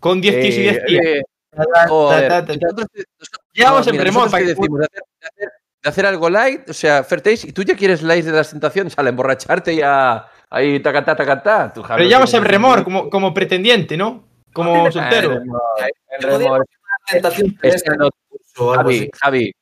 [0.00, 1.04] Con 10 tíos y 10 Eh, tías.
[1.06, 1.22] eh,
[1.56, 2.52] Ta, ta, joder, ta, ta, ta.
[2.60, 2.86] nosotros-
[3.18, 4.52] nosotros- Ya vamos no, en decimos de hacer, de
[4.84, 5.50] hacer-
[5.82, 8.50] de hacer algo light, o sea, fair taste, y tú ya quieres light de las
[8.50, 11.72] tentaciones, al emborracharte y a ahí tacatá, tacatá.
[11.72, 14.28] Tú, Pero ya vamos en remor, como, como pretendiente, ¿no?
[14.52, 15.32] Como soltero.
[15.32, 16.66] En remor, en Podría- remor.
[17.08, 18.10] Tentación Estando-
[18.58, 19.10] o algo Javi.
[19.20, 19.52] Javi,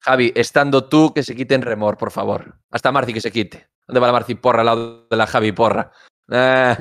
[0.00, 2.54] Javi, estando tú, que se quite en remor, por favor.
[2.70, 3.68] Hasta Marci que se quite.
[3.86, 5.90] ¿Dónde va la Marci Porra al lado de la Javi Porra?
[6.30, 6.76] Eh,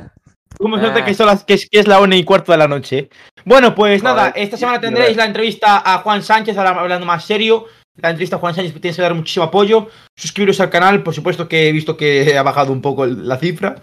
[0.57, 1.05] ¿Cómo se nota Ah.
[1.05, 3.09] que, son las, que, es, que es la una y cuarto de la noche?
[3.45, 7.65] Bueno, pues nada, esta semana tendréis la entrevista a Juan Sánchez, ahora hablando más serio.
[7.95, 9.87] La entrevista a Juan Sánchez tienes que dar muchísimo apoyo.
[10.15, 13.75] Suscribiros al canal, por supuesto que he visto que ha bajado un poco la cifra.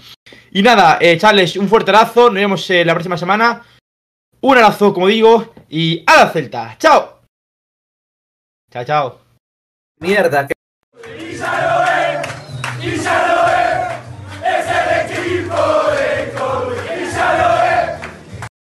[0.51, 2.27] Y nada, eh, chavales, un fuerte abrazo.
[2.27, 3.63] Nos vemos eh, la próxima semana.
[4.41, 6.77] Un abrazo, como digo, y a la Celta.
[6.79, 7.21] ¡Chao!
[8.71, 9.21] Chao, chao.
[10.01, 10.55] Mierda, que